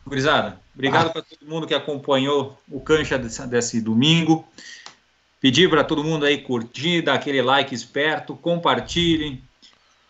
Gurizada, 0.05 0.59
obrigado 0.73 1.07
ah. 1.07 1.09
para 1.11 1.21
todo 1.21 1.47
mundo 1.47 1.67
que 1.67 1.73
acompanhou 1.73 2.57
o 2.69 2.81
cancha 2.81 3.17
desse, 3.17 3.45
desse 3.47 3.79
domingo. 3.79 4.45
Pedir 5.39 5.69
para 5.69 5.83
todo 5.83 6.03
mundo 6.03 6.25
aí 6.25 6.37
curtir, 6.39 7.01
dar 7.01 7.13
aquele 7.13 7.41
like 7.41 7.73
esperto, 7.73 8.35
compartilhem. 8.35 9.41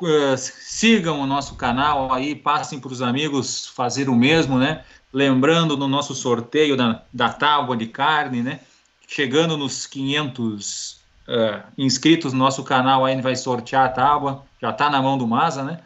uh, 0.01 0.36
sigam 0.38 1.19
o 1.19 1.27
nosso 1.27 1.55
canal 1.55 2.11
aí, 2.11 2.34
passem 2.34 2.80
para 2.80 2.91
os 2.91 3.01
amigos 3.01 3.67
fazer 3.67 4.09
o 4.09 4.15
mesmo, 4.15 4.57
né? 4.57 4.84
Lembrando 5.13 5.77
no 5.77 5.88
nosso 5.88 6.15
sorteio 6.15 6.75
da, 6.75 7.03
da 7.13 7.30
tábua 7.30 7.77
de 7.77 7.86
carne, 7.86 8.41
né? 8.41 8.59
Chegando 9.07 9.55
nos 9.55 9.86
500 9.86 10.99
uh, 11.27 11.63
inscritos 11.77 12.34
no 12.34 12.39
nosso 12.39 12.63
canal, 12.63 13.05
aí 13.05 13.11
a 13.11 13.15
gente 13.15 13.23
vai 13.23 13.36
sortear 13.36 13.86
a 13.86 13.89
tábua. 13.89 14.45
Já 14.59 14.71
está 14.71 14.89
na 14.89 15.01
mão 15.01 15.17
do 15.17 15.27
Maza, 15.27 15.63
né? 15.63 15.80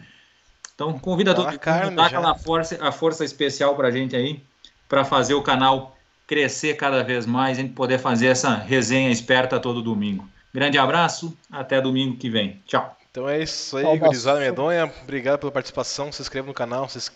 Então 0.74 0.98
convida 0.98 1.34
tá 1.34 1.41
todo 1.41 1.52
mundo, 1.52 1.96
dá 1.96 2.06
aquela 2.06 2.36
força, 2.36 2.78
a 2.82 2.91
força 2.91 3.24
especial 3.24 3.76
para 3.76 3.89
a 3.89 3.91
gente 3.91 4.16
aí, 4.16 4.41
para 4.88 5.06
fazer 5.06 5.34
o 5.34 5.41
canal 5.41 5.98
crescer 6.34 6.74
cada 6.74 7.04
vez 7.04 7.28
mais, 7.28 7.60
a 7.60 7.62
gente 7.62 7.74
poder 7.74 8.00
fazer 8.00 8.26
essa 8.26 8.56
resenha 8.56 9.12
esperta 9.12 9.60
todo 9.60 9.84
domingo. 9.84 10.28
Grande 10.52 10.80
abraço, 10.80 11.38
até 11.52 11.80
domingo 11.80 12.18
que 12.18 12.28
vem. 12.28 12.60
Tchau. 12.66 12.98
Então 13.12 13.30
é 13.30 13.44
isso 13.44 13.78
aí, 13.78 14.00
gurizada 14.00 14.40
medonha. 14.40 14.92
Obrigado 15.04 15.38
pela 15.38 15.52
participação. 15.52 16.12
Se 16.12 16.24
inscreva 16.24 16.48
no 16.48 16.54
canal, 16.54 16.90
vocês 16.90 17.12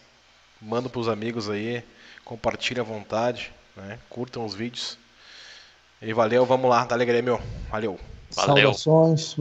mandam 0.62 0.88
para 0.88 1.02
os 1.02 1.08
amigos 1.08 1.50
aí, 1.50 1.84
compartilhem 2.24 2.82
à 2.82 2.84
vontade, 2.84 3.52
né? 3.76 3.98
curtam 4.08 4.46
os 4.46 4.54
vídeos. 4.54 5.00
E 6.00 6.14
valeu, 6.14 6.46
vamos 6.46 6.70
lá, 6.70 6.86
dá 6.86 6.94
alegria, 6.94 7.24
meu. 7.24 7.42
Valeu. 7.72 8.00
Valeu. 8.36 8.72
Saudações. 8.76 9.36